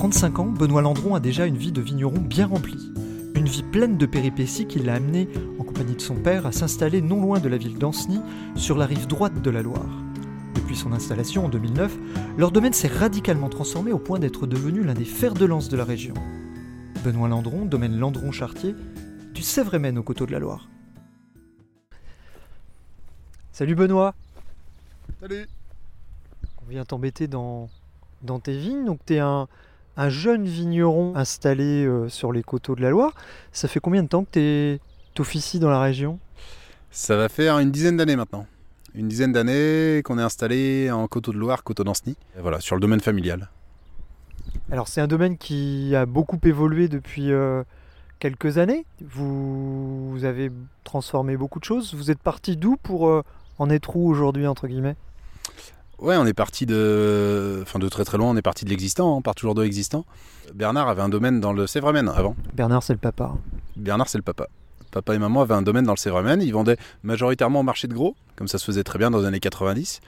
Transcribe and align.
35 0.00 0.38
ans, 0.38 0.46
Benoît 0.46 0.80
Landron 0.80 1.14
a 1.14 1.20
déjà 1.20 1.44
une 1.44 1.58
vie 1.58 1.72
de 1.72 1.82
vigneron 1.82 2.22
bien 2.22 2.46
remplie. 2.46 2.90
Une 3.34 3.44
vie 3.44 3.62
pleine 3.62 3.98
de 3.98 4.06
péripéties 4.06 4.66
qui 4.66 4.78
l'a 4.78 4.94
amené, 4.94 5.28
en 5.58 5.62
compagnie 5.62 5.94
de 5.94 6.00
son 6.00 6.14
père, 6.14 6.46
à 6.46 6.52
s'installer 6.52 7.02
non 7.02 7.20
loin 7.20 7.38
de 7.38 7.50
la 7.50 7.58
ville 7.58 7.76
d'Ancenis, 7.76 8.22
sur 8.54 8.78
la 8.78 8.86
rive 8.86 9.06
droite 9.06 9.42
de 9.42 9.50
la 9.50 9.60
Loire. 9.60 9.90
Depuis 10.54 10.74
son 10.74 10.94
installation 10.94 11.44
en 11.44 11.48
2009, 11.50 11.98
leur 12.38 12.50
domaine 12.50 12.72
s'est 12.72 12.88
radicalement 12.88 13.50
transformé 13.50 13.92
au 13.92 13.98
point 13.98 14.18
d'être 14.18 14.46
devenu 14.46 14.82
l'un 14.82 14.94
des 14.94 15.04
fers 15.04 15.34
de 15.34 15.44
lance 15.44 15.68
de 15.68 15.76
la 15.76 15.84
région. 15.84 16.14
Benoît 17.04 17.28
Landron, 17.28 17.66
domaine 17.66 17.98
Landron-Chartier, 17.98 18.74
du 19.34 19.42
Sèvres-Mène 19.42 19.98
au 19.98 20.02
coteau 20.02 20.24
de 20.24 20.32
la 20.32 20.38
Loire. 20.38 20.66
Salut 23.52 23.74
Benoît 23.74 24.14
Salut 25.20 25.46
On 26.64 26.70
vient 26.70 26.86
t'embêter 26.86 27.28
dans, 27.28 27.68
dans 28.22 28.40
tes 28.40 28.56
vignes. 28.56 28.86
Donc 28.86 29.00
tu 29.04 29.16
es 29.16 29.18
un, 29.18 29.46
un 30.00 30.08
jeune 30.08 30.46
vigneron 30.46 31.14
installé 31.14 31.84
euh, 31.84 32.08
sur 32.08 32.32
les 32.32 32.42
coteaux 32.42 32.74
de 32.74 32.80
la 32.80 32.88
Loire. 32.88 33.12
Ça 33.52 33.68
fait 33.68 33.80
combien 33.80 34.02
de 34.02 34.08
temps 34.08 34.24
que 34.24 34.78
tu 35.12 35.20
officies 35.20 35.58
dans 35.58 35.68
la 35.68 35.80
région? 35.80 36.18
Ça 36.90 37.16
va 37.16 37.28
faire 37.28 37.58
une 37.58 37.70
dizaine 37.70 37.98
d'années 37.98 38.16
maintenant. 38.16 38.46
Une 38.94 39.08
dizaine 39.08 39.32
d'années 39.32 40.00
qu'on 40.02 40.18
est 40.18 40.22
installé 40.22 40.90
en 40.90 41.06
coteau 41.06 41.32
de 41.32 41.38
Loire, 41.38 41.62
coteau 41.64 41.84
d'Anceny. 41.84 42.16
Voilà, 42.38 42.60
sur 42.60 42.76
le 42.76 42.80
domaine 42.80 43.00
familial. 43.00 43.50
Alors 44.72 44.88
c'est 44.88 45.02
un 45.02 45.06
domaine 45.06 45.36
qui 45.36 45.94
a 45.94 46.06
beaucoup 46.06 46.38
évolué 46.44 46.88
depuis 46.88 47.30
euh, 47.30 47.62
quelques 48.20 48.56
années. 48.56 48.86
Vous, 49.02 50.10
vous 50.12 50.24
avez 50.24 50.50
transformé 50.82 51.36
beaucoup 51.36 51.60
de 51.60 51.64
choses. 51.64 51.94
Vous 51.94 52.10
êtes 52.10 52.20
parti 52.20 52.56
d'où 52.56 52.78
pour 52.78 53.06
euh, 53.06 53.22
en 53.58 53.68
être 53.68 53.96
où 53.96 54.08
aujourd'hui 54.08 54.46
entre 54.46 54.66
guillemets? 54.66 54.96
Ouais, 56.00 56.16
on 56.16 56.24
est 56.26 56.32
parti 56.34 56.64
de, 56.66 57.60
enfin 57.62 57.78
de 57.78 57.88
très 57.88 58.04
très 58.04 58.16
loin. 58.18 58.30
On 58.30 58.36
est 58.36 58.42
parti 58.42 58.64
de 58.64 58.70
l'existant. 58.70 59.12
hein, 59.12 59.16
On 59.18 59.22
part 59.22 59.34
toujours 59.34 59.54
de 59.54 59.62
l'existant. 59.62 60.06
Bernard 60.54 60.88
avait 60.88 61.02
un 61.02 61.08
domaine 61.10 61.40
dans 61.40 61.52
le 61.52 61.66
Sèvres-Mène 61.66 62.08
avant. 62.08 62.34
Bernard 62.54 62.82
c'est 62.82 62.94
le 62.94 62.98
papa. 62.98 63.34
Bernard, 63.76 64.08
c'est 64.08 64.18
le 64.18 64.22
papa. 64.22 64.46
Papa 64.90 65.14
et 65.14 65.18
maman 65.18 65.42
avaient 65.42 65.54
un 65.54 65.62
domaine 65.62 65.84
dans 65.84 65.92
le 65.92 65.98
Sèvres-Mène. 65.98 66.42
Ils 66.42 66.52
vendaient 66.52 66.76
majoritairement 67.02 67.60
au 67.60 67.62
marché 67.62 67.86
de 67.86 67.94
gros, 67.94 68.16
comme 68.36 68.48
ça 68.48 68.58
se 68.58 68.64
faisait 68.64 68.82
très 68.82 68.98
bien 68.98 69.10
dans 69.10 69.18
les 69.20 69.26
années 69.26 69.40
90. 69.40 70.00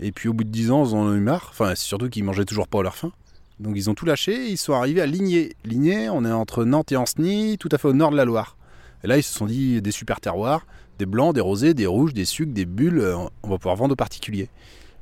Et 0.00 0.10
puis 0.12 0.28
au 0.28 0.32
bout 0.32 0.44
de 0.44 0.48
10 0.48 0.70
ans, 0.70 0.84
ils 0.86 0.94
en 0.94 0.98
ont 0.98 1.14
eu 1.14 1.20
marre. 1.20 1.48
Enfin, 1.50 1.74
surtout 1.74 2.08
qu'ils 2.08 2.24
mangeaient 2.24 2.44
toujours 2.44 2.66
pas 2.68 2.80
à 2.80 2.82
leur 2.82 2.94
faim. 2.96 3.12
Donc 3.60 3.74
ils 3.76 3.90
ont 3.90 3.94
tout 3.94 4.06
lâché. 4.06 4.32
et 4.46 4.50
Ils 4.50 4.56
sont 4.56 4.72
arrivés 4.72 5.00
à 5.02 5.06
Ligné. 5.06 5.54
Ligné, 5.64 6.08
on 6.08 6.24
est 6.24 6.32
entre 6.32 6.64
Nantes 6.64 6.90
et 6.92 6.96
Anceny, 6.96 7.58
tout 7.58 7.68
à 7.72 7.78
fait 7.78 7.88
au 7.88 7.92
nord 7.92 8.10
de 8.10 8.16
la 8.16 8.24
Loire. 8.24 8.56
Et 9.04 9.06
là, 9.08 9.18
ils 9.18 9.22
se 9.22 9.34
sont 9.36 9.46
dit 9.46 9.82
des 9.82 9.90
super 9.90 10.20
terroirs, 10.20 10.66
des 10.98 11.06
blancs, 11.06 11.34
des 11.34 11.40
rosés, 11.40 11.74
des 11.74 11.86
rouges, 11.86 12.14
des 12.14 12.24
sucs, 12.24 12.52
des 12.52 12.64
bulles. 12.64 13.00
euh, 13.00 13.16
On 13.42 13.48
va 13.50 13.58
pouvoir 13.58 13.76
vendre 13.76 13.92
aux 13.92 13.96
particuliers. 13.96 14.48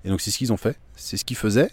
Et 0.05 0.09
donc 0.09 0.21
c'est 0.21 0.31
ce 0.31 0.39
qu'ils 0.39 0.53
ont 0.53 0.57
fait. 0.57 0.77
C'est 0.97 1.17
ce 1.17 1.25
qu'ils 1.25 1.37
faisaient. 1.37 1.71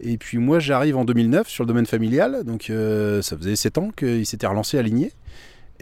Et 0.00 0.16
puis 0.16 0.38
moi, 0.38 0.58
j'arrive 0.60 0.96
en 0.96 1.04
2009 1.04 1.48
sur 1.48 1.64
le 1.64 1.68
domaine 1.68 1.86
familial. 1.86 2.44
Donc 2.44 2.70
euh, 2.70 3.22
ça 3.22 3.36
faisait 3.36 3.56
7 3.56 3.78
ans 3.78 3.90
qu'ils 3.90 4.26
s'étaient 4.26 4.46
relancés 4.46 4.78
à 4.78 4.82
Ligné. 4.82 5.12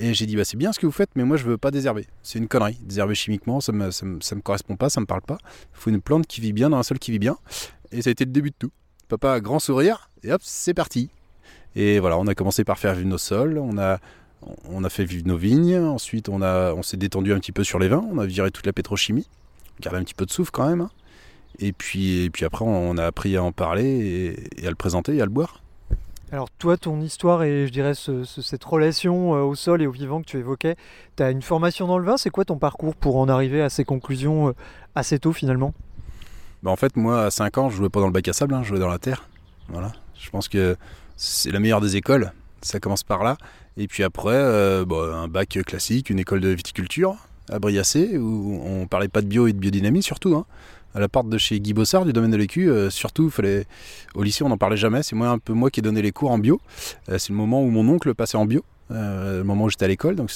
Et 0.01 0.15
j'ai 0.15 0.27
dit, 0.27 0.37
bah, 0.37 0.45
c'est 0.45 0.57
bien 0.57 0.73
ce 0.73 0.79
que 0.79 0.87
vous 0.87 0.93
faites, 0.93 1.11
mais 1.17 1.25
moi 1.25 1.37
je 1.37 1.45
veux 1.45 1.59
pas 1.59 1.71
désherber. 1.73 2.07
C'est 2.23 2.39
une 2.39 2.47
connerie. 2.47 2.79
Désherber 2.83 3.15
chimiquement, 3.17 3.61
ça 3.61 3.73
me, 3.73 3.91
ça, 3.91 4.07
me, 4.07 4.21
ça 4.21 4.37
me 4.37 4.41
correspond 4.41 4.77
pas, 4.77 4.91
ça 4.91 5.01
me 5.01 5.07
parle 5.07 5.23
pas. 5.23 5.39
Il 5.43 5.81
faut 5.81 5.91
une 5.91 6.01
plante 6.01 6.27
qui 6.27 6.41
vit 6.41 6.53
bien 6.53 6.71
dans 6.71 6.79
un 6.79 6.83
sol 6.85 6.99
qui 7.01 7.11
vit 7.11 7.19
bien. 7.19 7.37
Et 7.91 8.03
ça 8.03 8.09
a 8.09 8.13
été 8.13 8.25
le 8.25 8.31
début 8.31 8.51
de 8.51 8.55
tout. 8.57 8.71
Papa, 9.09 9.41
grand 9.41 9.59
sourire, 9.59 10.11
et 10.23 10.33
hop, 10.33 10.41
c'est 10.45 10.75
parti. 10.75 11.11
Et 11.75 11.99
voilà, 11.99 12.19
on 12.19 12.27
a 12.27 12.35
commencé 12.35 12.63
par 12.63 12.79
faire 12.79 12.95
vivre 12.95 13.09
nos 13.09 13.19
sols, 13.19 13.59
on 13.59 13.79
a, 13.79 13.99
on 14.67 14.85
a 14.85 14.89
fait 14.89 15.05
vivre 15.05 15.27
nos 15.27 15.37
vignes, 15.37 15.79
ensuite 15.79 16.29
on, 16.29 16.43
on 16.43 16.83
s'est 16.83 16.97
détendu 16.97 17.33
un 17.33 17.39
petit 17.39 17.53
peu 17.53 17.65
sur 17.65 17.79
les 17.79 17.89
vins, 17.89 18.05
on 18.13 18.19
a 18.19 18.27
viré 18.27 18.51
toute 18.51 18.67
la 18.67 18.73
pétrochimie, 18.73 19.27
on 19.79 19.83
gardait 19.83 19.99
un 19.99 20.05
petit 20.05 20.15
peu 20.15 20.27
de 20.27 20.31
souffle 20.31 20.51
quand 20.51 20.69
même. 20.69 20.83
hein. 20.83 20.91
Et 21.61 21.73
puis, 21.73 22.25
et 22.25 22.31
puis 22.31 22.45
après, 22.45 22.65
on 22.67 22.97
a 22.99 23.05
appris 23.05 23.37
à 23.37 23.43
en 23.43 23.53
parler 23.53 23.85
et, 23.85 24.63
et 24.63 24.67
à 24.67 24.71
le 24.71 24.77
présenter 24.77 25.17
et 25.17 25.21
à 25.21 25.25
le 25.25 25.31
boire. 25.31 25.63
Alors 26.31 26.51
toi, 26.51 26.77
ton 26.77 27.01
histoire 27.01 27.43
et 27.43 27.67
je 27.67 27.73
dirais 27.73 27.95
ce- 27.95 28.23
ce- 28.25 28.43
cette 28.43 28.63
relation 28.63 29.35
euh, 29.35 29.41
au 29.43 29.55
sol 29.55 29.81
et 29.81 29.87
au 29.87 29.91
vivant 29.93 30.21
que 30.21 30.27
tu 30.27 30.37
évoquais, 30.37 30.77
tu 31.17 31.23
as 31.23 31.31
une 31.31 31.41
formation 31.43 31.87
dans 31.87 31.99
le 31.99 32.05
vin? 32.05 32.17
C'est 32.19 32.29
quoi 32.31 32.45
ton 32.45 32.59
parcours 32.59 32.95
pour 32.95 33.17
en 33.17 33.29
arriver 33.29 33.63
à 33.63 33.71
ces 33.71 33.85
conclusions 33.85 34.49
euh, 34.49 34.53
assez 34.95 35.19
tôt 35.19 35.33
finalement? 35.33 35.73
Bah, 36.63 36.71
en 36.71 36.77
fait, 36.77 36.97
moi, 36.97 37.25
à 37.25 37.31
5 37.31 37.57
ans, 37.59 37.71
je 37.71 37.77
jouais 37.77 37.89
pas 37.89 38.01
dans 38.01 38.07
le 38.07 38.13
bac 38.13 38.29
à 38.29 38.33
sable, 38.35 38.53
hein, 38.55 38.63
je 38.63 38.69
jouais 38.69 38.79
dans 38.79 38.89
la 38.89 38.99
terre. 38.99 39.27
Voilà. 39.69 39.93
Je 40.21 40.29
pense 40.31 40.49
que 40.49 40.77
c'est 41.17 41.51
la 41.51 41.61
meilleure 41.61 41.81
des 41.81 41.97
écoles. 41.97 42.33
Ça 42.61 42.79
commence 42.79 43.05
par 43.05 43.25
là. 43.25 43.39
Et 43.79 43.87
puis 43.89 44.03
après, 44.03 44.35
euh, 44.35 44.85
bah, 44.85 45.15
un 45.15 45.29
bac 45.29 45.59
classique, 45.67 46.11
une 46.11 46.19
école 46.19 46.41
de 46.41 46.49
viticulture 46.51 47.17
à 47.51 47.59
Briassé, 47.59 48.19
où 48.19 48.61
on 48.67 48.87
parlait 48.87 49.09
pas 49.09 49.23
de 49.23 49.27
bio 49.29 49.47
et 49.47 49.53
de 49.55 49.59
biodynamie 49.59 50.03
surtout. 50.03 50.35
hein. 50.37 50.45
À 50.99 51.01
la 51.01 51.09
porte 51.09 51.29
de 51.29 51.39
chez 51.39 51.61
Guy 51.61 51.75
Bossard, 51.75 52.05
du 52.05 52.13
domaine 52.13 52.33
de 52.33 52.37
l'écu, 52.37 52.69
euh, 52.69 52.91
surtout, 52.91 53.31
fallait... 53.31 53.67
au 54.17 54.25
lycée, 54.25 54.43
on 54.43 54.49
n'en 54.49 54.59
parlait 54.59 54.77
jamais. 54.77 55.05
C'est 55.05 55.15
moi 55.15 55.29
un 55.29 55.39
peu 55.39 55.53
moi 55.53 55.71
qui 55.71 55.79
ai 55.79 55.83
donné 55.85 56.03
les 56.03 56.11
cours 56.11 56.33
en 56.33 56.39
bio. 56.39 56.61
Euh, 57.09 57.19
c'est 57.19 57.31
le 57.31 57.37
moment 57.37 57.63
où 57.63 57.71
mon 57.71 57.89
oncle 57.89 58.13
passait 58.17 58.37
en 58.37 58.47
bio. 58.47 58.65
euh, 58.91 59.39
le 59.39 59.45
moment 59.45 59.67
où 59.67 59.71
j'étais 59.71 59.85
à 59.85 59.89
l'école, 59.89 60.17
donc 60.17 60.33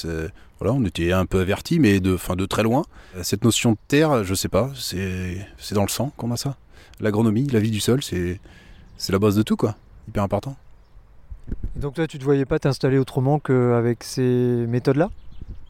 voilà, 0.60 0.72
on 0.74 0.84
était 0.84 1.10
un 1.10 1.26
peu 1.26 1.40
avertis, 1.40 1.80
mais 1.80 1.98
de, 1.98 2.16
fin, 2.16 2.36
de 2.36 2.46
très 2.46 2.62
loin. 2.62 2.84
Cette 3.22 3.42
notion 3.42 3.72
de 3.72 3.78
terre, 3.88 4.22
je 4.22 4.34
sais 4.34 4.48
pas, 4.48 4.70
c'est 4.76 5.44
c'est 5.58 5.74
dans 5.74 5.82
le 5.82 5.88
sang 5.88 6.12
qu'on 6.16 6.30
a 6.30 6.36
ça. 6.36 6.56
L'agronomie, 7.00 7.48
la 7.48 7.58
vie 7.58 7.72
du 7.72 7.80
sol, 7.80 8.00
c'est 8.00 8.40
c'est 8.98 9.12
la 9.12 9.18
base 9.18 9.34
de 9.34 9.42
tout, 9.42 9.56
quoi. 9.56 9.74
Hyper 10.06 10.22
important. 10.22 10.54
Et 11.76 11.80
donc 11.80 11.94
toi, 11.94 12.06
tu 12.06 12.20
te 12.20 12.24
voyais 12.24 12.44
pas 12.44 12.60
t'installer 12.60 12.98
autrement 12.98 13.40
qu'avec 13.40 14.04
ces 14.04 14.22
méthodes-là? 14.68 15.10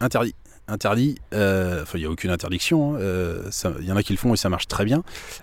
Interdit. 0.00 0.34
Interdit. 0.68 1.16
euh, 1.34 1.82
Enfin, 1.82 1.98
il 1.98 2.02
n'y 2.02 2.06
a 2.06 2.10
aucune 2.10 2.30
interdiction. 2.30 2.94
hein, 2.94 2.98
euh, 3.00 3.50
Il 3.80 3.86
y 3.86 3.92
en 3.92 3.96
a 3.96 4.02
qui 4.02 4.12
le 4.12 4.18
font 4.18 4.32
et 4.34 4.36
ça 4.36 4.48
marche 4.48 4.68
très 4.68 4.84
bien. 4.84 5.02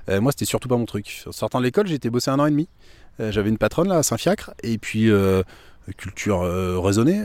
Euh, 0.10 0.22
moi, 0.22 0.32
c'était 0.32 0.46
surtout 0.46 0.68
pas 0.70 0.78
mon 0.78 0.86
truc. 0.86 1.24
En 1.28 1.32
sortant 1.32 1.60
de 1.60 1.66
l'école, 1.66 1.92
été 1.92 2.10
bosser 2.10 2.32
un 2.32 2.40
an 2.40 2.46
et 2.46 2.52
demi. 2.52 2.68
J'avais 3.20 3.50
une 3.50 3.58
patronne 3.58 3.90
là 3.90 3.98
à 3.98 4.04
Saint-Fiacre. 4.04 4.52
Et 4.64 4.78
puis, 4.78 5.12
culture 5.98 6.42
raisonnée, 6.82 7.24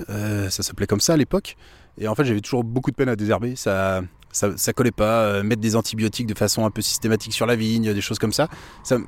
ça 0.50 0.62
s'appelait 0.62 0.88
comme 0.88 1.00
ça 1.00 1.14
à 1.14 1.16
l'époque. 1.16 1.56
Et 1.98 2.08
en 2.08 2.16
fait, 2.16 2.24
j'avais 2.24 2.40
toujours 2.40 2.64
beaucoup 2.64 2.90
de 2.90 2.96
peine 2.96 3.08
à 3.08 3.14
désherber. 3.14 3.54
Ça, 3.54 4.02
ça, 4.32 4.50
ça 4.56 4.72
collait 4.72 4.90
pas. 4.90 5.44
Mettre 5.44 5.60
des 5.62 5.76
antibiotiques 5.76 6.26
de 6.26 6.36
façon 6.36 6.66
un 6.66 6.70
peu 6.70 6.82
systématique 6.82 7.32
sur 7.32 7.46
la 7.46 7.54
vigne, 7.54 7.94
des 7.94 8.00
choses 8.00 8.18
comme 8.18 8.32
ça. 8.32 8.48
ça 8.82 8.98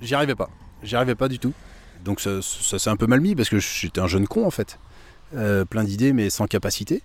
J'y 0.00 0.14
arrivais 0.14 0.36
pas. 0.36 0.48
J'y 0.84 0.94
arrivais 0.94 1.16
pas 1.16 1.26
du 1.26 1.40
tout. 1.40 1.52
Donc 2.04 2.20
ça, 2.20 2.40
s'est 2.42 2.90
un 2.90 2.96
peu 2.96 3.06
mal 3.08 3.20
mis 3.20 3.34
parce 3.34 3.48
que 3.48 3.58
j'étais 3.58 4.00
un 4.00 4.06
jeune 4.06 4.28
con 4.28 4.46
en 4.46 4.50
fait. 4.50 4.78
Plein 5.32 5.82
d'idées 5.82 6.12
mais 6.12 6.30
sans 6.30 6.46
capacité. 6.46 7.02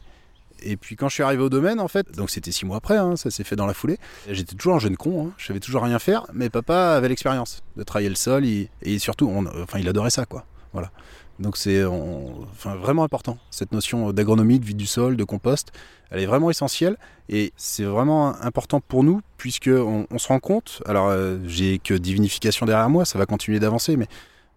Et 0.64 0.78
puis 0.78 0.96
quand 0.96 1.09
je 1.09 1.16
suis 1.16 1.24
arrivé 1.24 1.44
au 1.44 1.50
domaine, 1.50 1.80
en 1.80 1.88
fait, 1.88 2.12
donc 2.16 2.30
c'était 2.30 2.52
six 2.52 2.66
mois 2.66 2.78
après, 2.78 2.97
hein, 2.97 3.16
ça 3.16 3.31
s'est 3.31 3.44
fait 3.44 3.56
dans 3.56 3.66
la 3.66 3.74
foulée. 3.74 3.97
J'étais 4.30 4.56
toujours 4.56 4.75
un 4.75 4.80
jeune 4.80 4.97
con, 4.97 5.28
hein, 5.28 5.31
je 5.38 5.47
savais 5.47 5.59
toujours 5.59 5.84
rien 5.84 6.00
faire, 6.00 6.25
mais 6.34 6.50
papa 6.50 6.96
avait 6.96 7.09
l'expérience 7.09 7.64
de 7.78 7.84
travailler 7.84 8.09
le 8.09 8.16
sol 8.16 8.46
et 8.46 9.00
surtout, 9.00 9.31
enfin, 9.62 9.80
il 9.80 9.88
adorait 9.88 10.09
ça, 10.09 10.25
quoi. 10.25 10.46
Voilà. 10.74 10.92
Donc 11.40 11.56
c'est 11.56 11.84
vraiment 11.84 13.03
important, 13.03 13.38
cette 13.50 13.72
notion 13.72 14.12
d'agronomie, 14.12 14.59
de 14.59 14.66
vie 14.66 14.75
du 14.75 14.86
sol, 14.86 15.16
de 15.16 15.24
compost, 15.24 15.72
elle 16.11 16.20
est 16.20 16.26
vraiment 16.26 16.50
essentielle 16.50 16.97
et 17.29 17.53
c'est 17.55 17.85
vraiment 17.85 18.35
important 18.41 18.82
pour 18.82 19.05
nous 19.05 19.22
puisque 19.38 19.70
on, 19.70 20.05
se 20.17 20.28
rend 20.28 20.40
compte, 20.40 20.84
alors 20.85 21.08
euh, 21.08 21.38
j'ai 21.46 21.79
que 21.79 21.94
divinification 21.94 22.66
derrière 22.66 22.90
moi, 22.90 23.05
ça 23.05 23.17
va 23.17 23.26
continuer 23.26 23.59
d'avancer, 23.62 23.96
mais 23.96 24.08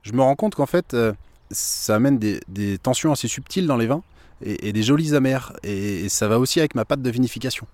je 0.03 0.13
me 0.13 0.23
rends 0.23 0.35
compte 0.35 0.57
qu'en 0.57 0.67
fait, 0.67 0.93
euh, 0.95 1.13
ça 1.53 1.95
amène 1.95 2.19
des 2.19 2.79
tensions 2.79 3.13
assez 3.13 3.29
subtiles 3.29 3.69
dans 3.69 3.77
les 3.77 3.87
vins 3.87 4.03
et, 4.43 4.73
des 4.73 4.83
jolies 4.83 5.15
amères. 5.15 5.53
Et, 5.63 6.09
ça 6.09 6.29
va 6.29 6.39
aussi 6.39 6.59
avec 6.59 6.75
ma 6.75 6.85
pâte 6.85 7.03
de 7.03 7.11
vinification. 7.11 7.67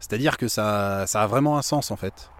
C'est-à-dire 0.00 0.36
que 0.36 0.48
ça, 0.48 1.04
ça 1.06 1.22
a 1.22 1.26
vraiment 1.26 1.58
un 1.58 1.62
sens 1.62 1.90
en 1.90 1.96
fait. 1.96 2.30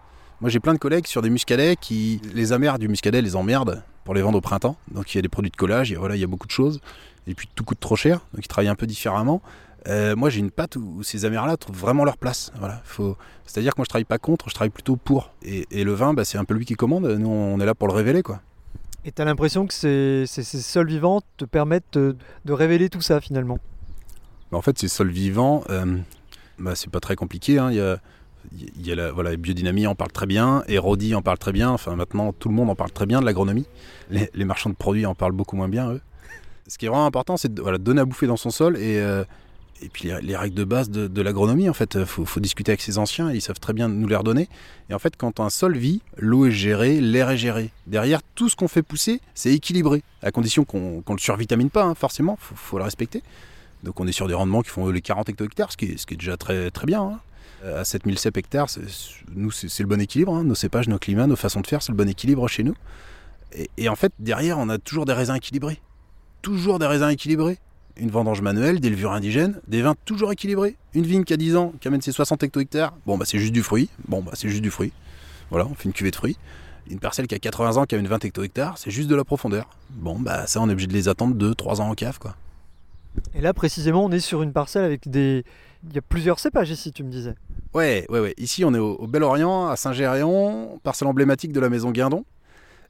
Moi 0.41 0.51
j'ai 0.51 0.61
plein 0.61 0.75
de 0.75 0.79
collègues 0.79 1.07
sur 1.07 1.23
des 1.23 1.31
muscadets 1.31 1.77
qui, 1.77 2.21
les 2.33 2.53
amers 2.53 2.79
du 2.79 2.87
muscadet 2.87 3.21
les 3.21 3.35
emmerdent 3.35 3.83
pour 4.05 4.15
les 4.15 4.23
vendre 4.23 4.39
au 4.39 4.41
printemps. 4.41 4.77
Donc 4.93 5.13
il 5.13 5.19
y 5.19 5.21
a 5.21 5.23
des 5.23 5.29
produits 5.29 5.51
de 5.51 5.57
collage, 5.57 5.91
il 5.91 5.95
y 5.95 5.97
a, 5.97 5.99
voilà, 5.99 6.15
il 6.15 6.21
y 6.21 6.25
a 6.25 6.29
beaucoup 6.29 6.47
de 6.47 6.53
choses. 6.53 6.81
Et 7.27 7.35
puis 7.35 7.49
tout 7.55 7.65
coûte 7.65 7.81
trop 7.81 7.97
cher, 7.97 8.21
donc 8.33 8.45
ils 8.45 8.49
travaillent 8.49 8.69
un 8.69 8.77
peu 8.77 8.87
différemment. 8.87 9.43
Euh, 9.89 10.15
moi 10.15 10.31
j'ai 10.31 10.41
une 10.41 10.51
pâte 10.51 10.77
où, 10.77 11.03
ces 11.03 11.25
amers-là 11.25 11.57
trouvent 11.57 11.79
vraiment 11.79 12.05
leur 12.05 12.17
place. 12.17 12.53
Voilà, 12.59 12.81
faut... 12.85 13.17
C'est-à-dire 13.47 13.75
que 13.75 13.81
moi 13.81 13.85
je 13.85 13.89
travaille 13.89 14.05
pas 14.05 14.19
contre, 14.19 14.49
je 14.49 14.55
travaille 14.55 14.71
plutôt 14.71 14.97
pour. 14.97 15.33
Et, 15.43 15.67
et 15.71 15.83
le 15.83 15.93
vin, 15.93 16.15
bah, 16.15 16.25
c'est 16.25 16.39
un 16.39 16.45
peu 16.45 16.55
lui 16.55 16.65
qui 16.65 16.75
commande, 16.75 17.07
nous 17.07 17.29
on 17.29 17.59
est 17.59 17.67
là 17.67 17.75
pour 17.75 17.89
le 17.89 17.95
révéler 17.95 18.23
quoi. 18.23 18.41
Et 19.05 19.13
tu 19.13 19.23
as 19.23 19.25
l'impression 19.25 19.67
que 19.67 19.75
ces, 19.75 20.27
sols 20.27 20.89
vivants 20.89 21.21
te 21.37 21.45
permettent 21.45 21.99
de, 21.99 22.17
révéler 22.53 22.89
tout 22.89 23.01
ça 23.01 23.21
finalement 23.21 23.59
Bah, 24.51 24.59
en 24.59 24.63
fait, 24.63 24.79
ces 24.79 24.89
sols 24.89 25.11
vivants, 25.11 25.65
euh, 25.71 25.97
bah, 26.59 26.75
c'est 26.75 26.91
pas 26.91 27.01
très 27.01 27.17
compliqué. 27.17 27.59
hein. 27.59 27.71
Il 27.71 28.87
y, 28.87 28.93
a, 28.93 28.95
la 28.95 29.37
biodynamie 29.37 29.87
en 29.87 29.95
parle 29.95 30.13
très 30.13 30.27
bien, 30.27 30.63
et 30.69 30.79
Rodi 30.79 31.15
en 31.15 31.23
parle 31.23 31.39
très 31.39 31.53
bien. 31.53 31.71
Enfin, 31.71 31.97
maintenant, 31.97 32.33
tout 32.33 32.49
le 32.49 32.55
monde 32.55 32.71
en 32.71 32.75
parle 32.75 32.93
très 32.93 33.07
bien 33.07 33.21
de 33.21 33.27
l'agronomie. 33.27 33.67
Les, 34.11 34.31
les 34.33 34.45
marchands 34.45 34.71
de 34.71 34.75
produits 34.75 35.07
en 35.07 35.15
parlent 35.15 35.33
beaucoup 35.33 35.57
moins 35.57 35.69
bien, 35.69 35.93
eux. 35.93 36.01
Ce 36.67 36.77
qui 36.77 36.85
est 36.87 36.89
vraiment 36.89 37.07
important, 37.07 37.37
c'est 37.37 37.53
de 37.53 37.63
voilà, 37.63 37.79
donner 37.79 38.03
à 38.03 38.05
bouffer 38.05 38.27
dans 38.27 38.37
son 38.37 38.51
sol 38.51 38.77
et, 38.77 39.01
euh, 39.01 39.25
et 39.83 39.89
puis 39.89 40.09
les, 40.09 40.21
les 40.21 40.37
règles 40.37 40.55
de 40.57 40.65
base 40.65 40.91
de, 40.91 41.23
l'agronomie. 41.23 41.69
En 41.69 41.73
fait, 41.75 41.95
il 41.95 42.05
faut, 42.07 42.41
discuter 42.41 42.73
avec 42.73 42.81
ses 42.81 42.99
anciens, 42.99 43.33
ils 43.33 43.41
savent 43.43 43.61
très 43.61 43.73
bien 43.73 43.89
nous 43.89 44.07
les 44.09 44.17
redonner. 44.17 44.49
Et 44.91 44.95
en 44.95 44.99
fait, 44.99 45.17
quand 45.17 45.41
un 45.41 45.51
sol 45.51 45.77
vit, 45.77 46.01
l'eau 46.17 46.47
est 46.47 46.51
gérée, 46.51 47.01
l'air 47.01 47.31
est 47.31 47.37
géré. 47.37 47.71
Derrière, 47.87 48.21
tout 48.35 48.49
ce 48.49 48.57
qu'on 48.57 48.69
fait 48.69 48.83
pousser, 48.83 49.21
c'est 49.35 49.53
équilibré, 49.53 50.03
à 50.23 50.31
condition 50.31 50.65
qu'on 50.65 51.01
qu'on 51.03 51.15
le 51.15 51.21
survitamine 51.21 51.71
pas, 51.71 51.85
hein, 51.85 51.95
forcément, 51.95 52.37
faut, 52.41 52.55
faut 52.57 52.79
le 52.79 52.85
respecter. 52.85 53.23
Donc 53.85 54.01
on 54.01 54.07
est 54.09 54.13
sur 54.13 54.27
des 54.27 54.35
rendements 54.35 54.63
qui 54.63 54.71
font 54.71 54.89
les 54.89 55.01
40 55.01 55.29
hecto-hectares, 55.29 55.71
ce 55.73 55.77
qui 55.77 55.85
est, 55.87 56.17
déjà 56.17 56.37
très, 56.37 56.71
très 56.71 56.87
bien. 56.87 57.03
hein. 57.03 57.21
Euh, 57.65 57.81
À 57.81 57.85
7000 57.85 58.19
cep 58.19 58.37
hectares, 58.37 58.71
c'est- 58.71 58.83
nous, 59.35 59.51
c'est 59.51 59.81
le 59.81 59.87
bon 59.89 60.01
équilibre. 60.01 60.35
hein. 60.35 60.45
Nos 60.45 60.55
cépages, 60.55 60.89
nos 60.89 60.99
climats, 60.99 61.27
nos 61.27 61.37
façons 61.37 61.61
de 61.61 61.67
faire, 61.67 61.83
c'est 61.83 61.93
le 61.93 61.97
bon 61.97 62.09
équilibre 62.09 62.47
chez 62.49 62.63
nous. 62.65 62.75
Et 63.77 63.89
en 63.89 63.97
fait, 63.97 64.13
derrière, 64.19 64.59
on 64.59 64.69
a 64.69 64.79
toujours 64.79 65.07
des 65.07 65.13
raisins 65.15 65.35
équilibrés. 65.37 65.81
Toujours 66.43 66.79
des 66.79 66.87
raisins 66.87 67.09
équilibrés. 67.09 67.59
Une 67.99 68.11
vendange 68.11 68.43
manuelle, 68.43 68.79
des 68.79 68.91
levures 68.91 69.13
indigènes, 69.13 69.61
des 69.67 69.83
vins 69.83 69.97
toujours 70.05 70.31
équilibrés. 70.31 70.77
Une 70.95 71.05
vigne 71.05 71.25
qui 71.25 71.33
a 71.33 71.37
10 71.37 71.57
ans, 71.57 71.73
qui 71.81 71.89
amène 71.89 72.01
ses 72.01 72.13
60 72.13 72.43
hecto-hectares, 72.45 72.95
bon, 73.07 73.19
bah, 73.19 73.25
c'est 73.27 73.39
juste 73.39 73.53
du 73.53 73.63
fruit. 73.63 73.89
Bon, 74.07 74.23
bah, 74.23 74.33
c'est 74.35 74.49
juste 74.49 74.63
du 74.63 74.71
fruit. 74.71 74.93
Voilà, 75.51 75.67
on 75.67 75.75
fait 75.75 75.85
une 75.85 75.93
cuvée 75.93 76.11
de 76.11 76.17
fruits. 76.17 76.37
Une 76.91 77.01
parcelle 77.01 77.27
qui 77.27 77.35
a 77.35 77.39
80 77.39 77.77
ans, 77.77 77.87
qui 77.87 77.97
a 77.97 77.99
une 77.99 78.07
20 78.07 78.25
hecto-hectares, 78.25 78.79
c'est 78.79 78.91
juste 78.91 79.09
de 79.09 79.17
la 79.17 79.25
profondeur. 79.25 79.69
Bon, 79.91 80.19
bah, 80.19 80.47
ça, 80.47 80.61
on 80.61 80.69
est 80.69 80.73
obligé 80.73 80.87
de 80.87 80.93
les 80.93 81.09
attendre 81.09 81.35
2-3 81.35 81.81
ans 81.81 81.91
en 81.91 81.95
cave, 81.95 82.19
quoi. 82.19 82.37
Et 83.35 83.41
là, 83.41 83.53
précisément, 83.53 84.05
on 84.05 84.13
est 84.13 84.21
sur 84.21 84.43
une 84.43 84.53
parcelle 84.53 84.85
avec 84.85 85.09
des. 85.09 85.45
Il 85.89 85.95
y 85.95 85.99
a 85.99 86.03
plusieurs 86.03 86.39
cépages 86.39 86.71
ici, 86.71 86.93
tu 86.93 87.03
me 87.03 87.11
disais. 87.11 87.35
Ouais, 87.75 88.07
ouais, 88.09 88.21
ouais. 88.21 88.35
Ici, 88.39 88.65
on 88.65 88.75
est 88.75 88.79
au, 88.79 88.95
au 88.95 89.07
Bel-Orient, 89.09 89.69
à 89.69 89.77
Saint-Géréon, 89.77 90.79
parcelle 90.85 91.09
emblématique 91.09 91.53
de 91.53 91.61
la 91.61 91.69
maison 91.69 91.91
Guindon. 91.91 92.25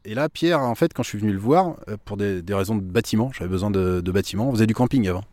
Et 0.05 0.15
là, 0.15 0.29
Pierre, 0.29 0.61
en 0.61 0.75
fait, 0.75 0.93
quand 0.95 1.03
je 1.03 1.09
suis 1.09 1.19
venu 1.19 1.33
le 1.33 1.39
voir, 1.39 1.77
euh, 1.89 1.97
pour 2.05 2.17
des, 2.17 2.43
raisons 2.51 2.77
de 2.77 2.81
bâtiment, 2.81 3.31
j'avais 3.33 3.51
besoin 3.51 3.71
de, 3.71 4.01
bâtiments, 4.01 4.49
on 4.49 4.53
faisait 4.53 4.67
du 4.67 4.75
camping 4.75 5.09
avant. 5.09 5.25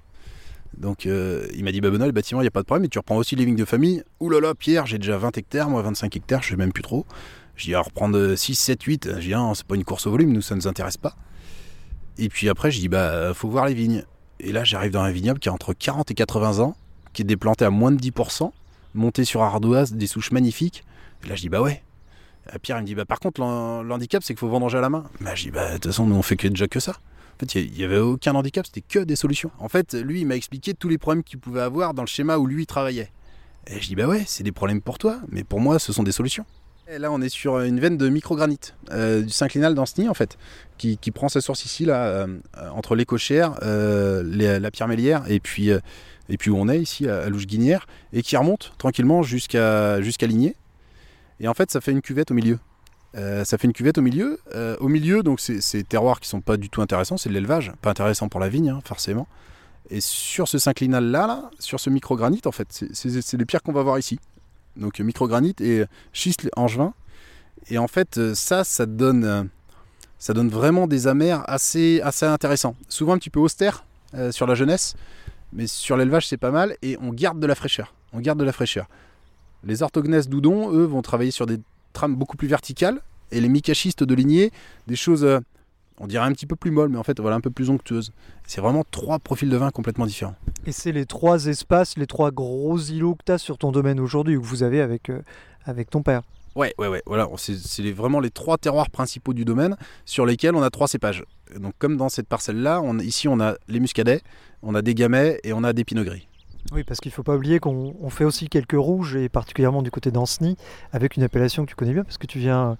Donc, 0.77 1.05
euh, 1.05 1.47
il 1.55 1.63
m'a 1.63 1.71
dit, 1.71 1.79
bah 1.79 1.89
Benoît, 1.89 2.07
le 2.07 2.11
bâtiment, 2.11 2.41
il 2.41 2.43
n'y 2.43 2.49
a 2.49 2.51
pas 2.51 2.61
de 2.61 2.65
problème, 2.65 2.81
mais 2.81 2.89
tu 2.89 2.99
reprends 2.99 3.15
aussi 3.15 3.35
les 3.35 3.45
vignes 3.45 3.55
de 3.55 3.65
famille. 3.65 4.03
Ouh 4.19 4.29
là 4.29 4.41
là, 4.41 4.53
Pierre, 4.55 4.85
j'ai 4.85 4.97
déjà 4.97 5.17
20 5.17 5.37
hectares, 5.37 5.69
moi 5.69 5.81
25 5.81 6.15
hectares, 6.17 6.43
je 6.43 6.49
sais 6.49 6.55
même 6.57 6.73
plus 6.73 6.83
trop. 6.83 7.05
Je 7.55 7.65
dis, 7.65 7.75
à 7.75 7.81
reprendre 7.81 8.35
6, 8.35 8.55
7, 8.55 8.83
8. 8.83 9.09
Je 9.15 9.19
dis, 9.19 9.33
ah, 9.33 9.51
c'est 9.55 9.65
pas 9.65 9.75
une 9.75 9.85
course 9.85 10.07
au 10.07 10.11
volume, 10.11 10.33
nous, 10.33 10.41
ça 10.41 10.55
ne 10.55 10.59
nous 10.59 10.67
intéresse 10.67 10.97
pas. 10.97 11.15
Et 12.17 12.27
puis 12.27 12.49
après, 12.49 12.71
je 12.71 12.79
dis, 12.79 12.89
bah, 12.89 13.33
faut 13.33 13.47
voir 13.47 13.67
les 13.67 13.73
vignes. 13.73 14.03
Et 14.41 14.51
là, 14.51 14.65
j'arrive 14.65 14.91
dans 14.91 15.01
un 15.01 15.11
vignoble 15.11 15.39
qui 15.39 15.47
a 15.47 15.53
entre 15.53 15.73
40 15.73 16.11
et 16.11 16.13
80 16.13 16.59
ans, 16.59 16.75
qui 17.13 17.21
est 17.21 17.25
déplanté 17.25 17.63
à 17.63 17.69
moins 17.69 17.93
de 17.93 17.99
10%, 17.99 18.51
monté 18.93 19.23
sur 19.23 19.41
ardoise, 19.41 19.93
des 19.93 20.07
souches 20.07 20.31
magnifiques. 20.31 20.83
Et 21.23 21.29
là, 21.29 21.35
je 21.35 21.41
dis, 21.41 21.49
bah 21.49 21.61
ouais. 21.61 21.84
Et 22.53 22.59
Pierre, 22.59 22.79
me 22.81 22.85
dit, 22.85 22.95
bah 22.95 23.05
par 23.05 23.19
contre, 23.19 23.41
l'han- 23.41 23.81
l'handicap, 23.83 24.23
c'est 24.23 24.33
qu'il 24.33 24.39
faut 24.39 24.49
vendanger 24.49 24.77
à 24.77 24.81
la 24.81 24.89
main. 24.89 25.05
Bah, 25.21 25.35
je 25.35 25.43
dis, 25.43 25.51
bah 25.51 25.69
de 25.69 25.73
toute 25.75 25.87
façon, 25.87 26.05
nous, 26.05 26.15
on 26.15 26.21
fait 26.21 26.35
que 26.37 26.47
déjà 26.47 26.67
que 26.67 26.79
ça. 26.79 26.91
En 26.91 27.39
fait, 27.39 27.55
il 27.55 27.71
n'y 27.73 27.83
avait 27.83 27.97
aucun 27.97 28.33
handicap, 28.35 28.65
c'était 28.65 28.81
que 28.87 28.99
des 28.99 29.15
solutions. 29.15 29.51
En 29.59 29.67
fait, 29.67 29.93
lui, 29.93 30.21
il 30.21 30.25
m'a 30.27 30.35
expliqué 30.35 30.73
tous 30.73 30.87
les 30.89 30.97
problèmes 30.97 31.23
qu'il 31.23 31.39
pouvait 31.39 31.61
avoir 31.61 31.93
dans 31.93 32.03
le 32.03 32.07
schéma 32.07 32.37
où 32.37 32.45
lui 32.47 32.63
il 32.63 32.65
travaillait. 32.65 33.11
Et 33.67 33.81
je 33.81 33.87
dis, 33.87 33.95
bah 33.95 34.07
ouais, 34.07 34.23
c'est 34.27 34.43
des 34.43 34.51
problèmes 34.51 34.79
pour 34.81 34.97
toi, 34.99 35.19
mais 35.29 35.43
pour 35.43 35.59
moi, 35.59 35.79
ce 35.79 35.91
sont 35.91 36.03
des 36.03 36.11
solutions. 36.11 36.45
Là, 36.87 37.11
on 37.11 37.19
est 37.19 37.29
sur 37.29 37.59
une 37.61 37.79
veine 37.79 37.97
de 37.97 38.07
microgranit, 38.09 38.59
euh, 38.91 39.23
du 39.23 39.31
synclinal 39.31 39.73
d'Anceny, 39.73 40.07
en 40.07 40.13
fait, 40.13 40.37
qui, 40.77 40.99
qui 40.99 41.09
prend 41.09 41.29
sa 41.29 41.41
source 41.41 41.65
ici, 41.65 41.85
euh, 41.89 42.27
entre 42.73 42.95
les 42.95 43.05
cochères, 43.05 43.55
euh, 43.63 44.21
les- 44.23 44.59
la 44.59 44.69
pierre 44.69 44.87
mélière, 44.87 45.23
et 45.27 45.39
puis, 45.39 45.71
euh, 45.71 45.79
où 46.29 46.55
on 46.55 46.69
est, 46.69 46.79
ici, 46.79 47.09
à, 47.09 47.21
à 47.23 47.29
Louche-Guinière, 47.29 47.87
et 48.13 48.21
qui 48.21 48.37
remonte 48.37 48.73
tranquillement 48.77 49.23
jusqu'à 49.23 49.99
jusqu'à 50.03 50.27
Ligné. 50.27 50.55
Et 51.39 51.47
en 51.47 51.53
fait, 51.53 51.71
ça 51.71 51.81
fait 51.81 51.91
une 51.91 52.01
cuvette 52.01 52.31
au 52.31 52.33
milieu. 52.33 52.59
Euh, 53.15 53.43
ça 53.45 53.57
fait 53.57 53.67
une 53.67 53.73
cuvette 53.73 53.97
au 53.97 54.01
milieu. 54.01 54.39
Euh, 54.53 54.75
au 54.79 54.87
milieu, 54.87 55.23
donc, 55.23 55.39
c'est 55.39 55.77
des 55.77 55.83
terroirs 55.83 56.19
qui 56.19 56.27
sont 56.27 56.41
pas 56.41 56.57
du 56.57 56.69
tout 56.69 56.81
intéressants, 56.81 57.17
c'est 57.17 57.29
de 57.29 57.33
l'élevage, 57.33 57.71
pas 57.81 57.89
intéressant 57.89 58.27
pour 58.29 58.39
la 58.39 58.49
vigne, 58.49 58.69
hein, 58.69 58.81
forcément. 58.83 59.27
Et 59.89 60.01
sur 60.01 60.47
ce 60.47 60.57
synclinal-là, 60.57 61.27
là, 61.27 61.49
sur 61.59 61.79
ce 61.79 61.89
microgranit, 61.89 62.41
en 62.45 62.51
fait, 62.51 62.67
c'est- 62.71 63.33
les 63.37 63.45
pierres 63.45 63.61
qu'on 63.63 63.71
va 63.73 63.83
voir 63.83 63.99
ici. 63.99 64.19
Donc, 64.77 64.99
microgranit 64.99 65.55
et 65.61 65.83
schiste 66.11 66.49
angevin. 66.55 66.93
Et 67.69 67.77
en 67.77 67.87
fait, 67.87 68.33
ça, 68.33 68.63
ça 68.63 68.85
donne, 68.85 69.49
ça 70.19 70.33
donne 70.33 70.49
vraiment 70.49 70.87
des 70.87 71.07
amers 71.07 71.43
assez, 71.47 72.01
assez 72.01 72.25
intéressants. 72.25 72.75
Souvent 72.89 73.13
un 73.13 73.17
petit 73.17 73.29
peu 73.29 73.39
austères 73.39 73.85
euh, 74.15 74.31
sur 74.31 74.47
la 74.47 74.55
jeunesse, 74.55 74.95
mais 75.53 75.67
sur 75.67 75.97
l'élevage, 75.97 76.27
c'est 76.27 76.37
pas 76.37 76.51
mal. 76.51 76.75
Et 76.81 76.97
on 77.01 77.11
garde 77.13 77.39
de 77.39 77.47
la 77.47 77.55
fraîcheur. 77.55 77.93
On 78.11 78.19
garde 78.19 78.39
de 78.39 78.43
la 78.43 78.51
fraîcheur. 78.51 78.87
Les 79.65 79.81
orthognèses 79.81 80.29
d'Oudon, 80.29 80.71
eux, 80.71 80.85
vont 80.85 81.01
travailler 81.01 81.31
sur 81.31 81.47
des 81.47 81.57
trames 81.93 82.15
beaucoup 82.15 82.37
plus 82.37 82.47
verticales. 82.47 83.01
Et 83.31 83.41
les 83.41 83.49
micachistes 83.49 84.03
de 84.03 84.13
lignée, 84.13 84.51
des 84.85 84.95
choses, 84.95 85.23
euh, 85.23 85.39
on 85.99 86.05
dirait 86.05 86.25
un 86.25 86.31
petit 86.31 86.45
peu 86.45 86.55
plus 86.55 86.69
molles, 86.69 86.89
mais 86.89 86.99
en 86.99 87.03
fait, 87.03 87.19
voilà, 87.19 87.35
un 87.35 87.41
peu 87.41 87.49
plus 87.49 87.71
onctueuses. 87.71 88.11
C'est 88.45 88.61
vraiment 88.61 88.83
trois 88.91 89.17
profils 89.17 89.49
de 89.49 89.57
vin 89.57 89.71
complètement 89.71 90.05
différents. 90.05 90.35
Et 90.67 90.71
c'est 90.71 90.91
les 90.91 91.07
trois 91.07 91.47
espaces, 91.47 91.97
les 91.97 92.05
trois 92.05 92.29
gros 92.29 92.77
îlots 92.77 93.15
que 93.15 93.23
tu 93.25 93.31
as 93.31 93.39
sur 93.39 93.57
ton 93.57 93.71
domaine 93.71 93.99
aujourd'hui, 93.99 94.37
ou 94.37 94.41
que 94.41 94.45
vous 94.45 94.61
avez 94.61 94.81
avec, 94.81 95.09
euh, 95.09 95.21
avec 95.65 95.89
ton 95.89 96.03
père. 96.03 96.21
Ouais, 96.55 96.73
ouais, 96.77 96.87
ouais. 96.87 97.01
Voilà, 97.07 97.27
c'est 97.35 97.91
vraiment 97.91 98.19
les 98.19 98.29
trois 98.29 98.57
terroirs 98.57 98.89
principaux 98.89 99.33
du 99.33 99.43
domaine 99.43 99.75
sur 100.05 100.25
lesquels 100.25 100.55
on 100.55 100.61
a 100.61 100.69
trois 100.69 100.87
cépages. 100.87 101.25
Donc, 101.59 101.73
comme 101.79 101.97
dans 101.97 102.07
cette 102.07 102.27
parcelle-là, 102.27 102.81
ici 103.03 103.27
on 103.27 103.41
a 103.41 103.55
les 103.67 103.81
muscadets, 103.81 104.21
on 104.61 104.73
a 104.73 104.81
des 104.81 104.95
gamay 104.95 105.39
et 105.43 105.51
on 105.51 105.65
a 105.65 105.73
des 105.73 105.83
pinots 105.83 106.05
gris. 106.05 106.29
Oui, 106.71 106.83
parce 106.83 106.99
qu'il 106.99 107.09
ne 107.09 107.13
faut 107.13 107.23
pas 107.23 107.35
oublier 107.35 107.59
qu'on 107.59 107.95
on 108.01 108.09
fait 108.09 108.23
aussi 108.23 108.49
quelques 108.49 108.73
rouges, 108.73 109.15
et 109.15 109.29
particulièrement 109.29 109.81
du 109.81 109.91
côté 109.91 110.11
d'Anceny, 110.11 110.57
avec 110.91 111.15
une 111.15 111.23
appellation 111.23 111.63
que 111.63 111.69
tu 111.69 111.75
connais 111.75 111.93
bien, 111.93 112.03
parce 112.03 112.17
que 112.17 112.27
tu 112.27 112.39
viens, 112.39 112.77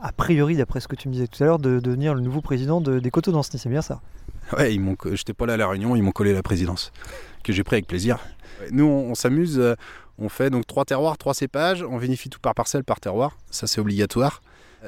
a 0.00 0.12
priori, 0.12 0.56
d'après 0.56 0.80
ce 0.80 0.88
que 0.88 0.96
tu 0.96 1.08
me 1.08 1.14
disais 1.14 1.26
tout 1.26 1.42
à 1.42 1.46
l'heure, 1.46 1.58
de 1.58 1.80
devenir 1.80 2.14
le 2.14 2.20
nouveau 2.20 2.40
président 2.40 2.80
de- 2.80 3.00
des 3.00 3.10
coteaux 3.10 3.32
d'Anceny, 3.32 3.58
c'est 3.58 3.68
bien 3.68 3.82
ça? 3.82 4.00
Ouais, 4.56 4.74
ils 4.74 4.80
m'ont, 4.80 4.96
j'étais 5.12 5.32
pas 5.32 5.46
là 5.46 5.54
à 5.54 5.56
la 5.56 5.68
réunion, 5.68 5.96
ils 5.96 6.02
m'ont 6.02 6.12
collé 6.12 6.32
la 6.32 6.42
présidence, 6.42 6.92
que 7.42 7.52
j'ai 7.52 7.64
pris 7.64 7.76
avec 7.76 7.86
plaisir. 7.86 8.18
Nous, 8.70 8.84
on, 8.84 9.14
s'amuse, 9.14 9.58
euh, 9.58 9.74
on 10.18 10.28
fait 10.28 10.48
donc 10.50 10.66
trois 10.66 10.84
terroirs, 10.84 11.18
trois 11.18 11.34
cépages, 11.34 11.82
on 11.82 11.98
vinifie 11.98 12.30
tout 12.30 12.40
par 12.40 12.54
parcelle, 12.54 12.84
par 12.84 13.00
terroir, 13.00 13.36
ça 13.50 13.66
c'est 13.66 13.80
obligatoire. 13.80 14.42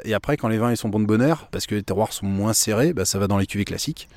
Et 0.04 0.14
après, 0.14 0.36
quand 0.36 0.48
les 0.48 0.58
vins 0.58 0.70
ils 0.70 0.76
sont 0.76 0.88
bons 0.90 1.00
de 1.00 1.06
bonne 1.06 1.22
heure, 1.22 1.48
parce 1.50 1.66
que 1.66 1.74
les 1.74 1.82
terroirs 1.82 2.12
sont 2.12 2.26
moins 2.26 2.52
serrés, 2.52 2.92
bah, 2.92 3.04
ça 3.06 3.18
va 3.18 3.26
dans 3.26 3.38
les 3.38 3.46
cuvées 3.46 3.64
classiques. 3.64 4.08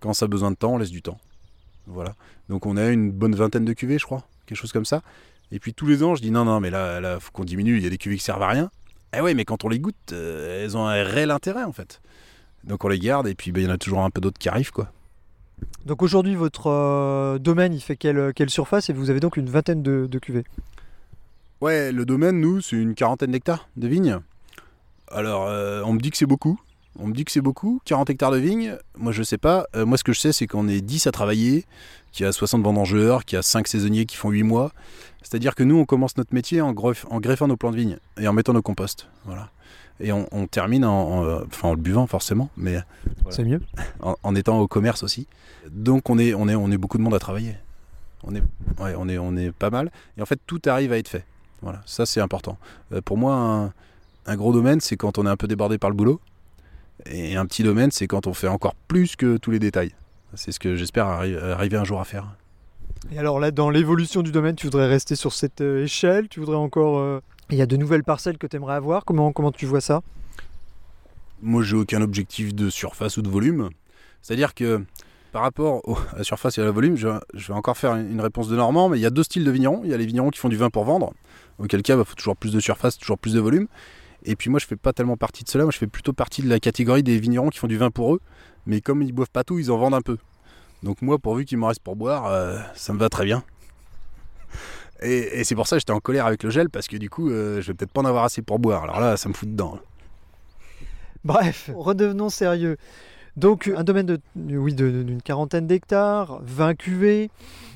Quand 0.00 0.12
ça 0.12 0.24
a 0.24 0.28
besoin 0.28 0.50
de 0.50 0.56
temps, 0.56 0.74
on 0.74 0.78
laisse 0.78 0.90
du 0.90 1.02
temps. 1.02 1.18
Voilà. 1.86 2.14
Donc 2.48 2.66
on 2.66 2.76
a 2.76 2.88
une 2.88 3.10
bonne 3.10 3.34
vingtaine 3.34 3.64
de 3.64 3.72
cuvées, 3.72 3.98
je 3.98 4.04
crois, 4.04 4.26
quelque 4.46 4.58
chose 4.58 4.72
comme 4.72 4.84
ça. 4.84 5.02
Et 5.52 5.60
puis 5.60 5.74
tous 5.74 5.86
les 5.86 6.02
ans, 6.02 6.14
je 6.14 6.22
dis 6.22 6.30
non, 6.30 6.44
non, 6.44 6.60
mais 6.60 6.70
là, 6.70 7.00
là, 7.00 7.20
faut 7.20 7.30
qu'on 7.32 7.44
diminue. 7.44 7.76
Il 7.76 7.84
y 7.84 7.86
a 7.86 7.90
des 7.90 7.98
cuvées 7.98 8.16
qui 8.16 8.24
servent 8.24 8.42
à 8.42 8.48
rien. 8.48 8.70
Eh 9.16 9.20
ouais, 9.20 9.34
mais 9.34 9.44
quand 9.44 9.64
on 9.64 9.68
les 9.68 9.78
goûte, 9.78 9.94
euh, 10.12 10.64
elles 10.64 10.76
ont 10.76 10.86
un 10.86 11.02
réel 11.04 11.30
intérêt 11.30 11.64
en 11.64 11.72
fait. 11.72 12.00
Donc 12.64 12.84
on 12.84 12.88
les 12.88 12.98
garde 12.98 13.28
et 13.28 13.34
puis 13.34 13.52
bah, 13.52 13.60
il 13.60 13.66
y 13.66 13.68
en 13.68 13.72
a 13.72 13.78
toujours 13.78 14.02
un 14.02 14.10
peu 14.10 14.20
d'autres 14.20 14.38
qui 14.38 14.48
arrivent 14.48 14.72
quoi. 14.72 14.90
Donc 15.84 16.02
aujourd'hui, 16.02 16.34
votre 16.34 16.66
euh, 16.66 17.38
domaine, 17.38 17.72
il 17.72 17.80
fait 17.80 17.96
quelle, 17.96 18.32
quelle 18.34 18.50
surface? 18.50 18.90
Et 18.90 18.92
vous 18.92 19.08
avez 19.08 19.20
donc 19.20 19.36
une 19.36 19.48
vingtaine 19.48 19.82
de, 19.82 20.06
de 20.10 20.18
cuvées. 20.18 20.44
Ouais, 21.60 21.92
le 21.92 22.04
domaine, 22.04 22.40
nous, 22.40 22.60
c'est 22.60 22.76
une 22.76 22.94
quarantaine 22.94 23.30
d'hectares 23.30 23.68
de 23.76 23.88
vignes. 23.88 24.18
Alors, 25.10 25.46
euh, 25.46 25.82
on 25.86 25.94
me 25.94 26.00
dit 26.00 26.10
que 26.10 26.16
c'est 26.18 26.26
beaucoup. 26.26 26.60
On 26.98 27.06
me 27.08 27.12
dit 27.12 27.24
que 27.24 27.32
c'est 27.32 27.40
beaucoup, 27.42 27.80
40 27.84 28.08
hectares 28.10 28.30
de 28.30 28.38
vignes. 28.38 28.76
Moi, 28.96 29.12
je 29.12 29.22
sais 29.22 29.38
pas. 29.38 29.66
Euh, 29.74 29.84
moi, 29.84 29.98
ce 29.98 30.04
que 30.04 30.12
je 30.12 30.20
sais, 30.20 30.32
c'est 30.32 30.46
qu'on 30.46 30.66
est 30.68 30.80
10 30.80 31.06
à 31.06 31.12
travailler, 31.12 31.64
qu'il 32.12 32.24
y 32.24 32.28
a 32.28 32.32
60 32.32 32.62
vendangeurs, 32.62 33.24
qu'il 33.24 33.36
y 33.36 33.38
a 33.38 33.42
5 33.42 33.66
saisonniers 33.68 34.06
qui 34.06 34.16
font 34.16 34.30
8 34.30 34.42
mois. 34.44 34.72
C'est-à-dire 35.22 35.54
que 35.54 35.62
nous, 35.62 35.76
on 35.76 35.84
commence 35.84 36.16
notre 36.16 36.34
métier 36.34 36.60
en, 36.60 36.72
greff- 36.72 37.04
en 37.10 37.20
greffant 37.20 37.48
nos 37.48 37.56
plants 37.56 37.70
de 37.72 37.76
vignes 37.76 37.98
et 38.18 38.26
en 38.28 38.32
mettant 38.32 38.52
nos 38.54 38.62
composts. 38.62 39.08
Voilà. 39.24 39.50
Et 40.00 40.12
on, 40.12 40.26
on 40.30 40.46
termine 40.46 40.84
en, 40.84 40.92
en, 41.18 41.24
euh, 41.24 41.40
enfin, 41.48 41.68
en 41.68 41.74
le 41.74 41.80
buvant, 41.80 42.06
forcément, 42.06 42.50
mais 42.56 42.78
C'est 43.30 43.44
mieux 43.44 43.60
en, 44.00 44.14
en 44.22 44.34
étant 44.34 44.58
au 44.60 44.68
commerce 44.68 45.02
aussi. 45.02 45.26
Donc, 45.70 46.08
on 46.08 46.18
est, 46.18 46.32
on, 46.34 46.48
est, 46.48 46.54
on 46.54 46.70
est 46.70 46.76
beaucoup 46.78 46.98
de 46.98 47.02
monde 47.02 47.14
à 47.14 47.18
travailler. 47.18 47.56
On 48.24 48.34
est, 48.34 48.42
ouais, 48.80 48.94
on, 48.96 49.08
est, 49.08 49.18
on 49.18 49.36
est 49.36 49.52
pas 49.52 49.70
mal. 49.70 49.90
Et 50.16 50.22
en 50.22 50.26
fait, 50.26 50.38
tout 50.46 50.60
arrive 50.66 50.92
à 50.92 50.98
être 50.98 51.08
fait. 51.08 51.24
Voilà, 51.62 51.82
ça 51.86 52.06
c'est 52.06 52.20
important. 52.20 52.56
Euh, 52.92 53.00
pour 53.00 53.16
moi, 53.16 53.34
un, 53.34 53.72
un 54.26 54.36
gros 54.36 54.52
domaine, 54.52 54.80
c'est 54.80 54.96
quand 54.96 55.18
on 55.18 55.26
est 55.26 55.30
un 55.30 55.36
peu 55.36 55.46
débordé 55.48 55.78
par 55.78 55.90
le 55.90 55.96
boulot. 55.96 56.20
Et 57.04 57.36
un 57.36 57.46
petit 57.46 57.62
domaine, 57.62 57.90
c'est 57.90 58.06
quand 58.06 58.26
on 58.26 58.34
fait 58.34 58.48
encore 58.48 58.74
plus 58.88 59.16
que 59.16 59.36
tous 59.36 59.50
les 59.50 59.58
détails. 59.58 59.92
C'est 60.34 60.50
ce 60.50 60.58
que 60.58 60.76
j'espère 60.76 61.06
arri- 61.06 61.38
arriver 61.38 61.76
un 61.76 61.84
jour 61.84 62.00
à 62.00 62.04
faire. 62.04 62.26
Et 63.12 63.18
alors 63.18 63.38
là, 63.38 63.50
dans 63.50 63.70
l'évolution 63.70 64.22
du 64.22 64.32
domaine, 64.32 64.56
tu 64.56 64.66
voudrais 64.66 64.88
rester 64.88 65.14
sur 65.14 65.32
cette 65.32 65.60
euh, 65.60 65.84
échelle? 65.84 66.28
Tu 66.28 66.40
voudrais 66.40 66.56
encore... 66.56 66.98
euh, 66.98 67.20
Il 67.50 67.58
y 67.58 67.62
a 67.62 67.66
de 67.66 67.76
nouvelles 67.76 68.02
parcelles 68.02 68.38
que 68.38 68.46
tu 68.46 68.56
aimerais 68.56 68.74
avoir? 68.74 69.04
Comment, 69.04 69.32
comment 69.32 69.52
tu 69.52 69.66
vois 69.66 69.80
ça? 69.80 70.02
Moi, 71.42 71.62
j'ai 71.62 71.76
aucun 71.76 72.00
objectif 72.02 72.54
de 72.54 72.70
surface 72.70 73.18
ou 73.18 73.22
de 73.22 73.28
volume. 73.28 73.70
C'est-à-dire 74.22 74.54
que 74.54 74.82
par 75.32 75.42
rapport 75.42 75.86
au- 75.86 75.96
à 76.14 76.18
la 76.18 76.24
surface 76.24 76.58
et 76.58 76.62
à 76.62 76.64
la 76.64 76.70
volume, 76.70 76.96
je, 76.96 77.08
je 77.34 77.48
vais 77.48 77.54
encore 77.54 77.76
faire 77.76 77.94
une 77.94 78.10
une 78.10 78.20
réponse 78.20 78.48
de 78.48 78.56
Normand, 78.56 78.88
mais 78.88 78.98
il 78.98 79.02
y 79.02 79.06
a 79.06 79.10
deux 79.10 79.22
styles 79.22 79.44
de 79.44 79.50
vignerons. 79.50 79.82
Il 79.84 79.90
y 79.90 79.94
a 79.94 79.96
les 79.96 80.06
vignerons 80.06 80.30
qui 80.30 80.40
font 80.40 80.48
du 80.48 80.56
vin 80.56 80.70
pour 80.70 80.84
vendre, 80.84 81.12
auquel 81.58 81.82
cas, 81.82 81.96
il 81.96 82.04
faut 82.04 82.14
toujours 82.14 82.36
plus 82.36 82.52
de 82.52 82.58
surface, 82.58 82.98
toujours 82.98 83.18
plus 83.18 83.34
de 83.34 83.40
volume. 83.40 83.68
Et 84.28 84.36
puis 84.36 84.50
moi, 84.50 84.58
je 84.60 84.66
fais 84.66 84.76
pas 84.76 84.92
tellement 84.92 85.16
partie 85.16 85.44
de 85.44 85.48
cela. 85.48 85.64
Moi, 85.64 85.70
je 85.72 85.78
fais 85.78 85.86
plutôt 85.86 86.12
partie 86.12 86.42
de 86.42 86.48
la 86.48 86.58
catégorie 86.60 87.02
des 87.02 87.18
vignerons 87.18 87.48
qui 87.48 87.58
font 87.58 87.68
du 87.68 87.78
vin 87.78 87.90
pour 87.90 88.14
eux, 88.14 88.20
mais 88.66 88.80
comme 88.80 89.00
ils 89.02 89.12
boivent 89.12 89.30
pas 89.30 89.44
tout, 89.44 89.58
ils 89.58 89.70
en 89.70 89.78
vendent 89.78 89.94
un 89.94 90.02
peu. 90.02 90.18
Donc 90.82 91.00
moi, 91.00 91.18
pourvu 91.18 91.44
qu'il 91.44 91.58
me 91.58 91.64
reste 91.64 91.80
pour 91.80 91.96
boire, 91.96 92.26
euh, 92.26 92.58
ça 92.74 92.92
me 92.92 92.98
va 92.98 93.08
très 93.08 93.24
bien. 93.24 93.42
Et, 95.02 95.40
et 95.40 95.44
c'est 95.44 95.54
pour 95.54 95.66
ça 95.66 95.76
que 95.76 95.80
j'étais 95.80 95.92
en 95.92 96.00
colère 96.00 96.26
avec 96.26 96.42
le 96.42 96.50
gel, 96.50 96.70
parce 96.70 96.88
que 96.88 96.96
du 96.96 97.08
coup, 97.10 97.30
euh, 97.30 97.60
je 97.60 97.68
vais 97.68 97.74
peut-être 97.74 97.92
pas 97.92 98.00
en 98.00 98.04
avoir 98.04 98.24
assez 98.24 98.42
pour 98.42 98.58
boire. 98.58 98.82
Alors 98.84 99.00
là, 99.00 99.16
ça 99.16 99.28
me 99.28 99.34
fout 99.34 99.48
dedans. 99.50 99.78
Bref, 101.24 101.70
redevenons 101.74 102.28
sérieux. 102.28 102.76
Donc 103.36 103.70
un 103.76 103.84
domaine 103.84 104.06
de, 104.06 104.20
oui, 104.36 104.74
de- 104.74 104.90
de- 104.90 105.02
d'une 105.02 105.20
quarantaine 105.20 105.66
d'hectares, 105.66 106.40
20 106.42 106.74
cuvées, 106.74 107.30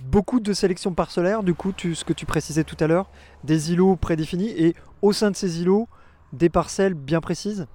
beaucoup 0.04 0.40
de 0.40 0.52
sélection 0.54 0.94
parcellaire, 0.94 1.42
du 1.42 1.52
coup, 1.52 1.72
tu- 1.72 1.94
ce 1.94 2.04
que 2.04 2.14
tu 2.14 2.24
précisais 2.24 2.64
tout 2.64 2.76
à 2.80 2.86
l'heure, 2.86 3.10
des 3.44 3.72
îlots 3.72 3.96
prédéfinis 3.96 4.48
et 4.56 4.74
au 5.02 5.12
sein 5.12 5.30
de 5.30 5.36
ces 5.36 5.60
îlots, 5.60 5.86
des 6.32 6.48
parcelles 6.48 6.94
bien 6.94 7.20
précises? 7.20 7.66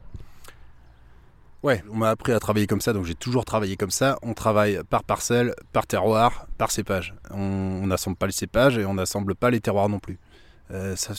Ouais, 1.64 1.84
on 1.90 1.96
m'a 1.96 2.12
appris 2.12 2.32
à 2.32 2.40
travailler 2.40 2.68
comme 2.68 2.82
ça, 2.82 2.94
donc 2.94 3.06
j'ai 3.06 3.16
toujours 3.16 3.44
travaillé 3.44 3.76
comme 3.76 3.90
ça. 3.90 4.20
On 4.22 4.36
travaille 4.36 4.82
par 4.88 5.04
parcelle, 5.04 5.56
par 5.74 5.88
terroir, 5.88 6.46
par 6.60 6.70
cépage. 6.70 7.16
On 7.32 7.88
n'assemble 7.88 8.16
pas 8.18 8.28
les 8.28 8.34
cépages 8.34 8.78
et 8.78 8.86
on 8.86 8.94
n'assemble 8.94 9.34
pas 9.34 9.50
les 9.50 9.62
terroirs 9.62 9.90
non 9.90 9.98
plus. 10.00 10.20
Euh, 10.72 10.96
ça, 10.96 11.14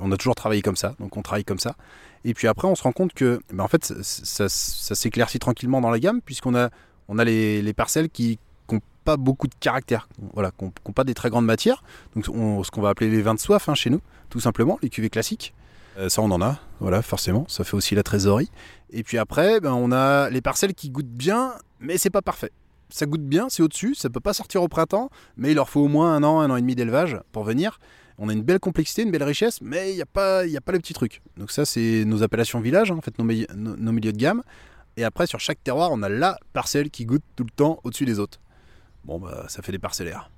on 0.00 0.10
a 0.12 0.16
toujours 0.16 0.34
travaillé 0.34 0.62
comme 0.62 0.76
ça, 0.76 0.94
donc 0.98 1.16
on 1.16 1.22
travaille 1.22 1.44
comme 1.44 1.58
ça. 1.60 1.76
Et 2.24 2.34
puis 2.34 2.48
après, 2.48 2.66
on 2.66 2.74
se 2.74 2.82
rend 2.82 2.92
compte 2.92 3.12
que, 3.12 3.40
ben, 3.52 3.62
en 3.62 3.68
fait, 3.68 3.84
ça 4.02 4.48
s'éclaircit 4.48 5.38
tranquillement 5.38 5.80
dans 5.80 5.90
la 5.90 6.00
gamme, 6.00 6.20
puisqu'on 6.20 6.56
a, 6.56 6.70
on 7.08 7.18
a 7.18 7.24
les, 7.24 7.62
les 7.62 7.72
parcelles 7.72 8.08
qui 8.08 8.38
n'ont 8.72 8.80
pas 9.04 9.16
beaucoup 9.16 9.46
de 9.46 9.54
caractère, 9.60 10.08
voilà, 10.32 10.50
qui 10.50 10.64
n'ont 10.64 10.92
pas 10.92 11.04
des 11.04 11.14
très 11.14 11.30
grandes 11.30 11.46
matières. 11.46 11.84
Donc, 12.16 12.28
on- 12.28 12.64
ce 12.64 12.70
qu'on 12.70 12.82
va 12.82 12.88
appeler 12.88 13.10
les 13.10 13.22
vins 13.22 13.34
de 13.34 13.40
soif 13.40 13.68
hein, 13.68 13.74
chez 13.74 13.90
nous, 13.90 14.00
tout 14.28 14.40
simplement, 14.40 14.78
les 14.82 14.90
cuvées 14.90 15.10
classiques. 15.10 15.54
Euh, 15.98 16.08
ça, 16.08 16.22
on 16.22 16.30
en 16.30 16.42
a, 16.42 16.58
voilà, 16.80 17.02
forcément. 17.02 17.46
Ça 17.48 17.64
fait 17.64 17.74
aussi 17.74 17.94
la 17.94 18.02
trésorerie. 18.02 18.50
Et 18.90 19.02
puis 19.02 19.18
après, 19.18 19.60
ben, 19.60 19.72
on 19.72 19.92
a 19.92 20.28
les 20.30 20.40
parcelles 20.40 20.74
qui 20.74 20.90
goûtent 20.90 21.06
bien, 21.06 21.54
mais 21.80 21.98
c'est 21.98 22.10
pas 22.10 22.22
parfait. 22.22 22.50
Ça 22.90 23.06
goûte 23.06 23.22
bien, 23.24 23.48
c'est 23.48 23.62
au-dessus, 23.62 23.94
ça 23.94 24.10
peut 24.10 24.20
pas 24.20 24.34
sortir 24.34 24.62
au 24.62 24.68
printemps, 24.68 25.08
mais 25.36 25.50
il 25.52 25.54
leur 25.54 25.68
faut 25.68 25.80
au 25.80 25.88
moins 25.88 26.14
un 26.14 26.22
an, 26.22 26.40
un 26.40 26.50
an 26.50 26.56
et 26.56 26.60
demi 26.60 26.74
d'élevage 26.74 27.18
pour 27.32 27.42
venir. 27.44 27.78
On 28.18 28.28
a 28.28 28.32
une 28.32 28.42
belle 28.42 28.60
complexité, 28.60 29.02
une 29.02 29.10
belle 29.10 29.24
richesse, 29.24 29.60
mais 29.60 29.90
il 29.90 29.96
n'y 29.96 30.02
a, 30.02 30.06
pas- 30.06 30.46
y 30.46 30.56
a 30.56 30.60
pas 30.60 30.70
le 30.72 30.78
petit 30.78 30.92
truc. 30.94 31.20
Donc 31.36 31.50
ça, 31.50 31.64
c'est 31.64 32.04
nos 32.04 32.22
appellations 32.22 32.60
village, 32.60 32.90
hein, 32.92 32.96
en 32.96 33.00
fait, 33.00 33.18
nos- 33.18 33.24
nos 33.76 33.92
milieux 33.92 34.12
de 34.12 34.18
gamme. 34.18 34.42
Et 34.96 35.02
après, 35.02 35.26
sur 35.26 35.40
chaque 35.40 35.62
terroir, 35.64 35.90
on 35.92 36.02
a 36.04 36.08
la 36.08 36.38
parcelle 36.52 36.90
qui 36.90 37.04
goûte 37.04 37.24
tout 37.34 37.42
le 37.42 37.50
temps 37.50 37.80
au-dessus 37.82 38.04
des 38.04 38.20
autres. 38.20 38.38
Bon, 39.04 39.18
bah, 39.18 39.46
ça 39.48 39.60
fait 39.62 39.72
des 39.72 39.80
parcellaires. 39.80 40.30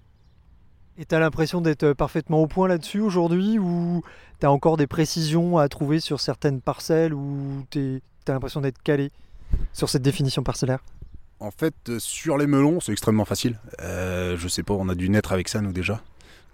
Et 0.98 1.04
tu 1.04 1.14
as 1.14 1.18
l'impression 1.18 1.60
d'être 1.60 1.82
euh, 1.82 1.94
parfaitement 1.94 2.40
au 2.40 2.46
point 2.46 2.68
là-dessus 2.68 3.00
aujourd'hui 3.00 3.58
ou 3.58 4.02
tu 4.40 4.46
as 4.46 4.50
encore 4.50 4.78
des 4.78 4.86
précisions 4.86 5.58
à 5.58 5.68
trouver 5.68 6.00
sur 6.00 6.20
certaines 6.20 6.60
parcelles 6.62 7.12
ou 7.12 7.64
tu 7.70 8.00
as 8.26 8.32
l'impression 8.32 8.62
d'être 8.62 8.82
calé 8.82 9.10
sur 9.74 9.90
cette 9.90 10.02
définition 10.02 10.42
parcellaire? 10.42 10.80
En 11.38 11.50
fait, 11.50 11.74
euh, 11.90 11.98
sur 11.98 12.38
les 12.38 12.46
melons, 12.46 12.80
c'est 12.80 12.92
extrêmement 12.92 13.26
facile. 13.26 13.58
Euh, 13.82 14.38
je 14.38 14.48
sais 14.48 14.62
pas, 14.62 14.72
on 14.72 14.88
a 14.88 14.94
dû 14.94 15.10
naître 15.10 15.32
avec 15.32 15.48
ça, 15.48 15.60
nous, 15.60 15.72
déjà. 15.72 16.00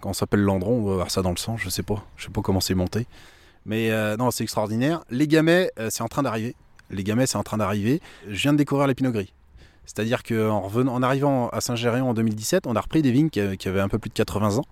Quand 0.01 0.09
on 0.09 0.13
s'appelle 0.13 0.41
Landron, 0.41 0.73
on 0.73 0.85
va 0.85 0.91
avoir 0.91 1.11
ça 1.11 1.21
dans 1.21 1.31
le 1.31 1.37
sang, 1.37 1.55
je 1.55 1.69
sais 1.69 1.83
pas. 1.83 2.05
Je 2.17 2.25
sais 2.25 2.31
pas 2.31 2.41
comment 2.41 2.59
c'est 2.59 2.75
monté. 2.75 3.07
Mais 3.65 3.89
non, 4.17 4.29
c'est 4.31 4.43
extraordinaire. 4.43 5.05
Les 5.09 5.29
gamets, 5.29 5.71
c'est 5.89 6.03
en 6.03 6.09
train 6.09 6.23
d'arriver. 6.23 6.53
Les 6.89 7.05
gamets, 7.05 7.25
c'est 7.25 7.37
en 7.37 7.43
train 7.43 7.55
d'arriver. 7.55 8.01
Je 8.27 8.41
viens 8.41 8.51
de 8.51 8.57
découvrir 8.57 8.87
les 8.87 8.95
Pinot 8.95 9.13
Gris. 9.13 9.31
C'est-à-dire 9.85 10.23
qu'en 10.23 10.61
revenant, 10.61 10.93
en 10.93 11.03
arrivant 11.03 11.49
à 11.49 11.61
Saint-Géréon 11.61 12.09
en 12.09 12.13
2017, 12.13 12.67
on 12.67 12.75
a 12.75 12.81
repris 12.81 13.01
des 13.01 13.11
vignes 13.11 13.29
qui, 13.29 13.39
avaient 13.39 13.81
un 13.81 13.89
peu 13.89 13.99
plus 13.99 14.09
de 14.09 14.13
80 14.13 14.57
ans. 14.57 14.65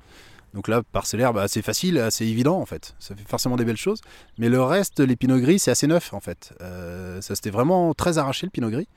Donc 0.53 0.67
là, 0.67 0.81
parcellaire, 0.91 1.33
bah, 1.33 1.47
c'est 1.47 1.61
facile, 1.61 1.97
assez 1.97 2.25
évident 2.25 2.59
en 2.59 2.65
fait. 2.65 2.95
Ça 2.99 3.15
fait 3.15 3.27
forcément 3.27 3.55
des 3.55 3.65
belles 3.65 3.77
choses. 3.77 4.01
Mais 4.37 4.49
le 4.49 4.61
reste, 4.61 4.99
les 4.99 5.15
Pinot 5.15 5.39
Gris, 5.39 5.59
c'est 5.59 5.71
assez 5.71 5.87
neuf 5.87 6.13
en 6.13 6.19
fait. 6.19 6.53
Euh, 6.61 7.21
ça 7.21 7.35
s'était 7.35 7.49
vraiment 7.51 7.93
très 7.93 8.17
arraché 8.17 8.45
le 8.45 8.51
Pinot 8.51 8.69
Gris. 8.69 8.87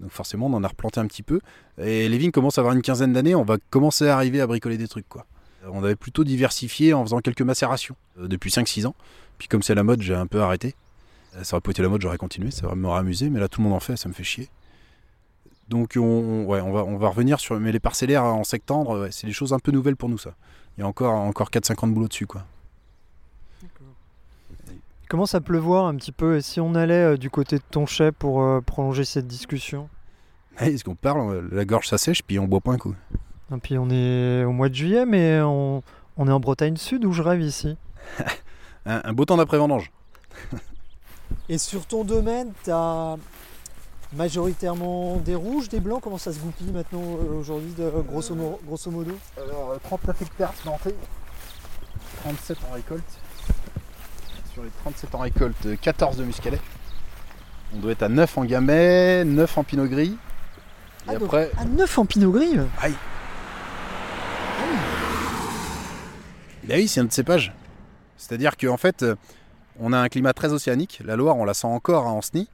Donc 0.00 0.10
forcément, 0.10 0.46
on 0.46 0.54
en 0.54 0.64
a 0.64 0.68
replanté 0.68 1.00
un 1.00 1.06
petit 1.06 1.22
peu. 1.22 1.40
Et 1.78 2.08
les 2.08 2.18
vignes 2.18 2.32
commencent 2.32 2.58
à 2.58 2.60
avoir 2.60 2.74
une 2.74 2.82
quinzaine 2.82 3.12
d'années, 3.12 3.34
on 3.34 3.44
va 3.44 3.56
commencer 3.70 4.08
à 4.08 4.16
arriver 4.16 4.40
à 4.40 4.46
bricoler 4.46 4.78
des 4.78 4.88
trucs. 4.88 5.08
quoi. 5.08 5.26
On 5.68 5.82
avait 5.82 5.96
plutôt 5.96 6.24
diversifié 6.24 6.92
en 6.92 7.04
faisant 7.04 7.20
quelques 7.20 7.42
macérations 7.42 7.96
euh, 8.20 8.28
depuis 8.28 8.50
5-6 8.50 8.86
ans. 8.86 8.94
Puis 9.38 9.48
comme 9.48 9.62
c'est 9.62 9.74
la 9.74 9.82
mode, 9.82 10.02
j'ai 10.02 10.14
un 10.14 10.26
peu 10.26 10.40
arrêté. 10.40 10.74
Euh, 11.36 11.44
Ça 11.44 11.56
aurait 11.56 11.60
pas 11.60 11.70
été 11.70 11.82
la 11.82 11.88
mode, 11.88 12.00
j'aurais 12.00 12.18
continué, 12.18 12.50
ça 12.50 12.72
m'aurait 12.74 13.00
amusé, 13.00 13.30
mais 13.30 13.40
là 13.40 13.48
tout 13.48 13.60
le 13.60 13.68
monde 13.68 13.76
en 13.76 13.80
fait, 13.80 13.96
ça 13.96 14.08
me 14.08 14.14
fait 14.14 14.24
chier. 14.24 14.48
Donc 15.68 15.94
on, 15.96 16.00
on- 16.02 16.44
ouais, 16.46 16.60
on, 16.60 16.72
va, 16.72 16.84
on 16.84 16.96
va 16.96 17.08
revenir 17.08 17.40
sur... 17.40 17.58
Mais 17.58 17.72
les 17.72 17.80
parcellaires 17.80 18.24
en 18.24 18.44
septembre, 18.44 19.00
ouais, 19.00 19.08
c'est 19.10 19.26
des 19.26 19.32
choses 19.32 19.52
un 19.52 19.58
peu 19.58 19.72
nouvelles 19.72 19.96
pour 19.96 20.08
nous 20.08 20.18
ça. 20.18 20.30
Il 20.76 20.80
y 20.80 20.84
a 20.84 20.86
encore, 20.86 21.12
encore 21.14 21.50
4-5 21.50 21.84
ans 21.84 21.88
de 21.88 21.92
boulot 21.94 22.08
dessus. 22.08 22.26
quoi. 22.26 22.44
Comment 25.08 25.26
ça 25.26 25.40
pleuvoir 25.40 25.86
un 25.86 25.94
petit 25.96 26.12
peu? 26.12 26.36
Et 26.36 26.40
si 26.42 26.60
on 26.60 26.74
allait 26.74 26.94
euh, 26.94 27.16
du 27.16 27.30
côté 27.30 27.56
de 27.58 27.62
ton 27.70 27.86
chai 27.86 28.10
pour 28.10 28.42
euh, 28.42 28.60
prolonger 28.60 29.04
cette 29.04 29.26
discussion? 29.28 29.88
Hey, 30.58 30.74
Est-ce 30.74 30.84
qu'on 30.84 30.96
parle 30.96 31.30
euh, 31.34 31.48
La 31.52 31.64
gorge 31.64 31.86
s'assèche, 31.88 32.22
puis 32.24 32.38
on 32.38 32.46
boit 32.48 32.60
pas 32.60 32.72
un 32.72 32.78
coup? 32.78 32.94
Et 33.54 33.58
puis 33.58 33.78
on 33.78 33.88
est 33.90 34.42
au 34.44 34.50
mois 34.52 34.68
de 34.68 34.74
juillet, 34.74 35.06
mais 35.06 35.40
on, 35.42 35.82
on 36.16 36.26
est 36.28 36.32
en 36.32 36.40
Bretagne 36.40 36.76
Sud 36.76 37.04
où 37.04 37.12
je 37.12 37.22
rêve 37.22 37.40
ici. 37.40 37.76
Un, 38.88 39.00
un 39.02 39.12
beau 39.12 39.24
temps 39.24 39.36
d'après-vendange. 39.36 39.90
Et 41.48 41.58
sur 41.58 41.86
ton 41.86 42.04
domaine, 42.04 42.52
tu 42.62 42.70
as 42.70 43.16
majoritairement 44.12 45.16
des 45.16 45.34
rouges, 45.34 45.68
des 45.68 45.80
blancs 45.80 46.00
Comment 46.02 46.18
ça 46.18 46.32
se 46.32 46.38
goupille 46.38 46.70
maintenant 46.72 47.02
euh, 47.02 47.40
aujourd'hui, 47.40 47.72
de- 47.76 47.90
grosso, 48.08 48.34
mo- 48.34 48.60
grosso 48.66 48.90
modo 48.90 49.12
Alors, 49.36 49.76
39 49.82 50.22
hectares 50.22 50.52
plantés, 50.54 50.94
37 52.22 52.58
en 52.70 52.74
récolte. 52.74 53.04
Sur 54.52 54.62
les 54.62 54.70
37 54.84 55.14
en 55.14 55.18
récolte, 55.18 55.80
14 55.80 56.16
de 56.16 56.24
muscadet. 56.24 56.60
On 57.74 57.78
doit 57.78 57.92
être 57.92 58.02
à 58.04 58.08
9 58.08 58.38
en 58.38 58.44
gamay, 58.44 59.24
9 59.24 59.58
en 59.58 59.64
pinot 59.64 59.86
gris. 59.86 60.16
Et 61.08 61.10
Ah, 61.10 61.12
après, 61.16 61.50
À 61.58 61.64
9 61.64 61.98
en 61.98 62.06
pinot 62.06 62.30
gris 62.32 62.56
bah 66.64 66.74
oui, 66.76 66.88
c'est 66.88 66.98
un 67.00 67.04
de 67.04 67.12
cépage. 67.12 67.52
C'est-à-dire 68.16 68.56
qu'en 68.56 68.76
fait, 68.76 69.02
euh, 69.04 69.14
on 69.78 69.92
a 69.92 69.98
un 69.98 70.08
climat 70.08 70.32
très 70.32 70.52
océanique. 70.52 71.00
La 71.04 71.14
Loire, 71.14 71.36
on 71.36 71.44
la 71.44 71.54
sent 71.54 71.68
encore 71.68 72.06
à 72.06 72.10
Ancenis. 72.10 72.48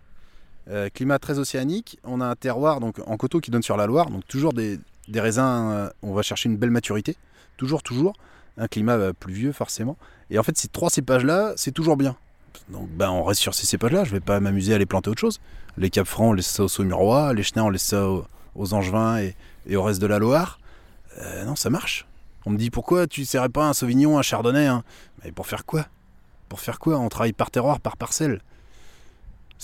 Euh, 0.69 0.89
climat 0.89 1.19
très 1.19 1.39
océanique. 1.39 1.99
On 2.05 2.21
a 2.21 2.27
un 2.27 2.37
terroir 2.37 2.81
donc 2.81 3.01
en 3.07 3.17
coteau 3.17 3.41
qui 3.41 3.51
donne 3.51 3.63
sur 3.63 3.77
la 3.77 3.87
Loire. 3.87 4.11
Donc 4.11 4.27
toujours 4.27 4.53
des, 4.53 4.79
raisins, 5.15 5.71
euh, 5.73 5.91
on 6.03 6.13
va 6.13 6.23
chercher 6.23 6.49
une 6.49 6.57
belle 6.57 6.71
maturité. 6.71 7.17
Toujours, 7.57 7.83
toujours. 7.83 8.15
Un 8.59 8.69
climat 8.69 8.97
euh, 8.97 9.13
pluvieux 9.13 9.53
forcément. 9.53 9.97
Et 10.31 10.39
en 10.39 10.43
fait, 10.43 10.57
ces 10.57 10.69
trois 10.69 10.91
cépages-là, 10.91 11.55
c'est 11.57 11.73
toujours 11.73 11.97
bien. 11.97 12.17
Donc 12.69 12.89
ben, 12.91 13.11
on 13.11 13.25
reste 13.25 13.41
sur 13.41 13.55
ces 13.55 13.67
cépages-là. 13.67 14.05
Je 14.05 14.13
vais 14.13 14.21
pas 14.21 14.41
m'amuser 14.41 14.75
à 14.75 14.79
les 14.79 14.87
planter 14.87 15.11
autre 15.11 15.21
chose. 15.21 15.41
Les 15.77 15.91
Cap 15.91 16.07
Francs, 16.07 16.31
on 16.31 16.33
laisse 16.33 16.47
ça 16.47 16.65
aux 16.65 16.69
Saumurois. 16.69 17.33
Les 17.35 17.43
Chenins, 17.43 17.65
on 17.65 17.71
laisse 17.71 17.83
ça 17.83 18.09
aux, 18.09 18.75
Angevins 18.75 19.19
et, 19.67 19.77
au 19.77 19.83
reste 19.83 20.01
de 20.01 20.07
la 20.07 20.19
Loire. 20.19 20.61
Euh, 21.19 21.45
non, 21.45 21.57
ça 21.57 21.71
marche. 21.71 22.07
On 22.45 22.51
me 22.51 22.59
dit 22.59 22.71
pourquoi 22.71 23.07
tu 23.07 23.25
serais 23.25 23.49
pas 23.49 23.67
un 23.69 23.73
Sauvignon, 23.73 24.19
un 24.19 24.23
Chardonnay 24.23 24.67
hein? 24.67 24.83
Mais 25.25 25.33
pour 25.33 25.47
faire 25.47 25.65
quoi? 25.65 25.87
Pour 26.49 26.61
faire 26.61 26.79
quoi? 26.79 26.99
On 26.99 27.09
travaille 27.09 27.33
par 27.33 27.51
terroir, 27.51 27.81
par 27.81 27.97
parcelle. 27.97 28.41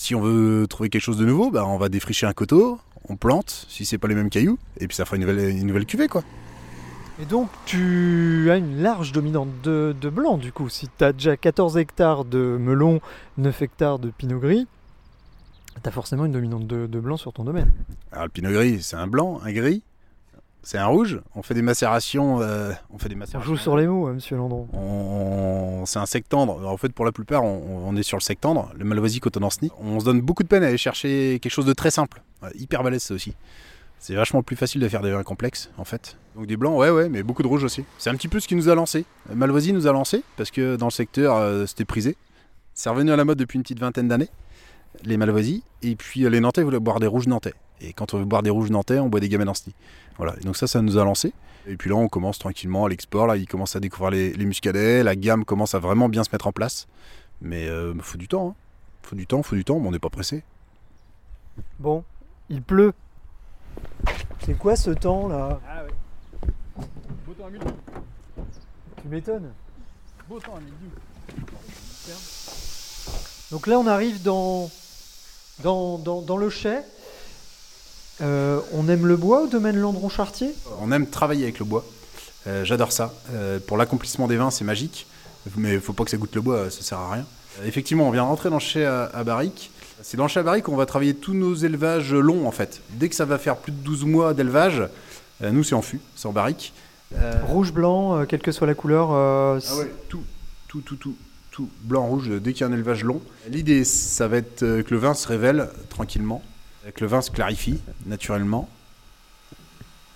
Si 0.01 0.15
on 0.15 0.21
veut 0.21 0.69
trouver 0.69 0.91
quelque 0.91 1.03
chose 1.03 1.19
de 1.19 1.27
nouveau, 1.27 1.51
bah, 1.51 1.67
on 1.67 1.77
va 1.77 1.89
défricher 1.89 2.25
un 2.25 2.33
coteau, 2.33 2.79
on 3.09 3.17
plante, 3.17 3.67
si 3.69 3.85
c'est 3.85 3.99
pas 3.99 4.07
les 4.07 4.15
mêmes 4.15 4.31
cailloux, 4.31 4.57
et 4.79 4.87
puis 4.87 4.97
ça 4.97 5.05
fera 5.05 5.17
une 5.17 5.23
nouvelle, 5.23 5.51
une 5.51 5.67
nouvelle 5.67 5.87
cuvée 5.87 6.07
quoi. 6.07 6.23
Et 7.21 7.25
donc 7.25 7.51
tu 7.67 8.49
as 8.49 8.59
une 8.59 8.81
large 8.81 9.11
dominante 9.11 9.49
de, 9.65 9.97
de 10.01 10.09
blanc 10.09 10.39
du 10.39 10.53
coup. 10.53 10.69
Si 10.69 10.89
tu 10.97 11.05
as 11.05 11.13
déjà 11.13 11.37
14 11.37 11.79
hectares 11.79 12.25
de 12.25 12.57
melon, 12.61 13.01
9 13.39 13.61
hectares 13.61 13.99
de 13.99 14.11
pinot 14.11 14.39
gris, 14.39 14.69
tu 15.83 15.89
as 15.89 15.93
forcément 15.93 16.27
une 16.27 16.33
dominante 16.33 16.69
de, 16.69 16.87
de 16.87 17.01
blanc 17.01 17.17
sur 17.17 17.33
ton 17.33 17.43
domaine. 17.43 17.73
Alors 18.13 18.27
le 18.27 18.31
pinot 18.31 18.53
gris, 18.53 18.81
c'est 18.85 18.97
un 18.97 19.09
blanc, 19.09 19.41
un 19.45 19.51
gris, 19.51 19.83
c'est 20.63 20.79
un 20.79 20.87
rouge. 20.87 21.21
On 21.35 21.43
fait 21.43 21.55
des 21.55 21.63
macérations, 21.63 22.41
euh, 22.41 22.73
on 22.91 22.99
fait 22.99 23.09
des 23.09 23.15
On 23.15 23.19
macérations. 23.19 23.49
joue 23.55 23.57
sur 23.57 23.77
les 23.77 23.87
mots, 23.87 24.07
hein, 24.07 24.15
monsieur 24.15 24.37
Landron. 24.37 24.69
On- 24.73 25.85
c'est 25.87 25.99
un 25.99 26.07
sec 26.07 26.29
tendre. 26.29 26.67
En 26.67 26.77
fait, 26.77 26.93
pour 26.93 27.05
la 27.05 27.13
plupart, 27.13 27.43
on, 27.45 27.87
on 27.87 27.97
est 27.97 28.03
sur 28.03 28.17
le 28.19 28.23
sec 28.23 28.41
tendre, 28.41 28.71
le 28.77 28.85
Malvoisie 28.85 29.21
Cotonanceny. 29.21 29.71
On 29.81 30.01
se 30.01 30.05
donne 30.05 30.21
beaucoup 30.21 30.43
de 30.43 30.49
peine 30.49 30.63
à 30.63 30.67
aller 30.69 30.77
chercher 30.79 31.39
quelque 31.41 31.53
chose 31.53 31.67
de 31.67 31.73
très 31.73 31.91
simple. 31.91 32.23
Ouais, 32.43 32.51
hyper 32.57 32.83
balèze, 32.83 33.03
ça 33.05 33.15
aussi. 33.15 33.35
C'est 34.01 34.15
vachement 34.15 34.43
plus 34.43 34.55
facile 34.57 34.81
de 34.81 34.89
faire 34.89 35.03
des 35.03 35.11
vins 35.11 35.25
complexes, 35.25 35.71
en 35.77 35.85
fait. 35.85 36.17
Donc 36.37 36.47
des 36.47 36.57
blancs, 36.57 36.79
ouais, 36.79 36.91
ouais, 36.91 37.09
mais 37.09 37.23
beaucoup 37.25 37.43
de 37.43 37.49
rouges 37.49 37.65
aussi. 37.65 37.85
C'est 37.99 38.11
un 38.11 38.15
petit 38.15 38.29
peu 38.29 38.39
ce 38.39 38.47
qui 38.47 38.55
nous 38.55 38.69
a 38.69 38.75
lancé. 38.75 39.05
Malvoisie 39.35 39.73
nous 39.73 39.87
a 39.89 39.93
lancé, 39.93 40.23
parce 40.37 40.51
que 40.53 40.77
dans 40.77 40.87
le 40.87 40.93
secteur, 40.93 41.37
euh, 41.37 41.67
c'était 41.67 41.85
prisé. 41.85 42.17
C'est 42.75 42.91
revenu 42.91 43.11
à 43.11 43.17
la 43.17 43.25
mode 43.25 43.39
depuis 43.39 43.57
une 43.57 43.63
petite 43.63 43.81
vingtaine 43.81 44.07
d'années, 44.07 44.29
les 45.03 45.17
Malvoisies. 45.17 45.65
Et 45.83 45.97
puis 45.97 46.25
euh, 46.25 46.29
les 46.31 46.39
Nantais 46.39 46.63
voulaient 46.63 46.79
boire 46.79 47.01
des 47.01 47.09
rouges 47.09 47.27
nantais. 47.27 47.55
Et 47.81 47.93
quand 47.93 48.15
on 48.15 48.19
veut 48.19 48.25
boire 48.25 48.43
des 48.45 48.51
rouges 48.51 48.71
nantais, 48.71 49.01
on 49.01 49.09
boit 49.09 49.19
des 49.21 49.37
Ancenis. 49.37 49.75
Voilà, 50.19 50.35
et 50.41 50.45
donc 50.45 50.57
ça, 50.57 50.67
ça 50.67 50.83
nous 50.83 50.99
a 50.99 51.05
lancé. 51.05 51.33
Et 51.67 51.77
puis 51.77 51.91
là, 51.91 51.97
on 51.97 52.09
commence 52.09 52.39
tranquillement 52.39 52.85
à 52.87 52.89
l'export. 52.89 53.27
Là, 53.27 53.37
il 53.37 53.47
commence 53.47 53.77
à 53.77 53.81
découvrir 53.81 54.11
les, 54.11 54.33
les 54.33 54.45
muscadets. 54.45 55.03
La 55.03 55.17
gamme 55.17 55.45
commence 55.45 55.75
à 55.75 55.79
vraiment 55.79 56.09
bien 56.09 56.25
se 56.25 56.31
mettre 56.33 56.47
en 56.47 56.53
place. 56.53 56.87
Mais 57.41 57.67
il 57.67 58.03
faut 58.03 58.19
du 58.19 58.27
temps. 58.27 58.51
Hein. 58.51 58.55
faut 59.03 59.17
du 59.17 59.27
temps, 59.27 59.43
faut 59.43 59.55
du 59.55 59.65
temps, 59.65 59.79
mais 59.79 59.89
on 59.89 59.93
n'est 59.93 59.99
pas 59.99 60.11
pressé. 60.11 60.43
Bon, 61.79 62.05
il 62.49 62.63
pleut. 62.63 62.93
C'est 64.45 64.57
quoi 64.57 64.77
ce 64.77 64.91
temps 64.91 65.29
là 65.29 65.61
Ah 65.69 65.85
ouais. 65.85 66.85
Beau 67.27 67.33
temps 67.35 67.47
à 67.47 67.51
midi. 67.51 67.67
Tu 69.03 69.09
m'étonnes. 69.09 69.51
Beau 70.29 70.41
temps 70.41 70.57
à 70.57 70.61
midi. 70.61 70.73
Donc 73.51 73.67
là, 73.67 73.79
on 73.79 73.87
arrive 73.87 74.23
dans, 74.23 74.71
dans, 75.63 75.99
dans, 75.99 76.23
dans 76.23 76.37
le 76.37 76.51
chai. 76.51 76.81
Euh, 78.21 78.61
on 78.73 78.89
aime 78.89 79.07
le 79.07 79.17
bois 79.17 79.43
au 79.43 79.47
domaine 79.47 79.77
Landron-Chartier? 79.77 80.55
On 80.81 80.91
aime 80.93 81.07
travailler 81.07 81.45
avec 81.45 81.59
le 81.59 81.65
bois. 81.65 81.85
Euh, 82.47 82.65
J'adore 82.65 82.93
ça. 82.93 83.13
Euh, 83.33 83.59
pour 83.65 83.77
l'accomplissement 83.77 84.27
des 84.27 84.37
vins, 84.37 84.51
c'est 84.51 84.65
magique. 84.65 85.07
Mais 85.57 85.75
il 85.75 85.81
faut 85.81 85.93
pas 85.93 86.05
que 86.05 86.11
ça 86.11 86.17
goûte 86.17 86.35
le 86.35 86.41
bois, 86.41 86.71
ça 86.71 86.83
sert 86.83 86.99
à 86.99 87.13
rien. 87.13 87.25
Effectivement, 87.65 88.07
on 88.09 88.11
vient 88.11 88.23
rentrer 88.23 88.51
dans 88.51 88.57
le 88.57 88.61
chai 88.61 88.85
à, 88.85 89.05
à 89.05 89.25
barrique. 89.25 89.71
C'est 90.03 90.17
dans 90.17 90.25
le 90.25 90.29
chai 90.29 90.41
à 90.41 90.43
barrique 90.43 90.65
qu'on 90.65 90.77
va 90.77 90.87
travailler 90.87 91.15
tous 91.15 91.35
nos 91.35 91.55
élevages 91.55 92.13
longs 92.15 92.47
en 92.47 92.53
fait. 92.53 92.83
Dès 92.91 93.09
que 93.09 93.15
ça 93.15 93.25
va 93.25 93.39
faire 93.39 93.57
plus 93.57 93.73
de 93.73 93.79
12 93.79 94.05
mois 94.05 94.35
d'élevage, 94.35 94.83
nous 95.41 95.65
c'est 95.65 95.75
en 95.75 95.83
fût, 95.83 96.01
c'est 96.15 96.27
en 96.29 96.33
barrique. 96.33 96.73
Rouge, 97.47 97.73
blanc, 97.73 98.25
quelle 98.27 98.41
que 98.43 98.53
soit 98.53 98.67
la 98.67 98.75
couleur. 98.75 99.11
ah 99.11 99.59
ouais, 99.77 99.91
tout, 100.09 100.23
tout, 100.69 100.83
tout, 100.83 100.97
tout, 100.97 101.17
tout, 101.51 101.69
blanc, 101.83 102.07
rouge, 102.07 102.29
dès 102.41 102.53
qu'il 102.53 102.61
y 102.61 102.65
a 102.65 102.67
un 102.69 102.73
élevage 102.73 103.03
long. 103.03 103.21
L'idée, 103.51 103.83
ça 103.85 104.29
va 104.29 104.37
être 104.37 104.61
que 104.61 104.87
le 104.91 104.99
vin 104.99 105.15
se 105.15 105.27
révèle 105.27 105.69
tranquillement, 105.89 106.43
le 107.01 107.07
vin 107.07 107.21
se 107.21 107.31
clarifie 107.31 107.81
naturellement. 108.07 108.69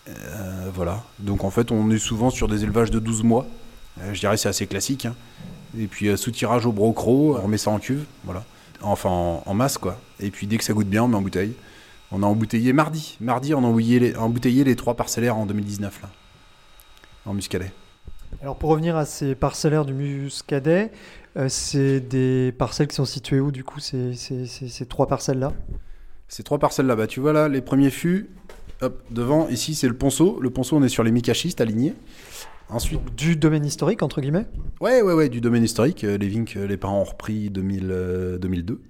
Euh, 0.08 0.70
voilà. 0.74 1.02
Donc 1.18 1.44
en 1.44 1.50
fait, 1.50 1.70
on 1.70 1.90
est 1.90 1.98
souvent 1.98 2.30
sur 2.30 2.48
des 2.48 2.64
élevages 2.64 2.90
de 2.90 2.98
12 2.98 3.22
mois. 3.22 3.46
Euh, 4.00 4.14
je 4.14 4.20
dirais 4.20 4.36
c'est 4.36 4.48
assez 4.48 4.66
classique. 4.66 5.06
hein. 5.06 5.14
Et 5.78 5.86
puis 5.86 6.08
euh, 6.08 6.16
sous 6.16 6.30
tirage 6.30 6.66
au 6.66 6.72
brocro, 6.72 7.36
on 7.36 7.42
remet 7.42 7.58
ça 7.58 7.70
en 7.70 7.78
cuve, 7.78 8.04
voilà. 8.24 8.44
Enfin 8.80 9.10
en, 9.10 9.54
masse 9.54 9.78
quoi. 9.78 9.98
Et 10.20 10.30
puis 10.30 10.46
dès 10.46 10.58
que 10.58 10.64
ça 10.64 10.72
goûte 10.72 10.88
bien, 10.88 11.04
on 11.04 11.08
met 11.08 11.16
en 11.16 11.22
bouteille. 11.22 11.54
On 12.10 12.22
a 12.22 12.26
embouteillé 12.26 12.72
mardi. 12.72 13.16
Mardi, 13.20 13.54
on 13.54 13.64
a 13.64 14.18
embouteillé 14.18 14.64
les, 14.64 14.76
trois 14.76 14.94
parcellaires 14.94 15.36
en 15.36 15.46
2019 15.46 16.02
là, 16.02 16.10
en 17.24 17.32
muscadet. 17.32 17.72
Alors 18.40 18.56
pour 18.56 18.70
revenir 18.70 18.96
à 18.96 19.04
ces 19.04 19.34
parcellaires 19.34 19.84
du 19.84 19.92
Muscadet, 19.92 20.90
euh, 21.36 21.48
c'est 21.48 22.00
des 22.00 22.52
parcelles 22.52 22.88
qui 22.88 22.96
sont 22.96 23.04
situées 23.04 23.40
où 23.40 23.50
du 23.50 23.62
coup 23.62 23.78
ces, 23.78 24.16
trois 24.88 25.06
parcelles-là? 25.06 25.52
Ces 26.32 26.42
trois 26.44 26.58
parcelles 26.58 26.86
là-bas, 26.86 27.06
tu 27.06 27.20
vois 27.20 27.34
là, 27.34 27.46
les 27.46 27.60
premiers 27.60 27.90
fûts, 27.90 28.30
hop, 28.80 29.02
devant, 29.10 29.50
ici 29.50 29.74
c'est 29.74 29.86
le 29.86 29.92
ponceau. 29.92 30.40
Le 30.40 30.48
ponceau, 30.48 30.78
on 30.78 30.82
est 30.82 30.88
sur 30.88 31.02
les 31.02 31.12
micachistes 31.12 31.60
alignés. 31.60 31.92
Ensuite, 32.70 33.04
Donc, 33.04 33.14
Du 33.14 33.36
domaine 33.36 33.66
historique 33.66 34.02
entre 34.02 34.22
guillemets? 34.22 34.46
Ouais, 34.80 35.02
ouais, 35.02 35.12
ouais, 35.12 35.28
du 35.28 35.42
domaine 35.42 35.62
historique, 35.62 36.04
euh, 36.04 36.16
les 36.16 36.28
vignes 36.28 36.46
que 36.46 36.58
les 36.58 36.78
parents 36.78 37.02
ont 37.02 37.04
repris 37.04 37.50
2000, 37.50 37.88
euh, 37.90 38.38
2002. 38.38 38.80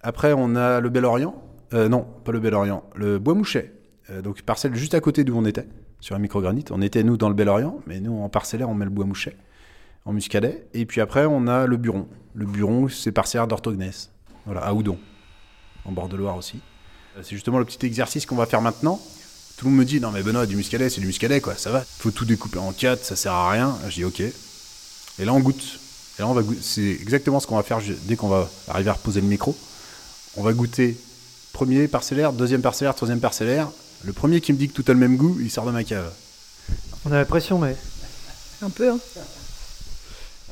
Après, 0.00 0.32
on 0.32 0.56
a 0.56 0.80
le 0.80 0.88
Bel 0.88 1.04
Orient, 1.04 1.34
Euh, 1.74 1.90
non, 1.90 2.06
pas 2.24 2.32
le 2.32 2.40
Bel 2.40 2.54
Orient, 2.54 2.82
le 2.94 3.18
Bois 3.18 3.34
Mouchet. 3.34 3.74
Euh, 4.08 4.22
donc 4.22 4.40
parcelle 4.40 4.74
juste 4.74 4.94
à 4.94 5.00
côté 5.00 5.22
d'où 5.22 5.36
on 5.36 5.44
était, 5.44 5.66
sur 6.00 6.16
un 6.16 6.18
microgranit. 6.18 6.64
On 6.70 6.80
était 6.80 7.02
nous 7.02 7.18
dans 7.18 7.28
le 7.28 7.34
Bel 7.34 7.50
Orient, 7.50 7.78
mais 7.86 8.00
nous 8.00 8.22
en 8.22 8.30
parcellaire, 8.30 8.70
on 8.70 8.74
met 8.74 8.86
le 8.86 8.90
Bois 8.90 9.04
Mouchet 9.04 9.36
en 10.06 10.14
muscadet. 10.14 10.66
Et 10.72 10.86
puis 10.86 11.02
après, 11.02 11.26
on 11.26 11.46
a 11.46 11.66
le 11.66 11.76
Buron. 11.76 12.08
Le 12.32 12.46
Buron, 12.46 12.88
c'est 12.88 13.12
parcellaire 13.12 13.46
d'orthognesse. 13.46 14.10
Voilà, 14.46 14.62
à 14.62 14.72
Oudon, 14.72 14.96
en 15.84 15.92
bord 15.92 16.08
de 16.08 16.16
Loire 16.16 16.38
aussi. 16.38 16.62
Euh, 17.20 17.22
C'est 17.24 17.34
justement 17.34 17.58
le 17.58 17.64
petit 17.64 17.84
exercice 17.86 18.26
qu'on 18.26 18.36
va 18.36 18.46
faire 18.46 18.62
maintenant. 18.62 19.00
Tout 19.56 19.66
le 19.66 19.70
monde 19.72 19.80
me 19.80 19.84
dit 19.84 20.00
non 20.00 20.10
mais 20.10 20.22
Benoît 20.22 20.46
du 20.46 20.56
muscadet 20.56 20.88
c'est 20.88 21.00
du 21.00 21.06
muscadet 21.06 21.40
quoi 21.40 21.54
ça 21.54 21.70
va. 21.70 21.84
Faut 21.98 22.10
tout 22.10 22.24
découper 22.24 22.58
en 22.58 22.72
quatre 22.72 23.04
ça 23.04 23.14
sert 23.16 23.32
à 23.32 23.50
rien. 23.50 23.76
Je 23.88 23.94
dis 23.94 24.04
ok. 24.04 24.20
Et 24.20 25.24
là 25.24 25.32
on 25.34 25.40
goûte. 25.40 25.78
Et 26.18 26.22
là 26.22 26.28
on 26.28 26.32
va 26.32 26.42
c'est 26.62 26.82
exactement 26.82 27.40
ce 27.40 27.46
qu'on 27.46 27.56
va 27.56 27.62
faire 27.62 27.80
dès 28.04 28.16
qu'on 28.16 28.28
va 28.28 28.48
arriver 28.68 28.90
à 28.90 28.94
reposer 28.94 29.20
le 29.20 29.26
micro. 29.26 29.56
On 30.36 30.42
va 30.42 30.52
goûter 30.52 30.96
premier 31.52 31.88
parcellaire 31.88 32.32
deuxième 32.32 32.62
parcellaire 32.62 32.94
troisième 32.94 33.20
parcellaire. 33.20 33.68
Le 34.04 34.14
premier 34.14 34.40
qui 34.40 34.52
me 34.54 34.58
dit 34.58 34.68
que 34.68 34.72
tout 34.72 34.84
a 34.88 34.94
le 34.94 34.98
même 34.98 35.16
goût 35.16 35.36
il 35.40 35.50
sort 35.50 35.66
de 35.66 35.72
ma 35.72 35.84
cave. 35.84 36.10
On 37.04 37.12
a 37.12 37.16
l'impression 37.16 37.58
mais 37.58 37.76
Un 38.62 38.70
peu, 38.70 38.90
hein. 38.90 38.98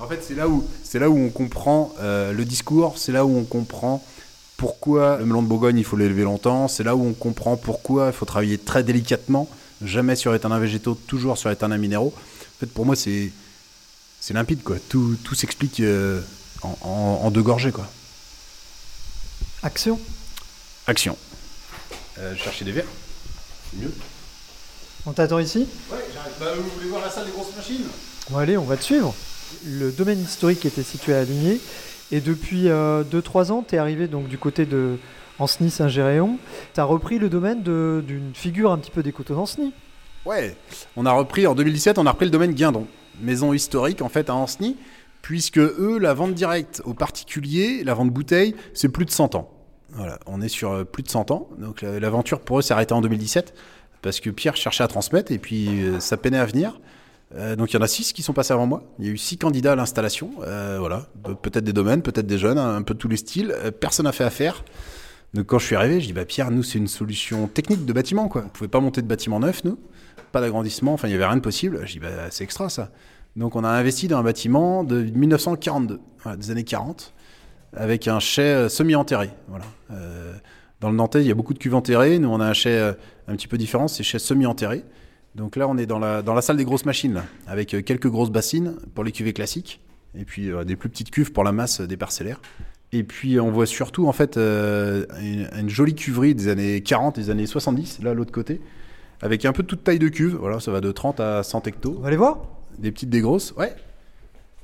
En 0.00 0.06
fait, 0.06 0.20
c'est 0.22 0.34
là 0.34 0.48
où 0.48 0.64
c'est 0.84 1.00
là 1.00 1.10
où 1.10 1.18
on 1.18 1.28
comprend 1.28 1.92
euh, 1.98 2.32
le 2.32 2.44
discours, 2.44 2.98
c'est 2.98 3.10
là 3.10 3.24
où 3.26 3.36
on 3.36 3.42
comprend 3.42 4.04
pourquoi 4.58 5.16
le 5.18 5.24
melon 5.24 5.40
de 5.42 5.46
Bourgogne 5.46 5.78
il 5.78 5.84
faut 5.84 5.96
l'élever 5.96 6.24
longtemps, 6.24 6.68
c'est 6.68 6.82
là 6.84 6.94
où 6.94 7.06
on 7.06 7.14
comprend 7.14 7.56
pourquoi 7.56 8.08
il 8.08 8.12
faut 8.12 8.26
travailler 8.26 8.58
très 8.58 8.82
délicatement, 8.82 9.48
jamais 9.82 10.16
sur 10.16 10.34
éternels 10.34 10.60
végétaux, 10.60 10.94
toujours 11.06 11.38
sur 11.38 11.50
éternels 11.50 11.80
minéraux. 11.80 12.12
En 12.16 12.60
fait, 12.60 12.66
pour 12.66 12.84
moi, 12.84 12.96
c'est 12.96 13.30
c'est 14.20 14.34
limpide 14.34 14.62
quoi. 14.64 14.76
Tout, 14.88 15.16
tout 15.22 15.34
s'explique 15.36 15.78
euh, 15.80 16.20
en, 16.62 16.76
en- 16.82 17.20
en 17.24 17.30
deux 17.30 17.42
gorgées 17.42 17.70
quoi. 17.72 17.86
action 19.62 19.98
Action. 20.88 21.16
Euh, 22.18 22.34
chercher 22.36 22.64
des 22.64 22.72
verres. 22.72 22.84
C'est 23.70 23.80
mieux. 23.80 23.92
On 25.06 25.12
t'attend 25.12 25.38
ici? 25.38 25.66
Ouais, 25.90 25.98
j'arrive. 26.12 26.32
Bah, 26.40 26.46
vous 26.56 26.68
voulez 26.76 26.88
voir 26.88 27.02
la 27.02 27.10
salle 27.10 27.26
des 27.26 27.30
grosses 27.30 27.54
machines? 27.56 27.84
Bon 28.30 28.38
allez, 28.38 28.56
on 28.58 28.64
va 28.64 28.76
te 28.76 28.82
suivre. 28.82 29.14
Le 29.64 29.92
domaine 29.92 30.20
historique 30.20 30.66
était 30.66 30.82
situé 30.82 31.14
à 31.14 31.22
Ligné 31.24 31.60
et 32.12 32.20
depuis 32.20 32.64
2-3 32.66 33.50
ans, 33.52 33.64
tu 33.66 33.74
es 33.74 33.78
arrivé 33.78 34.08
donc 34.08 34.28
du 34.28 34.38
côté 34.38 34.66
de 34.66 34.96
Ancenis-Saint-Géréon. 35.38 36.38
Tu 36.74 36.80
as 36.80 36.84
repris 36.84 37.18
le 37.18 37.28
domaine 37.28 37.62
d'une 37.62 38.32
figure 38.34 38.72
un 38.72 38.78
petit 38.78 38.90
peu 38.90 39.02
des 39.02 39.12
coteaux 39.12 39.34
d'Ancenis. 39.34 39.72
Ouais, 40.26 40.56
on 40.96 41.06
a 41.06 41.12
repris 41.12 41.46
en 41.46 41.54
2017, 41.54 41.98
on 41.98 42.06
a 42.06 42.10
repris 42.10 42.26
le 42.26 42.30
domaine 42.30 42.52
Guindon, 42.52 42.86
maison 43.20 43.52
historique 43.52 44.02
en 44.02 44.08
fait 44.08 44.28
à 44.30 44.34
Ancenis, 44.34 44.76
puisque 45.22 45.58
eux, 45.58 45.98
la 46.00 46.12
vente 46.14 46.34
directe 46.34 46.82
aux 46.84 46.94
particuliers, 46.94 47.82
la 47.84 47.94
vente 47.94 48.10
bouteille, 48.10 48.54
c'est 48.74 48.88
plus 48.88 49.04
de 49.04 49.10
100 49.10 49.34
ans. 49.36 49.50
Voilà, 49.92 50.18
on 50.26 50.42
est 50.42 50.48
sur 50.48 50.72
euh, 50.72 50.84
plus 50.84 51.02
de 51.02 51.08
100 51.08 51.30
ans, 51.30 51.48
donc 51.58 51.80
la- 51.80 51.98
l'aventure 51.98 52.40
pour 52.40 52.58
eux 52.58 52.62
s'est 52.62 52.74
arrêtée 52.74 52.92
en 52.92 53.00
2017, 53.00 53.54
parce 54.02 54.20
que 54.20 54.28
Pierre 54.28 54.54
cherchait 54.56 54.84
à 54.84 54.88
transmettre 54.88 55.32
et 55.32 55.38
puis 55.38 55.82
euh, 55.82 55.98
ça 56.00 56.16
peinait 56.18 56.38
à 56.38 56.44
venir. 56.44 56.78
Euh, 57.34 57.56
donc 57.56 57.72
il 57.72 57.76
y 57.76 57.78
en 57.78 57.82
a 57.82 57.86
6 57.88 58.12
qui 58.14 58.22
sont 58.22 58.32
passés 58.32 58.54
avant 58.54 58.66
moi, 58.66 58.82
il 58.98 59.04
y 59.06 59.08
a 59.08 59.12
eu 59.12 59.18
6 59.18 59.36
candidats 59.36 59.72
à 59.72 59.76
l'installation, 59.76 60.30
euh, 60.46 60.76
voilà, 60.80 61.06
Pe- 61.22 61.34
peut-être 61.34 61.64
des 61.64 61.74
domaines, 61.74 62.00
peut-être 62.00 62.26
des 62.26 62.38
jeunes, 62.38 62.56
un 62.56 62.80
peu 62.82 62.94
de 62.94 62.98
tous 62.98 63.08
les 63.08 63.18
styles, 63.18 63.54
Euh, 63.64 63.70
personne 63.70 64.04
n'a 64.04 64.12
fait 64.12 64.24
affaire. 64.24 64.64
Donc 65.34 65.44
quand 65.46 65.58
je 65.58 65.66
suis 65.66 65.76
arrivé, 65.76 66.00
je 66.00 66.06
dis 66.06 66.14
bah 66.14 66.24
Pierre, 66.24 66.50
nous 66.50 66.62
c'est 66.62 66.78
une 66.78 66.88
solution 66.88 67.46
technique 67.48 67.84
de 67.84 67.92
bâtiment 67.92 68.28
quoi. 68.28 68.44
On 68.46 68.48
pouvait 68.48 68.68
pas 68.68 68.80
monter 68.80 69.02
de 69.02 69.06
bâtiment 69.06 69.40
neuf 69.40 69.62
nous, 69.64 69.78
pas 70.32 70.40
d'agrandissement, 70.40 70.94
enfin 70.94 71.06
il 71.06 71.10
y 71.10 71.14
avait 71.14 71.26
rien 71.26 71.36
de 71.36 71.42
possible. 71.42 71.82
Je 71.84 71.92
dis 71.92 71.98
bah 71.98 72.08
c'est 72.30 72.44
extra 72.44 72.70
ça. 72.70 72.90
Donc 73.36 73.54
on 73.54 73.62
a 73.62 73.68
investi 73.68 74.08
dans 74.08 74.16
un 74.16 74.22
bâtiment 74.22 74.82
de 74.84 75.02
1942, 75.02 76.00
voilà, 76.22 76.38
des 76.38 76.50
années 76.50 76.64
40, 76.64 77.12
avec 77.76 78.08
un 78.08 78.20
chai 78.20 78.68
semi-enterré. 78.70 79.28
Voilà. 79.48 79.66
Dans 80.80 80.88
le 80.90 80.96
Nantais, 80.96 81.20
il 81.22 81.26
y 81.26 81.30
a 81.30 81.34
beaucoup 81.34 81.52
de 81.54 81.58
cuves 81.58 81.74
enterrées. 81.74 82.18
Nous 82.18 82.28
on 82.30 82.40
a 82.40 82.46
un 82.46 82.52
chai 82.54 82.92
un 83.26 83.34
petit 83.36 83.48
peu 83.48 83.58
différent, 83.58 83.86
c'est 83.86 84.02
chai 84.02 84.18
semi-enterré. 84.18 84.82
Donc 85.38 85.54
là 85.54 85.68
on 85.68 85.78
est 85.78 85.86
dans 85.86 86.00
la, 86.00 86.20
dans 86.20 86.34
la 86.34 86.42
salle 86.42 86.56
des 86.56 86.64
grosses 86.64 86.84
machines, 86.84 87.14
là, 87.14 87.24
avec 87.46 87.72
euh, 87.72 87.80
quelques 87.80 88.08
grosses 88.08 88.30
bassines 88.30 88.74
pour 88.94 89.04
les 89.04 89.12
cuvées 89.12 89.32
classiques, 89.32 89.80
et 90.18 90.24
puis 90.24 90.50
euh, 90.50 90.64
des 90.64 90.74
plus 90.74 90.88
petites 90.88 91.12
cuves 91.12 91.32
pour 91.32 91.44
la 91.44 91.52
masse 91.52 91.80
euh, 91.80 91.86
des 91.86 91.96
parcellaires. 91.96 92.40
Et 92.90 93.04
puis 93.04 93.38
on 93.38 93.52
voit 93.52 93.66
surtout 93.66 94.08
en 94.08 94.12
fait 94.12 94.36
euh, 94.36 95.06
une, 95.20 95.48
une 95.56 95.68
jolie 95.68 95.94
cuverie 95.94 96.34
des 96.34 96.48
années 96.48 96.80
40, 96.80 97.14
des 97.14 97.30
années 97.30 97.46
70, 97.46 98.00
là 98.02 98.10
à 98.10 98.14
l'autre 98.14 98.32
côté, 98.32 98.60
avec 99.22 99.44
un 99.44 99.52
peu 99.52 99.62
de 99.62 99.68
toute 99.68 99.84
taille 99.84 100.00
de 100.00 100.08
cuve. 100.08 100.34
Voilà, 100.34 100.58
ça 100.58 100.72
va 100.72 100.80
de 100.80 100.90
30 100.90 101.20
à 101.20 101.44
100 101.44 101.68
hectos. 101.68 101.94
On 101.96 102.00
va 102.00 102.08
aller 102.08 102.16
voir? 102.16 102.38
Des 102.78 102.90
petites, 102.90 103.10
des 103.10 103.20
grosses, 103.20 103.52
ouais. 103.56 103.76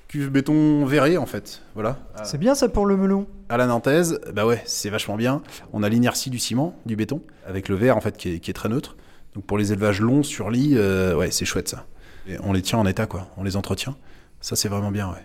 Cuve 0.09 0.31
béton 0.31 0.85
verré 0.87 1.17
en 1.19 1.27
fait, 1.27 1.63
voilà. 1.75 1.99
C'est 2.25 2.39
bien 2.39 2.57
ça 2.57 2.69
pour 2.69 2.87
le 2.87 2.97
melon? 2.97 3.27
à 3.49 3.59
la 3.59 3.67
nantaise, 3.67 4.19
bah 4.33 4.47
ouais, 4.47 4.61
c'est 4.65 4.91
vachement 4.91 5.17
bien. 5.17 5.43
On 5.73 5.85
a 5.85 5.89
l'inertie 5.89 6.31
du 6.31 6.39
ciment, 6.41 6.75
du 6.87 6.97
béton, 6.97 7.21
avec 7.47 7.69
le 7.69 7.77
verre 7.77 7.97
en 7.97 8.01
fait 8.01 8.17
qui 8.17 8.35
est, 8.35 8.39
qui 8.41 8.51
est 8.51 8.55
très 8.55 8.69
neutre. 8.69 8.97
Donc 9.35 9.45
pour 9.45 9.59
les 9.59 9.73
élevages 9.73 10.01
longs 10.01 10.23
sur 10.23 10.51
lit, 10.51 10.75
euh, 10.77 11.17
ouais, 11.17 11.31
c'est 11.31 11.45
chouette 11.45 11.69
ça. 11.69 11.87
Et 12.29 12.37
on 12.43 12.53
les 12.53 12.63
tient 12.63 12.79
en 12.79 12.87
état 12.87 13.07
quoi, 13.07 13.29
on 13.37 13.45
les 13.45 13.57
entretient. 13.57 13.97
Ça 14.41 14.57
c'est 14.57 14.69
vraiment 14.69 14.91
bien, 14.91 15.09
ouais. 15.11 15.25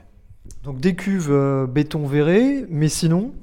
Donc 0.63 0.79
des 0.79 0.95
cuves 0.95 1.29
euh, 1.31 1.67
béton 1.67 2.05
verré, 2.07 2.65
mais 2.69 2.89
sinon, 2.89 3.33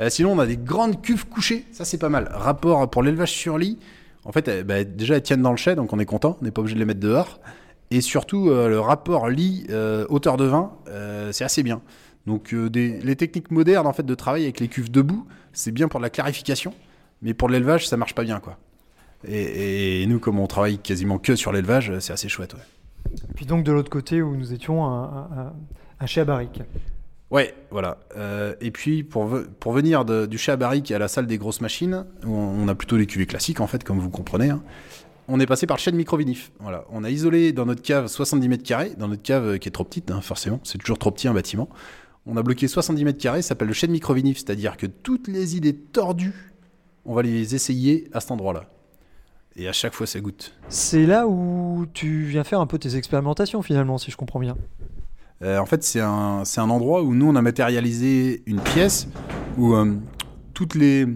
Euh, 0.00 0.10
sinon, 0.10 0.32
on 0.32 0.38
a 0.40 0.46
des 0.46 0.56
grandes 0.56 1.00
cuves 1.02 1.24
couchées. 1.28 1.66
Ça, 1.70 1.84
c'est 1.84 1.98
pas 1.98 2.08
mal. 2.08 2.28
Rapport 2.32 2.90
pour 2.90 3.04
l'élevage 3.04 3.30
sur 3.30 3.58
lit. 3.58 3.78
En 4.24 4.32
fait, 4.32 4.48
euh, 4.48 4.64
bah, 4.64 4.82
déjà, 4.82 5.14
elles 5.14 5.22
tiennent 5.22 5.42
dans 5.42 5.52
le 5.52 5.56
chai, 5.56 5.76
donc 5.76 5.92
on 5.92 6.00
est 6.00 6.04
content. 6.04 6.36
On 6.40 6.44
n'est 6.44 6.50
pas 6.50 6.62
obligé 6.62 6.74
de 6.74 6.80
les 6.80 6.84
mettre 6.84 6.98
dehors. 6.98 7.38
Et 7.92 8.00
surtout, 8.00 8.48
le 8.50 8.80
rapport 8.80 9.28
lit 9.28 9.66
euh, 9.70 10.04
hauteur 10.08 10.36
de 10.36 10.46
vin, 10.46 10.72
c'est 11.30 11.44
assez 11.44 11.62
bien. 11.62 11.80
Donc, 12.26 12.52
des- 12.52 12.98
les 13.02 13.14
techniques 13.14 13.52
modernes 13.52 13.86
en 13.86 13.92
fait 13.92 14.02
de 14.04 14.14
travail 14.16 14.42
avec 14.42 14.58
les 14.58 14.66
cuves 14.66 14.90
debout, 14.90 15.28
c'est 15.52 15.70
bien 15.70 15.86
pour 15.86 16.00
de 16.00 16.04
la 16.04 16.10
clarification, 16.10 16.74
mais 17.22 17.32
pour 17.32 17.48
l'élevage, 17.48 17.86
ça 17.86 17.96
marche 17.96 18.16
pas 18.16 18.24
bien, 18.24 18.40
quoi. 18.40 18.58
Et, 19.28 20.02
et 20.02 20.06
nous, 20.06 20.18
comme 20.18 20.38
on 20.38 20.46
travaille 20.46 20.78
quasiment 20.78 21.18
que 21.18 21.36
sur 21.36 21.52
l'élevage, 21.52 21.92
c'est 22.00 22.12
assez 22.12 22.28
chouette. 22.28 22.54
Ouais. 22.54 22.60
puis 23.34 23.46
donc 23.46 23.64
de 23.64 23.72
l'autre 23.72 23.90
côté 23.90 24.22
où 24.22 24.36
nous 24.36 24.52
étions, 24.52 24.84
un, 24.84 25.52
un, 26.00 26.06
chai 26.06 26.20
à 26.20 26.24
barrique. 26.24 26.62
Ouais, 27.30 27.54
voilà. 27.70 27.98
Euh, 28.16 28.54
et 28.60 28.70
puis 28.70 29.02
pour, 29.02 29.26
ve- 29.26 29.46
pour 29.60 29.72
venir 29.72 30.04
de- 30.04 30.26
du 30.26 30.38
chez 30.38 30.52
à 30.52 30.56
barrique 30.56 30.90
à 30.90 30.98
la 30.98 31.08
salle 31.08 31.26
des 31.26 31.38
grosses 31.38 31.60
machines, 31.60 32.04
où 32.24 32.30
on, 32.30 32.64
on 32.64 32.68
a 32.68 32.74
plutôt 32.74 32.96
les 32.96 33.06
cuvées 33.06 33.26
classiques 33.26 33.60
en 33.60 33.66
fait, 33.66 33.82
comme 33.82 33.98
vous 33.98 34.10
comprenez, 34.10 34.50
hein, 34.50 34.62
on 35.26 35.40
est 35.40 35.46
passé 35.46 35.66
par 35.66 35.78
le 35.78 35.80
chai 35.80 35.90
de 35.90 35.96
microvinif. 35.96 36.52
Voilà. 36.60 36.84
On 36.90 37.02
a 37.02 37.10
isolé 37.10 37.52
dans 37.52 37.64
notre 37.66 37.82
cave 37.82 38.06
70 38.08 38.48
mètres 38.48 38.62
carrés, 38.62 38.92
dans 38.98 39.08
notre 39.08 39.22
cave 39.22 39.44
euh, 39.46 39.58
qui 39.58 39.68
est 39.68 39.72
trop 39.72 39.84
petite, 39.84 40.10
hein, 40.10 40.20
forcément, 40.20 40.60
c'est 40.64 40.78
toujours 40.78 40.98
trop 40.98 41.10
petit 41.10 41.26
un 41.28 41.34
bâtiment. 41.34 41.68
On 42.26 42.36
a 42.36 42.42
bloqué 42.42 42.68
70 42.68 43.04
mètres 43.04 43.18
carrés, 43.20 43.42
ça 43.42 43.48
s'appelle 43.48 43.68
le 43.68 43.74
chai 43.74 43.86
de 43.86 43.92
microvinif, 43.92 44.36
c'est-à-dire 44.38 44.76
que 44.76 44.86
toutes 44.86 45.26
les 45.28 45.56
idées 45.56 45.74
tordues, 45.74 46.52
on 47.04 47.14
va 47.14 47.22
les 47.22 47.54
essayer 47.54 48.08
à 48.12 48.20
cet 48.20 48.30
endroit-là. 48.30 48.64
Et 49.56 49.68
à 49.68 49.72
chaque 49.72 49.94
fois, 49.94 50.06
ça 50.06 50.20
goûte. 50.20 50.54
C'est 50.68 51.06
là 51.06 51.26
où 51.26 51.86
tu 51.92 52.24
viens 52.24 52.44
faire 52.44 52.60
un 52.60 52.66
peu 52.66 52.78
tes 52.78 52.96
expérimentations 52.96 53.62
finalement, 53.62 53.98
si 53.98 54.10
je 54.10 54.16
comprends 54.16 54.40
bien. 54.40 54.56
Euh, 55.42 55.58
en 55.58 55.66
fait, 55.66 55.82
c'est 55.84 56.00
un, 56.00 56.44
c'est 56.44 56.60
un 56.60 56.70
endroit 56.70 57.02
où 57.02 57.14
nous, 57.14 57.28
on 57.28 57.36
a 57.36 57.42
matérialisé 57.42 58.42
une 58.46 58.60
pièce 58.60 59.08
où 59.56 59.74
euh, 59.74 59.94
toutes 60.54 60.74
les, 60.74 61.06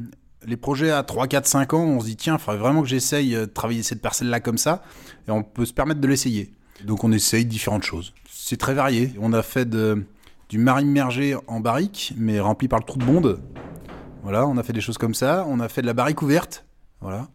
les 0.46 0.56
projets 0.56 0.90
à 0.90 1.02
3, 1.02 1.26
4, 1.26 1.46
5 1.46 1.74
ans, 1.74 1.84
on 1.84 2.00
se 2.00 2.06
dit, 2.06 2.16
tiens, 2.16 2.34
il 2.34 2.40
faudrait 2.40 2.58
vraiment 2.58 2.82
que 2.82 2.88
j'essaye 2.88 3.34
euh, 3.34 3.46
de 3.46 3.50
travailler 3.50 3.82
cette 3.82 4.02
parcelle-là 4.02 4.40
comme 4.40 4.58
ça, 4.58 4.82
et 5.26 5.30
on 5.30 5.42
peut 5.42 5.64
se 5.64 5.72
permettre 5.72 6.00
de 6.00 6.08
l'essayer. 6.08 6.52
Donc 6.84 7.02
on 7.04 7.10
essaye 7.10 7.44
différentes 7.44 7.82
choses. 7.82 8.14
C'est 8.30 8.56
très 8.56 8.74
varié. 8.74 9.12
On 9.20 9.32
a 9.32 9.42
fait 9.42 9.68
de, 9.68 10.04
du 10.48 10.58
marine 10.58 10.88
immergé 10.88 11.36
en 11.46 11.60
barrique, 11.60 12.14
mais 12.16 12.38
rempli 12.38 12.68
par 12.68 12.78
le 12.78 12.84
trou 12.84 12.98
de 12.98 13.04
bonde. 13.04 13.40
Voilà, 14.22 14.46
on 14.46 14.56
a 14.58 14.62
fait 14.62 14.72
des 14.72 14.80
choses 14.80 14.98
comme 14.98 15.14
ça. 15.14 15.44
On 15.48 15.60
a 15.60 15.68
fait 15.68 15.82
de 15.82 15.86
la 15.86 15.94
barrique 15.94 16.22
ouverte. 16.22 16.64
Voilà. 17.00 17.28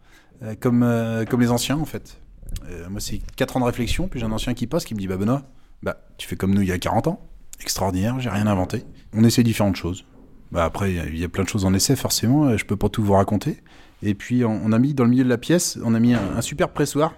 Euh, 0.43 0.55
comme, 0.59 0.83
euh, 0.83 1.25
comme 1.25 1.41
les 1.41 1.51
anciens 1.51 1.77
en 1.77 1.85
fait. 1.85 2.19
Euh, 2.69 2.87
moi 2.89 2.99
c'est 2.99 3.19
4 3.35 3.57
ans 3.57 3.59
de 3.61 3.65
réflexion, 3.65 4.07
puis 4.07 4.19
j'ai 4.19 4.25
un 4.25 4.31
ancien 4.31 4.53
qui 4.53 4.67
passe 4.67 4.85
qui 4.85 4.93
me 4.93 4.99
dit 4.99 5.07
Bah 5.07 5.17
Benoît, 5.17 5.43
bah, 5.81 5.97
tu 6.17 6.27
fais 6.27 6.35
comme 6.35 6.53
nous 6.53 6.61
il 6.61 6.67
y 6.67 6.71
a 6.71 6.77
40 6.77 7.07
ans. 7.07 7.25
Extraordinaire, 7.61 8.19
j'ai 8.19 8.29
rien 8.29 8.47
inventé. 8.47 8.83
On 9.13 9.23
essaie 9.23 9.43
différentes 9.43 9.75
choses. 9.75 10.05
Bah, 10.51 10.65
après, 10.65 10.93
il 10.93 11.17
y 11.17 11.23
a- 11.23 11.29
plein 11.29 11.43
de 11.43 11.49
choses 11.49 11.65
en 11.65 11.73
essai 11.73 11.95
forcément, 11.95 12.55
je 12.57 12.65
peux 12.65 12.75
pas 12.75 12.89
tout 12.89 13.03
vous 13.03 13.13
raconter. 13.13 13.63
Et 14.03 14.13
puis 14.15 14.43
on, 14.43 14.71
a 14.73 14.79
mis 14.79 14.93
dans 14.93 15.05
le 15.05 15.09
milieu 15.09 15.23
de 15.23 15.29
la 15.29 15.37
pièce, 15.37 15.79
on 15.83 15.95
a 15.95 15.99
mis 15.99 16.13
un 16.13 16.41
super 16.41 16.69
pressoir. 16.69 17.15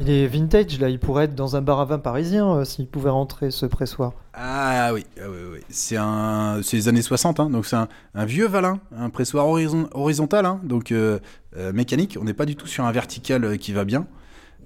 Il 0.00 0.10
est 0.10 0.26
vintage 0.26 0.78
là, 0.80 0.88
il 0.88 0.98
pourrait 0.98 1.24
être 1.24 1.34
dans 1.34 1.56
un 1.56 1.62
bar 1.62 1.80
à 1.80 1.84
vin 1.84 1.98
parisien 1.98 2.50
euh, 2.50 2.64
s'il 2.64 2.86
pouvait 2.86 3.10
rentrer 3.10 3.50
ce 3.50 3.66
pressoir. 3.66 4.12
Ah 4.34 4.90
oui, 4.94 5.04
ah 5.18 5.24
oui, 5.28 5.36
oui. 5.52 5.58
c'est 5.68 5.96
un, 5.96 6.60
les 6.72 6.88
années 6.88 7.02
60, 7.02 7.40
hein, 7.40 7.50
donc 7.50 7.66
c'est 7.66 7.76
un, 7.76 7.88
vieux 8.24 8.46
Valin, 8.46 8.80
un 8.96 9.10
pressoir 9.10 9.46
horizon- 9.46 9.88
horizontal, 9.92 10.46
hein, 10.46 10.60
donc 10.64 10.92
euh, 10.92 11.18
euh, 11.56 11.72
mécanique. 11.72 12.16
On 12.20 12.24
n'est 12.24 12.32
pas 12.34 12.46
du 12.46 12.56
tout 12.56 12.66
sur 12.66 12.84
un 12.84 12.92
vertical 12.92 13.58
qui 13.58 13.72
va 13.72 13.84
bien. 13.84 14.06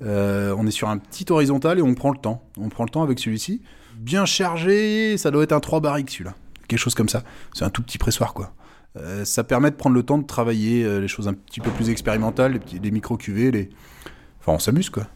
On 0.02 0.66
est 0.66 0.70
sur 0.70 0.88
un 0.90 0.98
petit 0.98 1.24
horizontal 1.30 1.78
et 1.78 1.82
on 1.82 1.94
prend 1.94 2.10
le 2.10 2.18
temps. 2.18 2.42
On 2.58 2.68
prend 2.68 2.84
le 2.84 2.90
temps 2.90 3.02
avec 3.02 3.18
celui-ci. 3.18 3.62
Bien 3.96 4.26
chargé, 4.26 5.16
ça 5.16 5.30
doit 5.30 5.42
être 5.42 5.52
un 5.52 5.60
3 5.60 5.80
barriques 5.80 6.10
celui-là. 6.10 6.34
Quelque 6.68 6.78
chose 6.78 6.94
comme 6.94 7.08
ça. 7.08 7.22
C'est 7.54 7.64
un 7.64 7.70
tout 7.70 7.82
petit 7.82 7.96
pressoir 7.98 8.34
quoi. 8.34 8.52
Ça 9.24 9.42
permet 9.42 9.70
de 9.70 9.76
prendre 9.76 9.96
le 9.96 10.02
temps 10.02 10.18
de 10.18 10.26
travailler 10.26 11.00
les 11.00 11.08
choses 11.08 11.28
un 11.28 11.34
petit 11.34 11.60
peu 11.60 11.70
plus 11.70 11.88
expérimentales, 11.88 12.60
les, 12.72 12.78
les 12.78 12.90
micro-cuvées, 12.90 13.50
les... 13.50 13.70
Enfin, 14.40 14.52
on 14.52 14.58
s'amuse 14.58 14.90
quoi. 14.90 15.06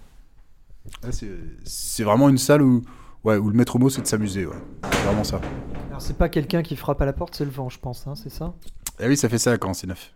C'est- 1.10 2.02
vraiment 2.02 2.28
une 2.28 2.38
salle 2.38 2.62
où, 2.62 2.82
ouais, 3.24 3.36
où 3.36 3.48
le 3.50 3.56
maître 3.56 3.78
mot 3.78 3.90
c'est 3.90 4.02
de 4.02 4.06
s'amuser. 4.06 4.46
Ouais. 4.46 4.56
C'est 4.90 5.04
vraiment 5.04 5.24
ça. 5.24 5.40
Alors 5.88 6.00
c'est 6.02 6.16
pas 6.16 6.28
quelqu'un 6.28 6.62
qui 6.62 6.76
frappe 6.76 7.00
à 7.02 7.06
la 7.06 7.12
porte, 7.12 7.34
c'est 7.34 7.44
le 7.44 7.50
vent, 7.50 7.68
je 7.68 7.78
pense, 7.78 8.06
hein, 8.06 8.14
c'est 8.14 8.30
ça? 8.30 8.54
Ah 9.00 9.06
oui, 9.06 9.16
ça 9.16 9.28
fait 9.28 9.38
ça 9.38 9.56
quand 9.58 9.74
c'est 9.74 9.86
neuf. 9.86 10.12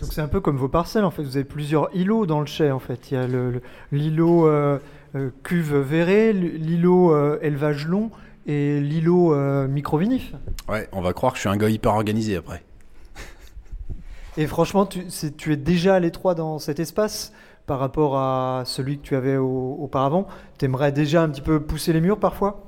Donc 0.00 0.12
c'est 0.12 0.20
un 0.20 0.28
peu 0.28 0.40
comme 0.40 0.56
vos 0.56 0.68
parcelles 0.68 1.04
en 1.04 1.10
fait, 1.10 1.22
vous 1.22 1.36
avez 1.36 1.44
plusieurs 1.44 1.94
îlots 1.94 2.26
dans 2.26 2.40
le 2.40 2.46
chai 2.46 2.70
en 2.70 2.80
fait. 2.80 3.10
Il 3.10 3.14
y 3.14 3.16
a 3.16 3.26
l'îlot 3.92 4.46
euh, 4.46 4.78
euh, 5.14 5.30
cuve 5.44 5.76
verrée, 5.76 6.32
l'îlot 6.32 7.12
euh, 7.14 7.38
élevage 7.42 7.86
long 7.86 8.10
et 8.46 8.80
l'îlot 8.80 9.32
euh, 9.32 9.68
microvinif. 9.68 10.32
Ouais, 10.68 10.88
on 10.92 11.00
va 11.00 11.12
croire 11.12 11.32
que 11.32 11.36
je 11.36 11.40
suis 11.42 11.48
un 11.48 11.56
gars 11.56 11.70
hyper 11.70 11.94
organisé 11.94 12.36
après. 12.36 12.64
Et 14.36 14.48
franchement, 14.48 14.84
tu, 14.84 15.04
tu 15.36 15.52
es 15.52 15.56
déjà 15.56 15.94
à 15.94 16.00
l'étroit 16.00 16.34
dans 16.34 16.58
cet 16.58 16.80
espace? 16.80 17.32
Par 17.66 17.78
rapport 17.78 18.16
à 18.16 18.62
celui 18.66 18.98
que 18.98 19.02
tu 19.02 19.16
avais 19.16 19.36
au- 19.36 19.76
auparavant. 19.80 20.26
T'aimerais 20.58 20.92
déjà 20.92 21.22
un 21.22 21.28
petit 21.28 21.40
peu 21.40 21.60
pousser 21.60 21.92
les 21.92 22.00
murs 22.00 22.18
parfois? 22.18 22.62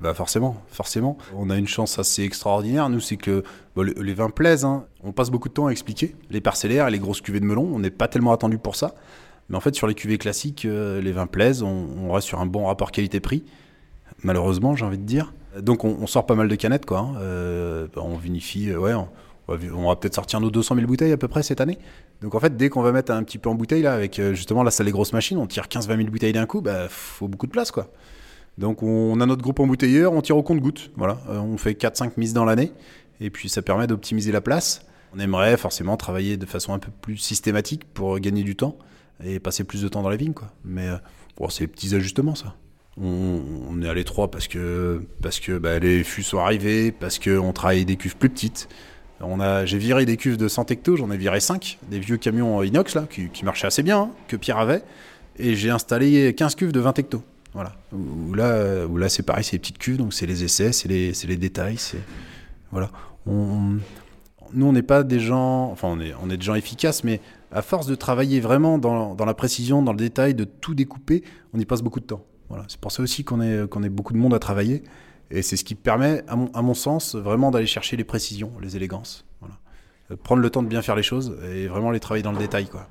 Bah 0.00 0.14
forcément, 0.14 0.56
forcément. 0.66 1.16
On 1.36 1.48
a 1.48 1.56
une 1.56 1.68
chance 1.68 1.98
assez 2.00 2.24
extraordinaire, 2.24 2.88
nous, 2.88 2.98
c'est 2.98 3.16
que 3.16 3.44
les 3.76 4.14
vins 4.14 4.30
plaisent. 4.30 4.64
hein. 4.64 4.84
On 5.04 5.12
passe 5.12 5.30
beaucoup 5.30 5.48
de 5.48 5.54
temps 5.54 5.68
à 5.68 5.70
expliquer. 5.70 6.16
Les 6.30 6.40
parcellaires 6.40 6.88
et 6.88 6.90
les 6.90 6.98
grosses 6.98 7.20
cuvées 7.20 7.38
de 7.38 7.44
melon, 7.44 7.70
on 7.72 7.78
n'est 7.78 7.90
pas 7.90 8.08
tellement 8.08 8.32
attendu 8.32 8.58
pour 8.58 8.74
ça. 8.74 8.94
Mais 9.48 9.56
en 9.56 9.60
fait, 9.60 9.74
sur 9.76 9.86
les 9.86 9.94
cuvées 9.94 10.18
classiques, 10.18 10.64
euh, 10.64 11.00
les 11.00 11.12
vins 11.12 11.26
plaisent. 11.28 11.62
On, 11.62 12.10
reste 12.12 12.26
sur 12.26 12.40
un 12.40 12.46
bon 12.46 12.66
rapport 12.66 12.90
qualité-prix. 12.90 13.44
Malheureusement, 14.24 14.74
j'ai 14.74 14.84
envie 14.84 14.98
de 14.98 15.04
dire. 15.04 15.32
Donc, 15.60 15.84
on, 15.84 16.06
sort 16.06 16.26
pas 16.26 16.34
mal 16.34 16.48
de 16.48 16.54
canettes, 16.56 16.86
quoi. 16.86 16.98
hein. 17.00 17.14
Euh, 17.18 17.86
bah, 17.94 18.02
on 18.04 18.16
vinifie, 18.16 18.70
euh, 18.70 18.78
ouais. 18.78 18.94
On 19.48 19.88
va, 19.88 19.96
peut-être 19.96 20.14
sortir 20.14 20.40
nos 20.40 20.50
200 20.50 20.76
000 20.76 20.86
bouteilles 20.86 21.12
à 21.12 21.16
peu 21.16 21.28
près 21.28 21.42
cette 21.42 21.60
année. 21.60 21.78
Donc, 22.20 22.34
en 22.34 22.40
fait, 22.40 22.56
dès 22.56 22.68
qu'on 22.68 22.82
va 22.82 22.92
mettre 22.92 23.12
un 23.12 23.22
petit 23.22 23.38
peu 23.38 23.50
en 23.50 23.54
bouteille, 23.54 23.82
là, 23.82 23.92
avec 23.92 24.18
euh, 24.18 24.34
justement, 24.34 24.62
là, 24.62 24.70
ça 24.70 24.84
les 24.84 24.92
grosses 24.92 25.12
machines, 25.12 25.38
on 25.38 25.46
tire 25.46 25.64
15-20 25.64 25.96
000 25.96 26.10
bouteilles 26.10 26.32
d'un 26.32 26.46
coup, 26.46 26.60
bah, 26.60 26.86
faut 26.88 27.28
beaucoup 27.28 27.46
de 27.46 27.52
place, 27.52 27.70
quoi. 27.70 27.88
Donc 28.58 28.82
on 28.82 29.20
a 29.20 29.26
notre 29.26 29.42
groupe 29.42 29.60
embouteilleur, 29.60 30.12
on 30.12 30.20
tire 30.20 30.36
au 30.36 30.42
compte-goutte. 30.42 30.90
Voilà, 30.96 31.18
Euh, 31.28 31.38
on 31.38 31.56
fait 31.56 31.72
4-5 31.72 32.12
mises 32.16 32.34
dans 32.34 32.44
l'année 32.44 32.72
et 33.20 33.30
puis 33.30 33.48
ça 33.48 33.62
permet 33.62 33.86
d'optimiser 33.86 34.32
la 34.32 34.40
place. 34.40 34.84
On 35.14 35.18
aimerait 35.18 35.56
forcément 35.56 35.96
travailler 35.96 36.36
de 36.36 36.46
façon 36.46 36.72
un 36.72 36.78
peu 36.78 36.90
plus 37.00 37.16
systématique 37.16 37.84
pour 37.92 38.18
gagner 38.18 38.42
du 38.42 38.56
temps 38.56 38.76
et 39.24 39.40
passer 39.40 39.64
plus 39.64 39.82
de 39.82 39.88
temps 39.88 40.02
dans 40.02 40.08
la 40.08 40.16
vigne 40.16 40.34
quoi. 40.34 40.48
Mais 40.64 40.88
euh, 40.88 40.96
bon, 41.36 41.48
c'est 41.48 41.64
des 41.64 41.68
petits 41.68 41.94
ajustements 41.94 42.34
ça. 42.34 42.54
On, 43.00 43.80
est 43.82 43.88
à 43.88 43.94
l'étroit 43.94 44.30
parce 44.30 44.48
que 44.48 45.02
parce 45.22 45.40
que 45.40 45.56
bah, 45.56 45.78
les 45.78 46.04
fûts 46.04 46.22
sont 46.22 46.38
arrivés, 46.38 46.92
parce 46.92 47.18
que 47.18 47.38
on 47.38 47.54
travaille 47.54 47.86
des 47.86 47.96
cuves 47.96 48.16
plus 48.16 48.28
petites. 48.28 48.68
On 49.22 49.40
a, 49.40 49.64
j'ai 49.64 49.78
viré 49.78 50.04
des 50.04 50.16
cuves 50.16 50.36
de 50.36 50.48
100 50.48 50.70
hectos, 50.70 50.96
j'en 50.96 51.10
ai 51.10 51.16
viré 51.16 51.40
5, 51.40 51.78
des 51.90 52.00
vieux 52.00 52.16
camions 52.16 52.62
inox 52.62 52.94
là, 52.94 53.06
qui, 53.08 53.44
marchaient 53.44 53.66
assez 53.66 53.82
bien, 53.82 53.98
hein, 53.98 54.10
que 54.28 54.36
Pierre 54.36 54.58
avait, 54.58 54.82
et 55.38 55.54
j'ai 55.54 55.70
installé 55.70 56.34
15 56.34 56.54
cuves 56.54 56.72
de 56.72 56.80
20 56.80 56.98
hectos. 56.98 57.22
Voilà. 57.54 57.74
Là, 58.34 58.46
euh, 58.46 58.98
là 58.98 59.08
c'est 59.08 59.22
pareil, 59.22 59.44
c'est 59.44 59.52
les 59.52 59.58
petites 59.58 59.78
cuves, 59.78 59.98
donc 59.98 60.12
c'est 60.12 60.26
les 60.26 60.42
essais, 60.44 60.72
c'est 60.72 60.88
les, 60.88 61.36
détails, 61.36 61.78
voilà. 62.70 62.90
Nous, 63.26 64.66
on 64.66 64.72
n'est 64.72 64.82
pas 64.82 65.02
des 65.02 65.20
gens, 65.20 65.70
enfin, 65.70 65.88
on 65.88 66.00
est, 66.30 66.36
des 66.36 66.44
gens 66.44 66.54
efficaces, 66.54 67.04
mais 67.04 67.20
à 67.52 67.62
force 67.62 67.86
de 67.86 67.94
travailler 67.94 68.40
vraiment 68.40 68.78
dans, 68.78 69.14
la 69.24 69.34
précision, 69.34 69.82
dans 69.82 69.92
le 69.92 69.98
détail, 69.98 70.34
de 70.34 70.44
tout 70.44 70.74
découper, 70.74 71.22
on 71.54 71.60
y 71.60 71.64
passe 71.64 71.82
beaucoup 71.82 72.00
de 72.00 72.06
temps. 72.06 72.24
Voilà. 72.48 72.64
C'est 72.68 72.80
pour 72.80 72.92
ça 72.92 73.02
aussi 73.02 73.24
qu'on 73.24 73.66
qu'on 73.66 73.82
est 73.82 73.88
beaucoup 73.88 74.12
de 74.12 74.18
monde 74.18 74.34
à 74.34 74.38
travailler, 74.38 74.82
et 75.32 75.42
c'est 75.42 75.56
ce 75.56 75.64
qui 75.64 75.74
permet, 75.74 76.22
à 76.28 76.36
mon, 76.36 76.50
à 76.52 76.62
mon 76.62 76.74
sens, 76.74 77.14
vraiment 77.16 77.50
d'aller 77.50 77.66
chercher 77.66 77.96
les 77.96 78.04
précisions, 78.04 78.52
les 78.60 78.76
élégances. 78.76 79.24
Voilà. 79.40 79.56
Euh, 80.10 80.16
Prendre 80.16 80.42
le 80.42 80.50
temps 80.50 80.62
de 80.62 80.68
bien 80.68 80.82
faire 80.82 80.94
les 80.94 81.02
choses 81.02 81.36
et 81.52 81.66
vraiment 81.66 81.90
les 81.90 82.00
travailler 82.00 82.22
dans 82.22 82.32
le 82.32 82.38
détail, 82.38 82.66
quoi. 82.66 82.86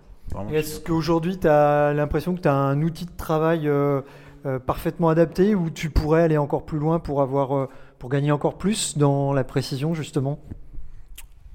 Est-ce 0.52 0.80
qu'aujourd'hui, 0.80 1.38
tu 1.38 1.48
as 1.48 1.94
l'impression 1.94 2.36
que 2.36 2.42
tu 2.42 2.48
as 2.48 2.54
un 2.54 2.82
outil 2.82 3.06
de 3.06 3.12
travail 3.18 3.68
euh, 3.68 4.02
euh, 4.46 4.60
parfaitement 4.60 5.10
adapté 5.10 5.56
ou 5.56 5.70
tu 5.70 5.90
pourrais 5.90 6.24
aller 6.24 6.38
encore 6.38 6.66
plus 6.66 6.80
loin 6.80 7.00
pour, 7.00 7.22
avoir, 7.22 7.56
euh, 7.56 7.70
pour 8.00 8.10
gagner 8.10 8.32
encore 8.32 8.58
plus 8.58 8.98
dans 8.98 9.34
la 9.34 9.44
précision, 9.44 9.94
justement? 9.94 10.40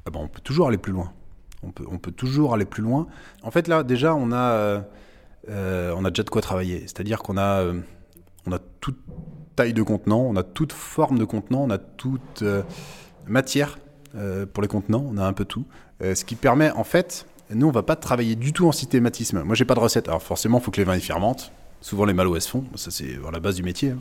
Ah 0.04 0.10
ben, 0.10 0.20
on 0.20 0.28
peut 0.28 0.42
toujours 0.42 0.68
aller 0.68 0.78
plus 0.78 0.92
loin. 0.92 1.10
On 1.62 1.70
peut, 1.70 1.86
on 1.90 1.98
peut 1.98 2.12
toujours 2.12 2.52
aller 2.52 2.66
plus 2.66 2.82
loin. 2.82 3.06
En 3.42 3.50
fait, 3.50 3.66
là, 3.66 3.82
déjà, 3.82 4.14
on 4.14 4.30
a, 4.30 4.82
on 5.48 6.04
a 6.04 6.10
déjà 6.10 6.22
de 6.22 6.30
quoi 6.30 6.42
travailler. 6.42 6.80
C'est-à-dire 6.82 7.20
qu'on 7.22 7.38
a, 7.38 7.64
on 8.46 8.52
a 8.52 8.58
toute 8.80 8.98
taille 9.56 9.72
de 9.72 9.82
contenant, 9.82 10.20
on 10.20 10.36
a 10.36 10.42
toute 10.42 10.72
forme 10.72 11.18
de 11.18 11.24
contenant, 11.24 11.64
on 11.64 11.70
a 11.70 11.78
toute 11.78 12.42
euh, 12.42 12.62
matière 13.26 13.78
euh, 14.14 14.46
pour 14.46 14.62
les 14.62 14.68
contenants, 14.68 15.04
on 15.10 15.16
a 15.16 15.26
un 15.26 15.32
peu 15.32 15.44
tout. 15.44 15.64
Euh, 16.02 16.14
ce 16.14 16.24
qui 16.24 16.36
permet, 16.36 16.70
en 16.70 16.84
fait, 16.84 17.26
nous, 17.50 17.66
on 17.66 17.72
va 17.72 17.82
pas 17.82 17.96
travailler 17.96 18.36
du 18.36 18.52
tout 18.52 18.66
en 18.66 18.72
systématisme. 18.72 19.42
Moi, 19.42 19.54
j'ai 19.54 19.64
pas 19.64 19.74
de 19.74 19.80
recette. 19.80 20.08
Alors, 20.08 20.22
forcément, 20.22 20.58
il 20.58 20.64
faut 20.64 20.70
que 20.70 20.78
les 20.80 20.84
vins 20.84 20.96
y 20.96 21.00
fermentent. 21.00 21.52
Souvent, 21.80 22.04
les 22.04 22.12
malos, 22.14 22.36
elles 22.36 22.42
se 22.42 22.50
font. 22.50 22.64
Ça, 22.74 22.90
c'est 22.90 23.18
la 23.32 23.40
base 23.40 23.56
du 23.56 23.62
métier. 23.62 23.90
hein. 23.90 23.98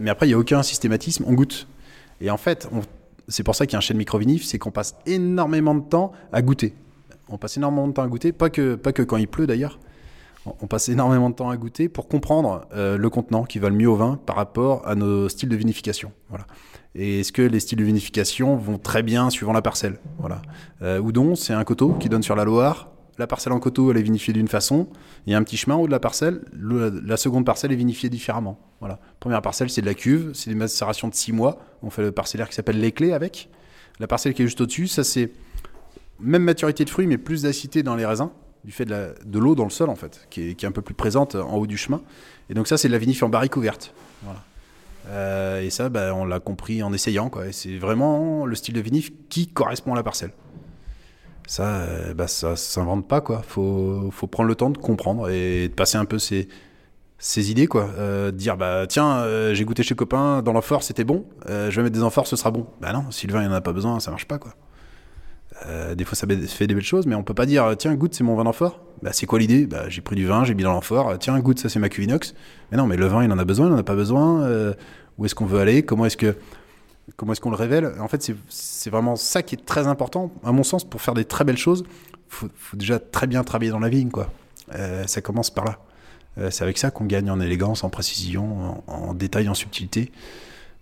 Mais 0.00 0.10
après, 0.10 0.26
il 0.26 0.30
n'y 0.30 0.34
a 0.34 0.38
aucun 0.38 0.62
systématisme. 0.62 1.24
On 1.26 1.34
goûte. 1.34 1.68
Et 2.20 2.30
en 2.30 2.36
fait, 2.36 2.68
c'est 3.28 3.42
pour 3.42 3.54
ça 3.54 3.66
qu'il 3.66 3.74
y 3.74 3.76
a 3.76 3.78
un 3.78 3.82
chêne 3.82 3.98
microvinif, 3.98 4.44
c'est 4.44 4.58
qu'on 4.58 4.70
passe 4.70 4.96
énormément 5.06 5.74
de 5.74 5.82
temps 5.82 6.12
à 6.32 6.42
goûter. 6.42 6.74
On 7.28 7.36
passe 7.36 7.56
énormément 7.58 7.86
de 7.86 7.92
temps 7.92 8.02
à 8.02 8.08
goûter, 8.08 8.32
pas 8.32 8.48
que, 8.48 8.74
pas 8.74 8.92
que 8.92 9.02
quand 9.02 9.18
il 9.18 9.28
pleut 9.28 9.46
d'ailleurs. 9.46 9.78
On- 10.60 10.66
passe 10.66 10.88
énormément 10.88 11.30
de 11.30 11.34
temps 11.34 11.50
à 11.50 11.56
goûter 11.56 11.88
pour 11.88 12.08
comprendre 12.08 12.66
euh, 12.74 12.96
le 12.98 13.10
contenant 13.10 13.44
qui 13.44 13.58
va 13.58 13.68
le 13.70 13.76
mieux 13.76 13.88
au 13.88 13.96
vin 13.96 14.18
par 14.26 14.36
rapport 14.36 14.86
à 14.86 14.94
nos 14.94 15.28
styles 15.28 15.48
de 15.48 15.56
vinification. 15.56 16.12
Voilà. 16.28 16.46
Et 16.94 17.20
est-ce 17.20 17.32
que 17.32 17.42
les 17.42 17.60
styles 17.60 17.78
de 17.78 17.84
vinification 17.84 18.56
vont 18.56 18.78
très 18.78 19.02
bien 19.02 19.30
suivant 19.30 19.52
la 19.52 19.62
parcelle 19.62 19.98
Voilà. 20.18 20.42
Euh, 20.82 20.98
Oudon, 21.00 21.34
c'est 21.34 21.52
un 21.52 21.64
coteau 21.64 21.94
qui 21.94 22.08
donne 22.08 22.22
sur 22.22 22.36
la 22.36 22.44
Loire. 22.44 22.90
La 23.18 23.26
parcelle 23.26 23.52
en 23.52 23.58
coteau, 23.60 23.90
elle 23.90 23.96
est 23.96 24.02
vinifiée 24.02 24.32
d'une 24.32 24.46
façon. 24.48 24.86
Il 25.26 25.32
y 25.32 25.34
a 25.34 25.38
un 25.38 25.42
petit 25.42 25.56
chemin 25.56 25.74
au 25.76 25.86
de 25.86 25.90
la 25.92 25.98
parcelle. 26.00 26.42
Le- 26.52 27.00
la 27.04 27.16
seconde 27.16 27.44
parcelle 27.44 27.72
est 27.72 27.76
vinifiée 27.76 28.08
différemment. 28.08 28.58
Voilà. 28.80 29.00
Première 29.20 29.42
parcelle, 29.42 29.70
c'est 29.70 29.80
de 29.80 29.86
la 29.86 29.94
cuve. 29.94 30.30
C'est 30.34 30.50
des 30.50 30.56
macérations 30.56 31.08
de 31.08 31.14
6 31.14 31.32
mois. 31.32 31.58
On 31.82 31.90
fait 31.90 32.02
le 32.02 32.12
parcellaire 32.12 32.48
qui 32.48 32.54
s'appelle 32.54 32.80
les 32.80 32.92
clés 32.92 33.12
avec. 33.12 33.48
La 34.00 34.06
parcelle 34.06 34.34
qui 34.34 34.42
est 34.42 34.46
juste 34.46 34.60
au-dessus, 34.60 34.86
ça 34.86 35.02
c'est 35.02 35.32
même 36.20 36.42
maturité 36.44 36.84
de 36.84 36.90
fruits, 36.90 37.06
mais 37.08 37.18
plus 37.18 37.42
d'acidité 37.42 37.82
dans 37.82 37.96
les 37.96 38.06
raisins, 38.06 38.30
du 38.64 38.72
fait 38.72 38.84
de 38.84 39.38
l'eau 39.38 39.54
dans 39.54 39.64
le 39.64 39.70
sol 39.70 39.88
en 39.88 39.96
fait, 39.96 40.26
qui 40.30 40.50
est, 40.50 40.64
un 40.64 40.72
peu 40.72 40.82
plus 40.82 40.94
présente 40.94 41.34
en 41.34 41.56
haut 41.56 41.66
du 41.66 41.76
chemin. 41.76 42.02
Et 42.50 42.54
donc 42.54 42.66
ça, 42.66 42.76
c'est 42.76 42.88
de 42.88 42.92
la 42.92 42.98
vinif 42.98 43.22
en 43.22 43.28
barrique 43.28 43.56
ouverte. 43.56 43.94
Voilà. 44.22 44.42
Euh, 45.08 45.62
et 45.62 45.70
ça, 45.70 45.88
bah, 45.88 46.14
on 46.14 46.24
l'a 46.24 46.40
compris 46.40 46.82
en 46.82 46.92
essayant. 46.92 47.30
C'est 47.52 47.78
vraiment 47.78 48.46
le 48.46 48.54
style 48.54 48.74
de 48.74 48.80
vinif 48.80 49.10
qui 49.28 49.46
correspond 49.46 49.92
à 49.92 49.96
la 49.96 50.02
parcelle. 50.02 50.32
Ça, 51.48 51.62
euh, 51.64 52.12
bah, 52.12 52.28
ça 52.28 52.56
s'invente 52.56 53.08
pas. 53.08 53.22
quoi. 53.22 53.42
Faut, 53.42 54.12
prendre 54.30 54.48
le 54.48 54.54
temps 54.54 54.70
de 54.70 54.76
comprendre 54.76 55.30
et 55.30 55.68
de 55.68 55.74
passer 55.74 55.96
un 55.96 56.04
peu 56.04 56.18
ses, 56.18 56.46
idées. 57.50 57.66
quoi. 57.66 57.88
Euh, 57.98 58.30
dire, 58.30 58.58
bah, 58.58 58.86
tiens, 58.86 59.20
euh, 59.20 59.54
j'ai 59.54 59.64
goûté 59.64 59.82
chez 59.82 59.94
copain, 59.94 60.42
dans 60.42 60.52
l'amphore, 60.52 60.82
c'était 60.82 61.04
bon. 61.04 61.24
Je 61.48 61.74
vais 61.74 61.82
mettre 61.82 61.96
des 61.96 62.02
amphores, 62.02 62.26
ce 62.26 62.36
sera 62.36 62.50
bon. 62.50 62.66
Bah 62.80 62.92
non, 62.92 63.06
vin, 63.08 63.42
il 63.42 63.48
en 63.48 63.52
a 63.52 63.60
pas 63.62 63.72
besoin, 63.72 63.98
ça 63.98 64.10
marche 64.10 64.26
pas. 64.26 64.38
quoi. 64.38 64.52
Euh, 65.66 65.94
des 65.94 66.04
fois, 66.04 66.14
ça 66.16 66.26
fait 66.26 66.66
des 66.66 66.74
belles 66.74 66.84
choses, 66.84 67.06
mais 67.06 67.14
on 67.14 67.22
peut 67.24 67.34
pas 67.34 67.46
dire 67.46 67.74
tiens, 67.78 67.94
goûte, 67.94 68.14
c'est 68.14 68.24
mon 68.24 68.36
vin 68.36 68.44
d'amphore. 68.44 68.80
Bah, 69.02 69.10
c'est 69.12 69.26
quoi 69.26 69.38
l'idée? 69.38 69.66
Bah, 69.66 69.88
J'ai 69.88 70.00
pris 70.00 70.16
du 70.16 70.26
vin, 70.26 70.44
j'ai 70.44 70.54
mis 70.54 70.62
dans 70.62 70.72
l'amphore. 70.72 71.08
Euh, 71.10 71.16
Tiens, 71.18 71.38
goûte, 71.40 71.58
ça 71.58 71.68
c'est 71.68 71.78
ma 71.78 71.88
cuve 71.88 72.04
inox. 72.04 72.34
Mais 72.70 72.78
non, 72.78 72.86
mais 72.86 72.96
le 72.96 73.06
vin, 73.06 73.24
il 73.24 73.32
en 73.32 73.38
a 73.38 73.44
besoin, 73.44 73.66
il 73.68 73.72
en 73.72 73.76
a 73.78 73.82
pas 73.82 73.94
besoin. 73.96 74.42
Euh, 74.42 74.74
où 75.18 75.24
est-ce 75.24 75.34
qu'on 75.34 75.46
veut 75.46 75.58
aller? 75.60 75.82
Comment 75.82 76.06
est-ce 76.06 76.16
que 76.16 76.36
comment 77.16 77.32
est-ce 77.32 77.40
qu'on 77.40 77.50
le 77.50 77.56
révèle? 77.56 77.92
En 78.00 78.06
fait, 78.08 78.22
c'est- 78.48 78.90
vraiment 78.90 79.16
ça 79.16 79.42
qui 79.42 79.54
est 79.56 79.64
très 79.64 79.86
important, 79.86 80.30
à 80.44 80.52
mon 80.52 80.62
sens, 80.62 80.84
pour 80.88 81.00
faire 81.02 81.14
des 81.14 81.24
très 81.24 81.44
belles 81.44 81.56
choses. 81.58 81.84
Faut, 82.28 82.48
faut 82.56 82.76
déjà 82.76 82.98
très 82.98 83.26
bien 83.26 83.42
travailler 83.44 83.70
dans 83.70 83.78
la 83.80 83.88
vigne, 83.88 84.10
quoi. 84.10 84.30
Ça 85.06 85.20
commence 85.22 85.50
par 85.50 85.64
là. 85.64 85.78
C'est 86.50 86.62
avec 86.62 86.76
ça 86.78 86.90
qu'on 86.90 87.06
gagne 87.06 87.30
en 87.30 87.40
élégance, 87.40 87.82
en 87.82 87.88
précision, 87.90 88.82
en, 88.86 89.14
détail, 89.14 89.48
en 89.48 89.54
subtilité, 89.54 90.12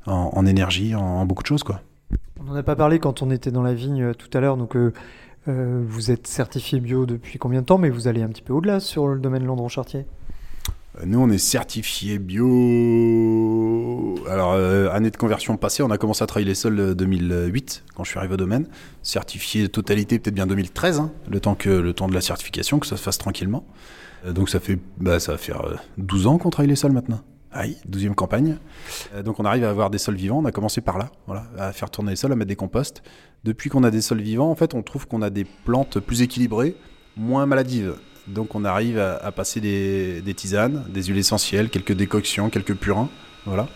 en, 0.06 0.30
en 0.34 0.44
énergie, 0.46 0.94
en, 0.94 1.00
en 1.00 1.24
beaucoup 1.26 1.42
de 1.44 1.48
choses, 1.48 1.62
quoi. 1.62 1.80
On 2.40 2.44
n'en 2.44 2.54
a 2.54 2.62
pas 2.62 2.76
parlé 2.76 2.98
quand 2.98 3.22
on 3.22 3.30
était 3.30 3.50
dans 3.50 3.62
la 3.62 3.74
vigne 3.74 4.02
euh, 4.02 4.14
tout 4.14 4.28
à 4.36 4.40
l'heure, 4.40 4.56
donc 4.56 4.76
euh, 4.76 4.92
euh, 5.48 5.82
vous 5.86 6.10
êtes 6.10 6.26
certifié 6.26 6.80
bio 6.80 7.06
depuis 7.06 7.38
combien 7.38 7.60
de 7.60 7.66
temps, 7.66 7.78
mais 7.78 7.90
vous 7.90 8.08
allez 8.08 8.22
un 8.22 8.28
petit 8.28 8.42
peu 8.42 8.52
au-delà 8.52 8.80
sur 8.80 9.06
le 9.08 9.18
domaine 9.18 9.44
Landron 9.44 9.68
Chartier? 9.68 10.06
Euh, 11.00 11.04
Nous, 11.06 11.20
on 11.20 11.30
est 11.30 11.38
certifié 11.38 12.18
bio. 12.18 14.16
Alors, 14.28 14.54
année 14.92 15.10
de 15.10 15.16
conversion 15.16 15.56
passée, 15.56 15.82
on 15.82 15.90
a 15.90 15.98
commencé 15.98 16.24
à 16.24 16.26
travailler 16.26 16.48
les 16.48 16.54
sols 16.54 16.80
euh, 16.80 16.94
2008, 16.94 17.84
quand 17.94 18.02
je 18.04 18.10
suis 18.10 18.18
arrivé 18.18 18.34
au 18.34 18.38
domaine. 18.38 18.66
Certifié 19.02 19.68
totalité, 19.68 20.18
peut-être 20.18 20.34
bien 20.34 20.46
2013, 20.46 20.98
hein, 21.00 21.12
le, 21.30 21.38
temps 21.40 21.54
que, 21.54 21.68
le 21.70 21.92
temps 21.92 22.08
de 22.08 22.14
la 22.14 22.20
certification, 22.20 22.78
que 22.78 22.86
ça 22.86 22.96
se 22.96 23.02
fasse 23.02 23.18
tranquillement. 23.18 23.64
Donc, 24.28 24.48
ça, 24.48 24.58
fait, 24.58 24.78
bah, 24.98 25.20
ça 25.20 25.32
va 25.32 25.38
faire 25.38 25.64
euh, 25.64 25.76
12 25.98 26.26
ans 26.26 26.38
qu'on 26.38 26.50
travaille 26.50 26.70
les 26.70 26.76
sols 26.76 26.92
maintenant. 26.92 27.20
Aïe, 27.56 27.78
12e 27.90 28.14
campagne. 28.14 28.58
Euh, 29.14 29.22
donc, 29.22 29.40
on 29.40 29.44
arrive 29.44 29.64
à 29.64 29.70
avoir 29.70 29.90
des 29.90 29.98
sols 29.98 30.16
vivants. 30.16 30.38
On 30.38 30.44
a 30.44 30.52
commencé 30.52 30.80
par 30.80 30.98
là, 30.98 31.10
voilà, 31.26 31.46
à 31.58 31.72
faire 31.72 31.90
tourner 31.90 32.10
les 32.10 32.16
sols, 32.16 32.32
à 32.32 32.36
mettre 32.36 32.48
des 32.48 32.56
composts. 32.56 33.02
Depuis 33.44 33.70
qu'on 33.70 33.82
a 33.84 33.90
des 33.90 34.02
sols 34.02 34.20
vivants, 34.20 34.50
en 34.50 34.54
fait, 34.54 34.74
on 34.74 34.82
trouve 34.82 35.06
qu'on 35.06 35.22
a 35.22 35.30
des 35.30 35.44
plantes 35.44 35.98
plus 36.00 36.22
équilibrées, 36.22 36.76
moins 37.16 37.46
maladives. 37.46 37.94
Donc 38.26 38.54
on 38.54 38.64
arrive 38.64 38.98
à, 38.98 39.30
passer 39.30 39.60
des, 39.60 40.34
tisanes, 40.34 40.84
des 40.88 41.04
huiles 41.04 41.18
essentielles, 41.18 41.70
quelques 41.70 41.92
décoctions, 41.92 42.50
quelques 42.50 42.74
purins. 42.74 43.08
Voilà. 43.44 43.68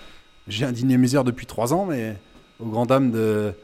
J'ai 0.48 0.64
un 0.64 0.72
dynamiseur 0.72 1.22
depuis 1.22 1.46
trois 1.46 1.72
ans, 1.72 1.86
mais 1.86 2.16
aux 2.58 2.66
grand 2.66 2.86
dames 2.86 3.12
de, 3.12 3.54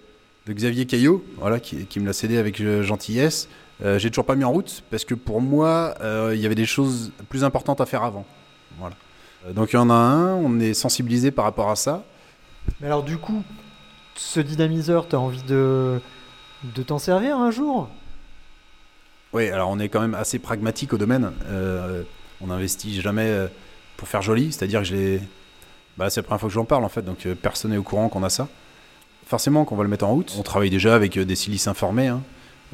Xavier 0.49 0.87
Caillot, 0.87 1.25
voilà, 1.39 1.59
qui, 1.59 1.87
qui 1.87 1.99
me 1.99 2.07
l'a 2.07 2.13
cédé 2.13 2.39
avec 2.39 2.61
euh, 2.61 2.85
gentillesse. 2.85 3.49
Euh, 3.85 3.99
J'ai 3.99 4.11
toujours 4.11 4.25
pas 4.25 4.37
mis 4.37 4.45
en 4.45 4.53
route 4.53 4.85
parce 4.91 5.05
que 5.05 5.15
pour 5.15 5.41
moi, 5.41 5.97
euh, 6.01 6.33
il 6.35 6.41
y 6.41 6.47
avait 6.47 6.55
des 6.55 6.67
choses 6.67 7.13
plus 7.29 7.43
importantes 7.43 7.81
à 7.81 7.87
faire 7.87 8.05
avant. 8.05 8.25
Voilà. 8.79 8.95
Euh, 9.47 9.53
donc 9.53 9.73
il 9.73 9.77
y 9.77 9.79
en 9.79 9.91
a 9.91 9.95
un, 9.95 10.35
on 10.35 10.59
est 10.61 10.75
sensibilisé 10.75 11.31
par 11.31 11.45
rapport 11.45 11.71
à 11.71 11.77
ça. 11.77 12.05
Mais 12.81 12.87
alors 12.87 13.03
du 13.03 13.19
coup, 13.19 13.43
ce 14.15 14.41
dynamiseur, 14.41 15.09
tu 15.09 15.17
as 15.17 15.21
envie 15.21 15.43
de, 15.43 16.01
de 16.63 16.83
t'en 16.83 16.99
servir 16.99 17.37
un 17.37 17.51
jour? 17.51 17.89
Oui, 19.33 19.49
alors 19.49 19.71
on 19.71 19.79
est 19.79 19.89
quand 19.89 20.01
même 20.01 20.15
assez 20.15 20.39
pragmatique 20.39 20.93
au 20.93 20.99
domaine. 20.99 21.33
Euh, 21.49 22.03
on 22.41 22.49
n'investit 22.49 23.01
jamais 23.01 23.29
euh, 23.29 23.49
pour 23.97 24.09
faire 24.09 24.23
joli, 24.23 24.53
c'est-à-dire 24.53 24.81
que 24.81 24.87
j'ai. 24.87 25.21
Bah, 25.97 26.11
c'est 26.11 26.21
la 26.21 26.25
première 26.25 26.41
fois 26.41 26.49
que 26.49 26.55
j'en 26.55 26.65
parle 26.65 26.85
en 26.85 26.91
fait, 26.91 27.03
donc 27.03 27.27
personne 27.41 27.71
n'est 27.71 27.79
au 27.79 27.83
courant 27.83 28.09
qu'on 28.09 28.23
a 28.23 28.29
ça. 28.29 28.49
Forcément 29.27 29.65
qu'on 29.65 29.77
va 29.77 29.83
le 29.83 29.89
mettre 29.89 30.05
en 30.05 30.13
route. 30.13 30.37
On 30.39 30.43
travaille 30.43 30.71
déjà 30.71 30.95
avec 30.95 31.19
des 31.19 31.35
silices 31.35 31.67
informés 31.69 32.09
hein, 32.09 32.23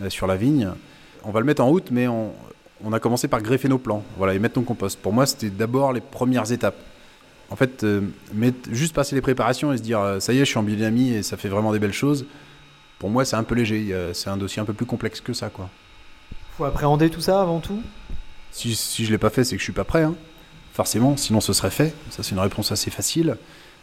sur 0.09 0.27
la 0.27 0.37
vigne. 0.37 0.71
On 1.23 1.31
va 1.31 1.39
le 1.39 1.47
mettre 1.47 1.63
en 1.63 1.69
route, 1.69 1.91
mais 1.93 2.09
on, 2.09 2.35
on 2.85 2.92
a 2.92 3.01
commencé 3.01 3.29
par 3.29 3.42
greffer 3.42 3.68
nos 3.68 3.79
plants 3.79 4.03
voilà, 4.16 4.35
et 4.35 4.38
mettre 4.38 4.59
nos 4.59 4.64
compost. 4.64 4.99
Pour 5.01 5.12
moi, 5.12 5.27
c'était 5.27 5.51
d'abord 5.51 5.92
les 5.92 6.01
premières 6.01 6.51
étapes. 6.53 6.77
En 7.51 7.57
fait, 7.57 7.85
euh, 7.85 8.01
mettre- 8.33 8.71
juste 8.73 8.95
passer 8.95 9.14
les 9.14 9.21
préparations 9.21 9.73
et 9.73 9.77
se 9.79 9.83
dire 9.83 10.01
euh, 10.01 10.21
ça 10.21 10.33
y 10.33 10.37
est, 10.37 10.40
je 10.40 10.51
suis 10.51 10.59
en 10.59 10.62
biodynamie 10.62 11.11
et 11.11 11.23
ça 11.23 11.37
fait 11.37 11.49
vraiment 11.49 11.73
des 11.73 11.79
belles 11.79 11.92
choses. 11.92 12.25
Pour 12.99 13.11
moi, 13.11 13.25
c'est 13.25 13.37
un 13.37 13.42
peu 13.42 13.55
léger. 13.55 13.95
C'est 14.14 14.31
un 14.31 14.37
dossier 14.37 14.62
un 14.62 14.64
peu 14.64 14.73
plus 14.73 14.87
complexe 14.87 15.21
que 15.21 15.33
ça, 15.33 15.49
quoi. 15.51 15.68
Faut 16.57 16.64
appréhender 16.64 17.11
tout 17.11 17.21
ça 17.21 17.42
avant 17.42 17.59
tout? 17.61 17.83
Si, 18.53 18.75
si 18.77 19.05
je 19.05 19.11
l'ai 19.11 19.18
pas 19.18 19.31
fait, 19.31 19.42
c'est 19.45 19.57
que 19.57 19.61
je 19.61 19.64
suis 19.64 19.73
pas 19.73 19.85
prêt. 19.85 20.03
hein. 20.05 20.14
Forcément, 20.73 21.16
sinon 21.16 21.40
ce 21.40 21.53
serait 21.53 21.71
fait. 21.71 21.95
Ça, 22.11 22.23
c'est 22.23 22.31
une 22.33 22.38
réponse 22.38 22.71
assez 22.71 22.90
facile. 22.90 23.37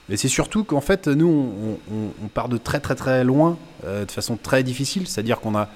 Mais 0.07 0.15
c'est 0.17 0.27
surtout 0.29 0.63
qu'en 0.63 0.79
fait, 0.81 1.07
nous, 1.07 1.27
on, 1.27 1.93
on- 1.93 2.12
on 2.23 2.27
part 2.29 2.47
de 2.49 2.57
très 2.57 2.79
très 2.79 2.95
très 2.95 3.23
loin, 3.23 3.57
euh, 3.85 4.05
de 4.05 4.12
façon 4.12 4.38
très 4.38 4.63
difficile. 4.63 5.05
C'est-à-dire 5.07 5.39
qu'on 5.41 5.55
a, 5.55 5.67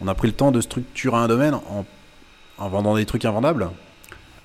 on 0.00 0.06
a 0.08 0.14
pris 0.14 0.28
le 0.28 0.34
temps 0.34 0.52
de 0.52 0.60
structurer 0.60 1.16
un 1.16 1.28
domaine 1.28 1.54
en, 1.54 1.84
en 2.58 2.68
vendant 2.68 2.96
des 2.96 3.06
trucs 3.06 3.24
invendables 3.24 3.70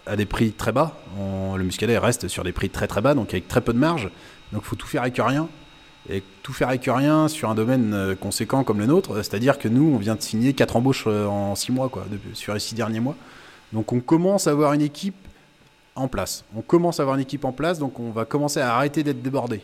à 0.06 0.16
des 0.16 0.26
prix 0.26 0.52
très 0.52 0.72
bas. 0.72 0.96
Le 1.18 1.64
muscadet 1.64 1.98
reste 1.98 2.28
sur 2.28 2.44
des 2.44 2.52
prix 2.52 2.70
très 2.70 2.88
très 2.88 3.02
bas, 3.02 3.14
donc 3.14 3.30
avec 3.30 3.48
très 3.48 3.62
peu 3.62 3.74
de 3.74 3.80
marge. 3.80 4.10
Donc 4.52 4.62
il 4.64 4.68
faut 4.68 4.76
tout 4.76 4.88
faire 4.88 5.02
avec 5.02 5.18
rien. 5.18 5.48
Et 6.10 6.24
tout 6.42 6.54
faire 6.54 6.70
avec 6.70 6.86
rien 6.86 7.28
sur 7.28 7.50
un 7.50 7.56
domaine 7.56 7.94
euh, 7.94 8.16
conséquent 8.16 8.64
comme 8.64 8.80
le 8.80 8.86
nôtre, 8.86 9.18
c'est-à-dire 9.18 9.60
que 9.60 9.68
nous, 9.68 9.94
on 9.94 9.98
vient 9.98 10.16
de 10.16 10.22
signer 10.22 10.54
quatre 10.54 10.78
embauches 10.78 11.04
euh, 11.06 11.26
en 11.26 11.54
six 11.56 11.74
mois, 11.74 11.90
quoi, 11.90 12.06
sur 12.34 12.54
les 12.54 12.62
six 12.62 12.76
derniers 12.76 13.02
mois. 13.02 13.16
Donc 13.74 13.92
on 13.92 14.00
commence 14.00 14.48
à 14.48 14.52
avoir 14.52 14.72
une 14.72 14.82
équipe 14.82 15.18
en 15.96 16.08
place. 16.08 16.46
On 16.56 16.62
commence 16.62 17.02
à 17.02 17.04
avoir 17.04 17.18
une 17.18 17.24
équipe 17.24 17.44
en 17.44 17.52
place, 17.52 17.78
donc 17.78 18.00
on 18.00 18.12
va 18.12 18.24
commencer 18.24 18.62
à 18.62 18.74
arrêter 18.74 19.04
d'être 19.04 19.22
débordé. 19.22 19.62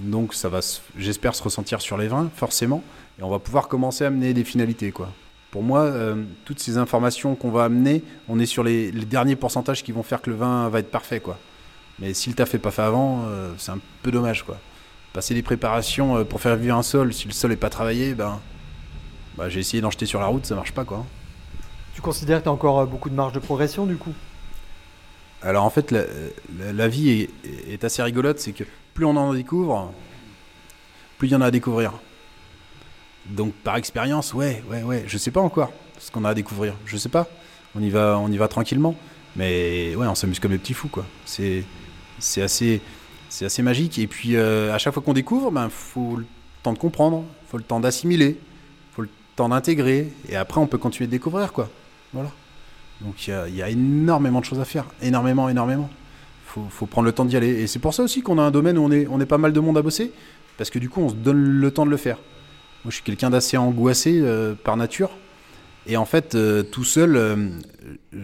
Donc 0.00 0.34
ça 0.34 0.50
va, 0.50 0.60
j'espère, 0.98 1.34
se 1.34 1.42
ressentir 1.42 1.80
sur 1.80 1.96
les 1.96 2.08
vins, 2.08 2.28
forcément, 2.36 2.82
et 3.18 3.22
on 3.22 3.30
va 3.30 3.38
pouvoir 3.38 3.68
commencer 3.68 4.04
à 4.04 4.08
amener 4.08 4.34
des 4.34 4.44
finalités, 4.44 4.92
quoi. 4.92 5.08
Pour 5.50 5.62
moi, 5.62 5.80
euh, 5.82 6.22
toutes 6.44 6.60
ces 6.60 6.78
informations 6.78 7.34
qu'on 7.34 7.50
va 7.50 7.64
amener, 7.64 8.04
on 8.28 8.38
est 8.38 8.46
sur 8.46 8.62
les, 8.62 8.92
les 8.92 9.04
derniers 9.04 9.34
pourcentages 9.36 9.82
qui 9.82 9.90
vont 9.92 10.02
faire 10.04 10.22
que 10.22 10.30
le 10.30 10.36
vin 10.36 10.68
va 10.68 10.78
être 10.78 10.90
parfait, 10.90 11.18
quoi. 11.20 11.38
Mais 11.98 12.14
si 12.14 12.28
le 12.30 12.36
taf 12.36 12.54
est 12.54 12.58
pas 12.58 12.70
fait 12.70 12.82
avant, 12.82 13.24
euh, 13.26 13.52
c'est 13.58 13.72
un 13.72 13.80
peu 14.02 14.10
dommage, 14.12 14.44
quoi. 14.44 14.58
Passer 15.12 15.34
des 15.34 15.42
préparations 15.42 16.18
euh, 16.18 16.24
pour 16.24 16.40
faire 16.40 16.54
vivre 16.56 16.76
un 16.76 16.82
sol, 16.84 17.12
si 17.12 17.26
le 17.26 17.32
sol 17.34 17.50
est 17.50 17.56
pas 17.56 17.68
travaillé, 17.68 18.14
ben, 18.14 18.38
bah, 19.36 19.48
j'ai 19.48 19.58
essayé 19.60 19.80
d'en 19.80 19.90
jeter 19.90 20.06
sur 20.06 20.20
la 20.20 20.26
route, 20.26 20.46
ça 20.46 20.54
marche 20.54 20.72
pas, 20.72 20.84
quoi. 20.84 21.04
Tu 21.94 22.00
considères 22.00 22.38
que 22.38 22.44
tu 22.44 22.48
as 22.48 22.52
encore 22.52 22.86
beaucoup 22.86 23.10
de 23.10 23.14
marge 23.16 23.32
de 23.32 23.40
progression 23.40 23.86
du 23.86 23.96
coup? 23.96 24.14
Alors 25.42 25.64
en 25.64 25.70
fait, 25.70 25.90
la, 25.90 26.02
la- 26.58 26.72
la 26.72 26.88
vie 26.88 27.10
est, 27.10 27.30
est 27.72 27.82
assez 27.82 28.02
rigolote, 28.02 28.38
c'est 28.38 28.52
que 28.52 28.64
plus 28.94 29.04
on 29.04 29.16
en 29.16 29.34
découvre, 29.34 29.92
plus 31.18 31.28
il 31.28 31.32
y 31.32 31.34
en 31.34 31.40
a 31.40 31.46
à 31.46 31.50
découvrir. 31.50 31.92
Donc 33.26 33.52
par 33.52 33.76
expérience, 33.76 34.34
ouais, 34.34 34.62
ouais, 34.70 34.82
ouais, 34.82 35.04
je 35.06 35.18
sais 35.18 35.30
pas 35.30 35.40
encore 35.40 35.72
ce 35.98 36.10
qu'on 36.10 36.24
a 36.24 36.30
à 36.30 36.34
découvrir, 36.34 36.74
je 36.86 36.96
sais 36.96 37.08
pas. 37.08 37.28
On 37.74 37.82
y 37.82 37.90
va, 37.90 38.18
on 38.18 38.30
y 38.32 38.36
va 38.36 38.48
tranquillement, 38.48 38.96
mais 39.36 39.94
ouais, 39.94 40.06
on 40.06 40.14
s'amuse 40.14 40.40
comme 40.40 40.50
des 40.50 40.58
petits 40.58 40.74
fous, 40.74 40.88
quoi. 40.88 41.06
C'est, 41.24 41.62
c'est 42.18 42.42
assez, 42.42 42.80
c'est 43.28 43.44
assez 43.44 43.62
magique. 43.62 43.98
Et 43.98 44.06
puis 44.06 44.36
euh, 44.36 44.74
à 44.74 44.78
chaque 44.78 44.94
fois 44.94 45.02
qu'on 45.02 45.12
découvre, 45.12 45.50
ben 45.50 45.68
faut 45.68 46.16
le 46.16 46.26
temps 46.62 46.72
de 46.72 46.78
comprendre, 46.78 47.24
faut 47.48 47.58
le 47.58 47.62
temps 47.62 47.80
d'assimiler, 47.80 48.40
faut 48.92 49.02
le 49.02 49.10
temps 49.36 49.48
d'intégrer, 49.48 50.12
et 50.28 50.36
après 50.36 50.60
on 50.60 50.66
peut 50.66 50.78
continuer 50.78 51.06
de 51.06 51.12
découvrir, 51.12 51.52
quoi. 51.52 51.68
Voilà. 52.12 52.30
Donc 53.02 53.28
il 53.28 53.54
y 53.54 53.58
y 53.58 53.62
a 53.62 53.68
énormément 53.68 54.40
de 54.40 54.44
choses 54.44 54.60
à 54.60 54.64
faire, 54.64 54.86
énormément, 55.02 55.48
énormément. 55.48 55.88
Faut, 56.46 56.66
faut 56.68 56.86
prendre 56.86 57.06
le 57.06 57.12
temps 57.12 57.24
d'y 57.24 57.36
aller. 57.36 57.62
Et 57.62 57.66
c'est 57.68 57.78
pour 57.78 57.94
ça 57.94 58.02
aussi 58.02 58.22
qu'on 58.22 58.38
a 58.38 58.42
un 58.42 58.50
domaine 58.50 58.76
où 58.76 58.82
on 58.82 58.90
est, 58.90 59.06
on 59.06 59.20
est 59.20 59.26
pas 59.26 59.38
mal 59.38 59.52
de 59.52 59.60
monde 59.60 59.78
à 59.78 59.82
bosser, 59.82 60.10
parce 60.58 60.70
que 60.70 60.80
du 60.80 60.88
coup 60.88 61.00
on 61.00 61.10
se 61.10 61.14
donne 61.14 61.40
le 61.40 61.70
temps 61.70 61.86
de 61.86 61.90
le 61.90 61.96
faire. 61.96 62.18
Moi 62.84 62.90
je 62.90 62.94
suis 62.94 63.04
quelqu'un 63.04 63.28
d'assez 63.28 63.58
angoissé 63.58 64.20
euh, 64.22 64.54
par 64.54 64.76
nature, 64.76 65.10
et 65.86 65.98
en 65.98 66.06
fait 66.06 66.34
euh, 66.34 66.62
tout 66.62 66.84
seul, 66.84 67.14
euh, 67.14 67.50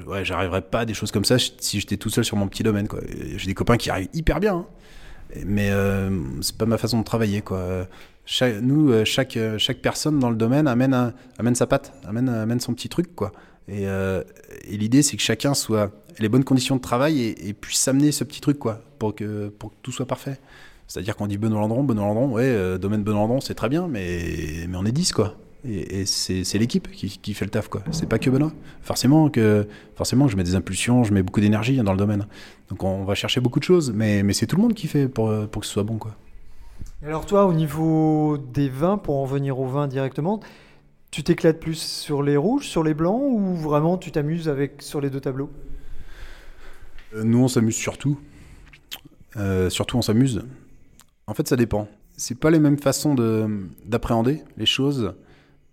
ouais, 0.06 0.24
j'arriverais 0.24 0.62
pas 0.62 0.80
à 0.80 0.84
des 0.86 0.94
choses 0.94 1.10
comme 1.10 1.26
ça 1.26 1.36
si 1.38 1.78
j'étais 1.78 1.98
tout 1.98 2.08
seul 2.08 2.24
sur 2.24 2.38
mon 2.38 2.48
petit 2.48 2.62
domaine. 2.62 2.88
J'ai 3.36 3.46
des 3.46 3.54
copains 3.54 3.76
qui 3.76 3.90
arrivent 3.90 4.08
hyper 4.14 4.40
bien, 4.40 4.54
hein. 4.54 4.66
mais 5.44 5.70
c'est 6.40 6.56
pas 6.56 6.64
ma 6.64 6.78
façon 6.78 6.98
de 6.98 7.04
travailler. 7.04 7.42
Quoi. 7.42 7.86
Nous, 8.62 9.04
chaque, 9.04 9.38
chaque 9.58 9.78
personne 9.78 10.18
dans 10.18 10.30
le 10.30 10.36
domaine 10.36 10.68
amène, 10.68 11.12
amène 11.38 11.54
sa 11.54 11.66
patte, 11.66 11.92
amène, 12.08 12.30
amène 12.30 12.60
son 12.60 12.72
petit 12.72 12.88
truc. 12.88 13.14
Quoi. 13.14 13.32
Et, 13.68 13.86
l'idée, 14.70 15.02
c'est 15.02 15.18
que 15.18 15.22
chacun 15.22 15.52
soit 15.52 15.92
les 16.18 16.30
bonnes 16.30 16.44
conditions 16.44 16.76
de 16.76 16.80
travail 16.80 17.20
et, 17.20 17.48
et 17.48 17.52
puisse 17.52 17.78
s'amener 17.78 18.10
ce 18.10 18.24
petit 18.24 18.40
truc, 18.40 18.58
quoi, 18.58 18.80
pour 18.98 19.14
que, 19.14 19.48
pour 19.48 19.70
que 19.70 19.76
tout 19.82 19.92
soit 19.92 20.06
parfait. 20.06 20.38
C'est-à-dire 20.88 21.16
qu'on 21.16 21.26
dit 21.26 21.38
Benoît 21.38 21.60
Landron, 21.60 21.82
Benoît 21.84 22.06
Landron, 22.06 22.30
ouais, 22.32 22.44
euh, 22.44 22.78
domaine 22.78 23.02
Benoît 23.02 23.20
Landron, 23.20 23.40
c'est 23.40 23.54
très 23.54 23.68
bien, 23.68 23.88
mais, 23.88 24.66
mais 24.68 24.76
on 24.76 24.84
est 24.84 24.92
10, 24.92 25.12
quoi. 25.12 25.34
Et, 25.68 26.00
et 26.00 26.06
c'est 26.06 26.44
c'est 26.44 26.58
l'équipe 26.58 26.90
qui, 26.92 27.18
qui 27.18 27.34
fait 27.34 27.44
le 27.44 27.50
taf, 27.50 27.68
quoi. 27.68 27.82
C'est 27.90 28.08
pas 28.08 28.18
que 28.18 28.30
Benoît. 28.30 28.52
Forcément 28.82 29.28
que, 29.30 29.66
forcément, 29.96 30.28
je 30.28 30.36
mets 30.36 30.44
des 30.44 30.54
impulsions, 30.54 31.02
je 31.04 31.12
mets 31.12 31.22
beaucoup 31.22 31.40
d'énergie 31.40 31.76
dans 31.76 31.92
le 31.92 31.98
domaine. 31.98 32.26
Donc 32.68 32.84
on 32.84 33.04
va 33.04 33.14
chercher 33.14 33.40
beaucoup 33.40 33.58
de 33.58 33.64
choses, 33.64 33.92
mais, 33.92 34.22
mais 34.22 34.32
c'est 34.32 34.46
tout 34.46 34.56
le 34.56 34.62
monde 34.62 34.74
qui 34.74 34.86
fait 34.86 35.08
pour, 35.08 35.32
pour 35.48 35.60
que 35.60 35.66
ce 35.66 35.72
soit 35.72 35.82
bon, 35.82 35.98
quoi. 35.98 36.14
Alors 37.04 37.26
toi, 37.26 37.46
au 37.46 37.52
niveau 37.52 38.38
des 38.38 38.68
vins, 38.68 38.96
pour 38.98 39.16
en 39.16 39.26
venir 39.26 39.58
au 39.58 39.66
vin 39.66 39.86
directement, 39.86 40.40
tu 41.10 41.22
t'éclates 41.22 41.60
plus 41.60 41.80
sur 41.80 42.22
les 42.22 42.36
rouges, 42.36 42.66
sur 42.68 42.82
les 42.82 42.94
blancs, 42.94 43.20
ou 43.22 43.54
vraiment 43.54 43.98
tu 43.98 44.10
t'amuses 44.10 44.48
avec 44.48 44.82
sur 44.82 45.00
les 45.00 45.10
deux 45.10 45.20
tableaux? 45.20 45.50
Euh, 47.14 47.22
Nous, 47.24 47.38
on 47.38 47.48
s'amuse 47.48 47.76
surtout. 47.76 48.18
Euh, 49.36 49.68
surtout, 49.70 49.98
on 49.98 50.02
s'amuse. 50.02 50.42
En 51.26 51.34
fait, 51.34 51.48
ça 51.48 51.56
dépend. 51.56 51.88
C'est 52.16 52.38
pas 52.38 52.50
les 52.50 52.60
mêmes 52.60 52.78
façons 52.78 53.14
de- 53.14 53.66
d'appréhender 53.84 54.42
les 54.56 54.66
choses, 54.66 55.14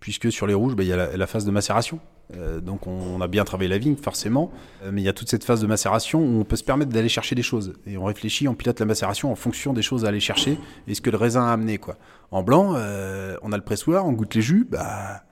puisque 0.00 0.30
sur 0.32 0.46
les 0.46 0.54
rouges, 0.54 0.74
bah, 0.74 0.82
il 0.82 0.88
y 0.88 0.92
a 0.92 1.16
la, 1.16 1.26
phase 1.26 1.44
de 1.44 1.50
macération. 1.50 2.00
Euh, 2.36 2.60
donc, 2.60 2.86
on, 2.86 2.90
on 2.90 3.20
a 3.20 3.28
bien 3.28 3.44
travaillé 3.44 3.68
la 3.70 3.78
vigne, 3.78 3.96
forcément, 3.96 4.50
Euh, 4.82 4.90
mais 4.92 5.00
il 5.00 5.04
y 5.04 5.08
a 5.08 5.12
toute 5.12 5.28
cette 5.28 5.44
phase 5.44 5.60
de 5.60 5.66
macération 5.66 6.20
où 6.20 6.40
on 6.40 6.44
peut 6.44 6.56
se 6.56 6.64
permettre 6.64 6.90
d'aller 6.90 7.08
chercher 7.08 7.34
des 7.34 7.42
choses. 7.42 7.74
Et 7.86 7.96
on 7.96 8.04
réfléchit, 8.04 8.48
on 8.48 8.54
pilote 8.54 8.80
la 8.80 8.86
macération 8.86 9.30
en 9.30 9.36
fonction 9.36 9.72
des 9.72 9.82
choses 9.82 10.04
à 10.04 10.08
aller 10.08 10.20
chercher 10.20 10.58
et 10.88 10.94
ce 10.94 11.00
que 11.00 11.10
le 11.10 11.16
raisin 11.16 11.44
a 11.46 11.52
amené. 11.52 11.78
Quoi. 11.78 11.96
En 12.30 12.42
blanc, 12.42 12.74
euh, 12.76 13.36
on 13.42 13.52
a 13.52 13.56
le 13.56 13.62
pressoir, 13.64 14.06
on 14.06 14.12
goûte 14.12 14.34
les 14.34 14.42
jus, 14.42 14.66
bah, 14.68 15.22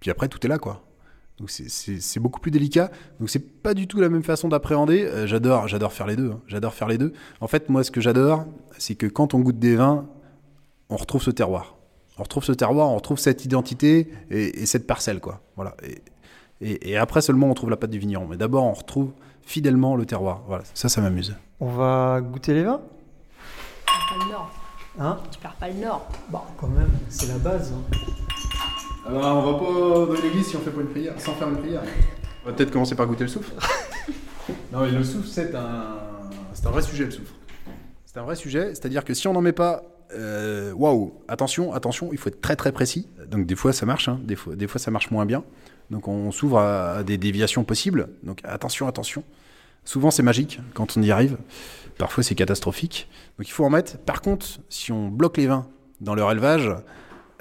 puis 0.00 0.10
après, 0.10 0.28
tout 0.28 0.44
est 0.44 0.48
là. 0.48 0.58
quoi. 0.58 0.82
Donc 1.38 1.50
c'est- 1.50 2.20
beaucoup 2.20 2.38
plus 2.40 2.50
délicat. 2.52 2.90
Donc 3.18 3.28
c'est 3.28 3.40
pas 3.62 3.74
du 3.74 3.86
tout 3.88 4.00
la 4.00 4.08
même 4.08 4.22
façon 4.22 4.48
d'appréhender. 4.48 5.04
Euh, 5.04 5.26
j'adore, 5.26 5.66
j'adore 5.68 5.92
faire 5.92 6.06
les 6.06 6.14
deux. 6.16 6.30
hein. 6.32 6.40
J'adore 6.46 6.74
faire 6.74 6.86
les 6.88 6.96
deux. 6.98 7.12
En 7.40 7.48
fait, 7.48 7.68
moi, 7.68 7.82
ce 7.82 7.90
que 7.90 8.00
j'adore, 8.00 8.44
c'est 8.78 8.94
que 8.94 9.06
quand 9.06 9.34
on 9.34 9.40
goûte 9.40 9.58
des 9.58 9.74
vins, 9.76 10.06
on 10.90 10.96
retrouve 10.96 11.22
ce 11.22 11.30
terroir. 11.32 11.74
On 12.18 12.22
retrouve 12.22 12.44
ce 12.44 12.52
terroir, 12.52 12.88
on 12.88 12.94
retrouve 12.94 13.18
cette 13.18 13.44
identité 13.44 14.08
et, 14.30 14.62
et 14.62 14.66
cette 14.66 14.86
parcelle, 14.86 15.18
quoi. 15.20 15.40
Voilà. 15.56 15.74
Et, 15.82 16.02
et- 16.60 16.90
et 16.92 16.96
après 16.96 17.20
seulement, 17.20 17.48
on 17.50 17.54
trouve 17.54 17.70
la 17.70 17.76
patte 17.76 17.90
du 17.90 17.98
vigneron. 17.98 18.26
Mais 18.28 18.36
d'abord, 18.36 18.62
on 18.64 18.72
retrouve 18.72 19.10
fidèlement 19.42 19.96
le 19.96 20.06
terroir. 20.06 20.42
Voilà, 20.46 20.62
ça, 20.72 20.88
ça 20.88 21.00
m'amuse. 21.00 21.34
On 21.58 21.70
va 21.70 22.20
goûter 22.22 22.54
les 22.54 22.62
vins? 22.62 22.80
Pas 23.86 24.24
le 24.24 24.30
nord. 24.30 24.50
Hein? 25.00 25.18
Tu 25.32 25.38
perds 25.40 25.56
pas 25.56 25.68
le 25.68 25.74
nord. 25.74 26.06
Bon, 26.30 26.38
quand 26.56 26.68
même, 26.68 26.90
c'est 27.08 27.26
la 27.26 27.38
base. 27.38 27.72
hein. 27.72 28.23
Alors, 29.06 29.36
on 29.36 29.52
va 29.52 29.58
pas 29.58 30.14
dans 30.14 30.22
l'église 30.22 30.46
si 30.46 30.56
on 30.56 30.60
fait 30.60 30.70
pas 30.70 30.80
une 30.80 30.88
prière, 30.88 31.14
sans 31.18 31.34
faire 31.34 31.48
une 31.48 31.58
prière. 31.58 31.82
On 32.42 32.48
va 32.48 32.54
peut-être 32.54 32.70
commencer 32.70 32.94
par 32.94 33.06
goûter 33.06 33.24
le 33.24 33.28
soufre. 33.28 33.52
non, 34.72 34.80
mais 34.80 34.90
le 34.90 35.04
soufre, 35.04 35.28
c'est 35.28 35.54
un, 35.54 35.98
c'est 36.54 36.66
un 36.66 36.70
vrai 36.70 36.82
sujet, 36.82 37.04
le 37.04 37.10
soufre. 37.10 37.34
C'est 38.06 38.18
un 38.18 38.22
vrai 38.22 38.36
sujet, 38.36 38.68
c'est-à-dire 38.68 39.04
que 39.04 39.12
si 39.12 39.28
on 39.28 39.34
n'en 39.34 39.42
met 39.42 39.52
pas, 39.52 39.82
euh, 40.14 40.72
waouh, 40.72 41.20
attention, 41.28 41.72
attention, 41.72 42.10
il 42.12 42.18
faut 42.18 42.28
être 42.28 42.40
très 42.40 42.56
très 42.56 42.72
précis. 42.72 43.08
Donc 43.28 43.46
des 43.46 43.56
fois 43.56 43.72
ça 43.72 43.86
marche, 43.86 44.08
hein, 44.08 44.20
des, 44.22 44.36
fois, 44.36 44.54
des 44.54 44.66
fois 44.66 44.78
ça 44.78 44.90
marche 44.90 45.10
moins 45.10 45.26
bien. 45.26 45.44
Donc 45.90 46.08
on 46.08 46.30
s'ouvre 46.30 46.58
à, 46.58 46.92
à 46.98 47.02
des 47.02 47.18
déviations 47.18 47.64
possibles. 47.64 48.08
Donc 48.22 48.38
attention, 48.44 48.86
attention. 48.86 49.24
Souvent 49.84 50.10
c'est 50.10 50.22
magique 50.22 50.60
quand 50.72 50.96
on 50.96 51.02
y 51.02 51.10
arrive. 51.10 51.36
Parfois 51.98 52.22
c'est 52.22 52.34
catastrophique. 52.34 53.08
Donc 53.38 53.48
il 53.48 53.52
faut 53.52 53.64
en 53.64 53.70
mettre. 53.70 53.98
Par 53.98 54.22
contre, 54.22 54.46
si 54.68 54.92
on 54.92 55.08
bloque 55.08 55.36
les 55.36 55.46
vins 55.46 55.66
dans 56.00 56.14
leur 56.14 56.30
élevage, 56.30 56.70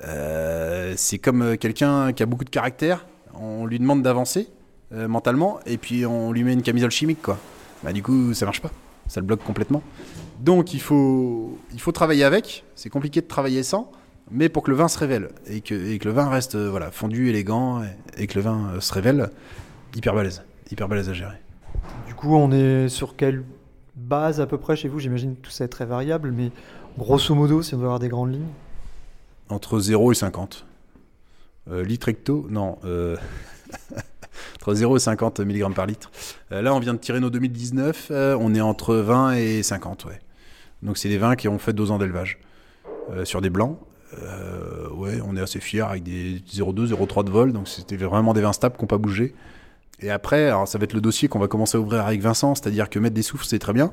euh, 0.04 0.94
c'est 0.98 1.20
comme 1.20 1.42
euh, 1.42 1.56
quelqu'un 1.56 2.14
qui 2.14 2.24
a 2.24 2.26
beaucoup 2.26 2.46
de 2.46 2.50
caractère. 2.50 3.06
On 3.34 3.66
lui 3.66 3.80
demande 3.80 4.02
d'avancer 4.02 4.50
euh, 4.94 5.08
mentalement 5.08 5.60
et 5.66 5.78
puis 5.78 6.06
on 6.06 6.32
lui 6.32 6.44
met 6.44 6.54
une 6.54 6.62
camisole 6.62 6.92
chimique 6.92 7.22
quoi. 7.22 7.38
Bah 7.84 7.94
du 7.94 8.04
coup 8.04 8.34
ça 8.34 8.46
marche 8.46 8.62
pas. 8.62 8.72
Ça 9.08 9.20
le 9.20 9.26
bloque 9.26 9.44
complètement. 9.44 9.82
Donc 10.40 10.74
il 10.74 10.82
faut, 10.82 11.58
il 11.74 11.82
faut 11.82 11.92
travailler 11.92 12.24
avec. 12.24 12.64
C'est 12.76 12.90
compliqué 12.90 13.22
de 13.22 13.28
travailler 13.28 13.64
sans, 13.64 13.92
mais 14.32 14.50
pour 14.50 14.64
que 14.64 14.72
le 14.72 14.78
vin 14.78 14.88
se 14.88 14.98
révèle 14.98 15.30
et 15.48 15.62
que, 15.62 15.74
et 15.74 16.00
que 16.00 16.06
le 16.06 16.14
vin 16.14 16.30
reste 16.30 16.56
voilà 16.56 16.92
fondu, 16.92 17.30
élégant 17.30 17.82
et, 18.18 18.28
que 18.28 18.36
le 18.36 18.42
vin 18.42 18.80
se 18.80 18.94
révèle, 18.94 19.30
hyper 19.96 20.14
balèze, 20.14 20.44
hyper 20.72 20.88
balèze 20.88 21.10
à 21.10 21.14
gérer. 21.14 21.38
Du 22.08 22.14
coup, 22.14 22.36
on 22.36 22.52
est 22.52 22.88
sur 22.88 23.16
quelle 23.16 23.44
base 23.96 24.40
à 24.40 24.48
peu 24.48 24.58
près 24.58 24.76
chez 24.76 24.88
vous? 24.88 25.00
J'imagine 25.00 25.36
que 25.36 25.42
tout 25.42 25.52
ça 25.52 25.66
est 25.66 25.70
très 25.70 25.86
variable, 25.86 26.32
mais 26.32 26.52
grosso 26.98 27.36
modo, 27.36 27.62
si 27.62 27.76
on 27.76 27.78
doit 27.78 27.88
avoir 27.88 28.00
des 28.00 28.10
grandes 28.10 28.34
lignes? 28.34 28.48
Entre 29.54 29.80
0 29.80 30.12
et 30.12 30.16
50. 30.16 30.66
Euh, 31.70 31.84
litre 31.84 32.10
hecto, 32.10 32.48
non. 32.50 32.78
euh, 32.86 33.16
entre 34.56 34.74
0 34.74 34.98
et 34.98 35.00
50 35.00 35.40
mg 35.42 35.74
par 35.74 35.86
litre. 35.86 36.12
Euh, 36.52 36.62
là, 36.62 36.74
on 36.74 36.80
vient 36.80 36.94
de 36.94 37.00
tirer 37.00 37.20
nos 37.20 37.30
2019. 37.30 38.08
euh, 38.12 38.36
on 38.40 38.56
est 38.56 38.62
entre 38.62 38.96
20 38.96 39.34
et 39.34 39.62
50, 39.64 40.06
ouais. 40.06 40.20
Donc, 40.82 40.98
c'est 40.98 41.08
des 41.10 41.18
vins 41.20 41.36
qui 41.36 41.48
ont 41.48 41.60
fait 41.60 41.74
deux 41.74 41.92
ans 41.92 41.98
d'élevage. 42.00 42.40
Sur 43.26 43.42
des 43.42 43.50
blancs. 43.50 43.78
Ouais, 44.96 45.20
on 45.26 45.36
est 45.36 45.42
assez 45.42 45.60
fiers 45.60 45.82
avec 45.82 46.04
des 46.04 46.40
0,2, 46.52 46.88
0,3 46.94 47.24
de 47.26 47.30
vol. 47.30 47.52
Donc, 47.54 47.68
c'était 47.68 47.98
vraiment 47.98 48.34
des 48.34 48.42
vins 48.42 48.54
stables 48.54 48.76
qui 48.76 48.82
n'ont 48.84 48.88
pas 48.88 48.98
bougé. 48.98 49.34
Et 50.00 50.10
après, 50.10 50.48
alors 50.48 50.68
ça 50.68 50.78
va 50.78 50.84
être 50.86 50.94
le 50.94 51.02
dossier 51.02 51.28
qu'on 51.28 51.40
va 51.40 51.48
commencer 51.48 51.78
à 51.78 51.82
ouvrir 51.82 52.06
avec 52.06 52.20
Vincent, 52.22 52.56
c'est-à-dire 52.56 52.90
que 52.90 53.00
mettre 53.00 53.14
des 53.16 53.22
soufres, 53.22 53.46
c'est 53.46 53.60
très 53.60 53.74
bien. 53.74 53.92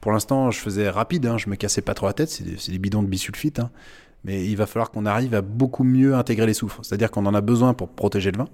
Pour 0.00 0.12
l'instant, 0.12 0.50
je 0.50 0.58
faisais 0.60 0.88
rapide, 0.90 1.26
hein, 1.26 1.38
je 1.38 1.48
me 1.48 1.56
cassais 1.56 1.80
pas 1.80 1.94
trop 1.94 2.06
la 2.06 2.12
tête, 2.12 2.28
c'est 2.28 2.44
des, 2.44 2.56
des 2.72 2.78
bidons 2.78 3.02
de 3.02 3.08
bisulfite. 3.08 3.58
hein. 3.58 3.70
Mais 4.24 4.44
il 4.44 4.56
va 4.56 4.66
falloir 4.66 4.90
qu'on 4.90 5.06
arrive 5.06 5.34
à 5.34 5.40
beaucoup 5.40 5.84
mieux 5.84 6.14
intégrer 6.14 6.46
les 6.46 6.54
soufres. 6.54 6.80
C'est-à-dire 6.82 7.10
qu'on 7.10 7.26
en 7.26 7.34
a 7.34 7.40
besoin 7.40 7.72
pour 7.74 7.88
protéger 7.88 8.30
le 8.30 8.38
vin, 8.38 8.48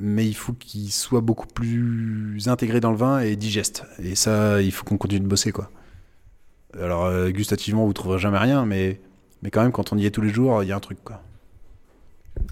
mais 0.00 0.26
il 0.26 0.34
faut 0.34 0.52
qu'il 0.52 0.92
soit 0.92 1.20
beaucoup 1.20 1.46
plus 1.46 2.46
intégré 2.46 2.80
dans 2.80 2.90
le 2.90 2.96
vin 2.96 3.18
et 3.20 3.36
digeste. 3.36 3.84
Et 3.98 4.14
ça, 4.14 4.62
il 4.62 4.70
faut 4.72 4.84
qu'on 4.84 4.98
continue 4.98 5.20
de 5.20 5.26
bosser, 5.26 5.52
quoi. 5.52 5.70
Alors, 6.80 7.06
euh, 7.06 7.30
gustativement, 7.30 7.86
vous 7.86 7.92
trouverez 7.92 8.18
jamais 8.18 8.38
rien, 8.38 8.66
mais, 8.66 9.00
mais 9.42 9.50
quand 9.50 9.62
même, 9.62 9.72
quand 9.72 9.92
on 9.92 9.98
y 9.98 10.06
est 10.06 10.10
tous 10.10 10.20
les 10.20 10.28
jours, 10.28 10.62
il 10.62 10.68
y 10.68 10.72
a 10.72 10.76
un 10.76 10.80
truc, 10.80 10.98
quoi. 11.02 11.22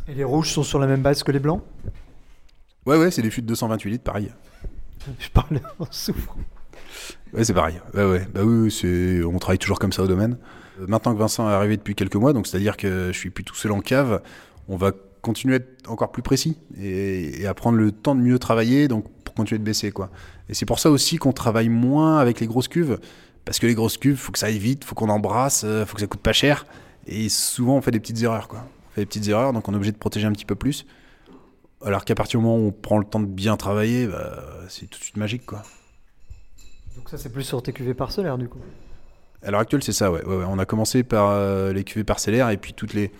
Et 0.08 0.14
les 0.14 0.24
rouges 0.24 0.52
sont 0.52 0.64
sur 0.64 0.78
la 0.78 0.86
même 0.86 1.02
base 1.02 1.22
que 1.22 1.30
les 1.30 1.38
blancs? 1.38 1.62
Ouais, 2.86 2.96
ouais, 2.96 3.10
c'est 3.10 3.22
des 3.22 3.30
fûts 3.30 3.42
de 3.42 3.46
228 3.46 3.90
litres, 3.90 4.04
pareil. 4.04 4.32
Je 5.18 5.28
parlais 5.28 5.60
en 5.78 5.86
souffre. 5.90 6.36
Ouais, 7.32 7.44
c'est 7.44 7.54
pareil. 7.54 7.80
Ouais, 7.94 8.04
ouais. 8.04 8.26
Bah 8.32 8.40
oui, 8.44 9.22
on 9.24 9.38
travaille 9.38 9.58
toujours 9.58 9.78
comme 9.78 9.92
ça 9.92 10.02
au 10.02 10.06
domaine. 10.06 10.36
Euh, 10.80 10.86
Maintenant 10.86 11.14
que 11.14 11.18
Vincent 11.18 11.48
est 11.48 11.52
arrivé 11.52 11.76
depuis 11.76 11.94
quelques 11.94 12.16
mois, 12.16 12.32
donc 12.32 12.46
c'est-à-dire 12.46 12.76
que 12.76 13.10
je 13.12 13.18
suis 13.18 13.30
plus 13.30 13.44
tout 13.44 13.54
seul 13.54 13.72
en 13.72 13.80
cave, 13.80 14.22
on 14.68 14.76
va 14.76 14.92
continuer 15.22 15.54
à 15.54 15.56
être 15.56 15.90
encore 15.90 16.12
plus 16.12 16.22
précis 16.22 16.56
et, 16.80 17.46
à 17.46 17.54
prendre 17.54 17.78
le 17.78 17.92
temps 17.92 18.14
de 18.14 18.20
mieux 18.20 18.38
travailler, 18.38 18.88
donc 18.88 19.06
pour 19.24 19.34
continuer 19.34 19.58
de 19.58 19.64
baisser, 19.64 19.90
quoi. 19.90 20.10
Et 20.48 20.54
c'est 20.54 20.66
pour 20.66 20.78
ça 20.78 20.90
aussi 20.90 21.16
qu'on 21.16 21.32
travaille 21.32 21.68
moins 21.68 22.18
avec 22.18 22.40
les 22.40 22.46
grosses 22.46 22.68
cuves, 22.68 22.98
parce 23.44 23.58
que 23.58 23.66
les 23.66 23.74
grosses 23.74 23.98
cuves, 23.98 24.16
faut 24.16 24.32
que 24.32 24.38
ça 24.38 24.46
aille 24.46 24.58
vite, 24.58 24.84
faut 24.84 24.94
qu'on 24.94 25.08
embrasse, 25.08 25.64
euh, 25.64 25.84
faut 25.84 25.94
que 25.94 26.00
ça 26.00 26.06
coûte 26.06 26.20
pas 26.20 26.32
cher, 26.32 26.66
et 27.06 27.28
souvent 27.28 27.76
on 27.76 27.80
fait 27.80 27.90
des 27.90 28.00
petites 28.00 28.22
erreurs, 28.22 28.48
quoi. 28.48 28.64
On 28.90 28.94
fait 28.94 29.00
des 29.02 29.06
petites 29.06 29.28
erreurs, 29.28 29.52
donc 29.52 29.68
on 29.68 29.72
est 29.72 29.76
obligé 29.76 29.92
de 29.92 29.98
protéger 29.98 30.26
un 30.26 30.32
petit 30.32 30.46
peu 30.46 30.54
plus. 30.54 30.86
Alors 31.84 32.04
qu'à 32.04 32.14
partir 32.14 32.40
du 32.40 32.46
moment 32.46 32.58
où 32.58 32.68
on 32.68 32.72
prend 32.72 32.98
le 32.98 33.04
temps 33.04 33.20
de 33.20 33.26
bien 33.26 33.56
travailler, 33.56 34.06
bah, 34.06 34.42
c'est 34.68 34.86
tout 34.88 34.98
de 34.98 35.04
suite 35.04 35.16
magique, 35.16 35.44
quoi. 35.44 35.62
Donc 36.96 37.10
ça, 37.10 37.18
c'est 37.18 37.28
plus 37.28 37.44
sur 37.44 37.62
tes 37.62 37.72
cuvées 37.72 37.94
parcellaires, 37.94 38.38
du 38.38 38.48
coup. 38.48 38.58
À 39.42 39.50
l'heure 39.50 39.60
actuelle, 39.60 39.82
c'est 39.82 39.92
ça, 39.92 40.10
ouais. 40.10 40.24
Ouais, 40.24 40.36
ouais. 40.36 40.44
On 40.48 40.58
a 40.58 40.64
commencé 40.64 41.02
par 41.02 41.30
euh, 41.30 41.72
les 41.72 41.84
cuvées 41.84 42.04
parcellaires 42.04 42.50
et 42.50 42.56
puis 42.56 42.72
toutes 42.74 42.94
les. 42.94 43.10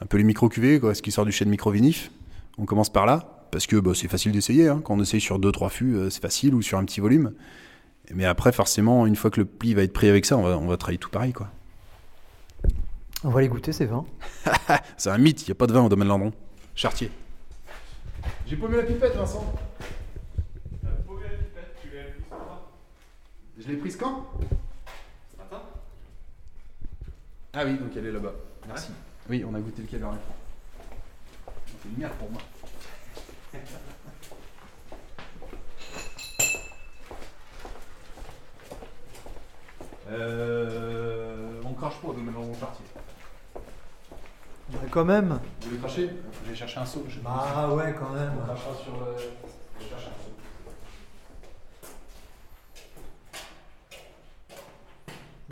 un 0.00 0.06
peu 0.06 0.16
les 0.16 0.24
micro-cuvées, 0.24 0.80
quoi, 0.80 0.94
ce 0.94 1.02
qui 1.02 1.12
sort 1.12 1.24
du 1.24 1.32
chêne 1.32 1.48
micro-vinif. 1.48 2.10
On 2.58 2.64
commence 2.64 2.90
par 2.90 3.04
là, 3.06 3.46
parce 3.50 3.66
que 3.66 3.76
bah, 3.76 3.92
c'est 3.94 4.08
facile 4.08 4.32
d'essayer. 4.32 4.68
hein. 4.68 4.80
Quand 4.82 4.94
on 4.94 5.00
essaye 5.02 5.20
sur 5.20 5.38
2-3 5.38 5.68
fûts, 5.70 5.94
euh, 5.94 6.10
c'est 6.10 6.22
facile, 6.22 6.54
ou 6.54 6.62
sur 6.62 6.78
un 6.78 6.84
petit 6.84 7.00
volume. 7.00 7.32
Mais 8.14 8.24
après, 8.24 8.52
forcément, 8.52 9.04
une 9.06 9.16
fois 9.16 9.30
que 9.30 9.40
le 9.40 9.46
pli 9.46 9.74
va 9.74 9.82
être 9.82 9.92
pris 9.92 10.08
avec 10.08 10.24
ça, 10.24 10.36
on 10.38 10.42
va, 10.42 10.56
on 10.56 10.66
va 10.68 10.76
travailler 10.76 10.98
tout 10.98 11.10
pareil, 11.10 11.32
quoi. 11.32 11.48
On 13.24 13.30
va 13.30 13.40
les 13.40 13.48
goûter, 13.48 13.72
ces 13.72 13.86
vins. 13.86 14.04
C'est 14.96 15.10
un 15.10 15.18
mythe, 15.18 15.42
il 15.42 15.50
n'y 15.50 15.52
a 15.52 15.54
pas 15.56 15.66
de 15.66 15.72
vin 15.72 15.82
au 15.84 15.88
domaine 15.88 16.08
Landron. 16.08 16.32
Chartier. 16.74 17.10
J'ai 18.46 18.56
paumé 18.56 18.76
la 18.76 18.84
pipette, 18.84 19.16
Vincent. 19.16 19.52
Je 23.58 23.68
l'ai 23.68 23.76
prise 23.76 23.96
quand? 23.96 24.26
Ce 24.40 24.44
matin. 24.44 24.65
Ah 27.58 27.64
oui, 27.64 27.78
donc 27.78 27.88
elle 27.96 28.04
est 28.04 28.12
là-bas. 28.12 28.34
Merci. 28.68 28.90
Oui, 29.30 29.42
on 29.48 29.54
a 29.54 29.60
goûté 29.60 29.80
le 29.80 29.88
franc. 29.88 30.14
C'est 31.66 31.88
une 31.88 31.98
merde 31.98 32.12
pour 32.18 32.30
moi. 32.30 32.42
Euh, 40.08 41.60
on 41.64 41.72
crache 41.72 42.00
pas 42.00 42.06
au 42.06 42.12
domaine 42.12 42.32
Landron 42.32 42.54
Chartier. 42.60 42.84
Bah, 44.68 44.78
quand 44.88 45.04
même. 45.04 45.40
Vous 45.60 45.68
voulez 45.68 45.80
cracher? 45.80 46.10
J'ai 46.46 46.54
cherché 46.54 46.78
un 46.78 46.86
seau. 46.86 47.04
je. 47.08 47.18
Bah 47.18 47.68
ouais, 47.74 47.92
quand 47.98 48.10
même. 48.10 48.30
On 48.40 48.44
crachera 48.46 48.72
sur 48.76 48.92
le. 48.92 49.16
Je 49.80 49.88
cherche 49.88 50.04
un 50.04 50.14
seau. 50.22 50.32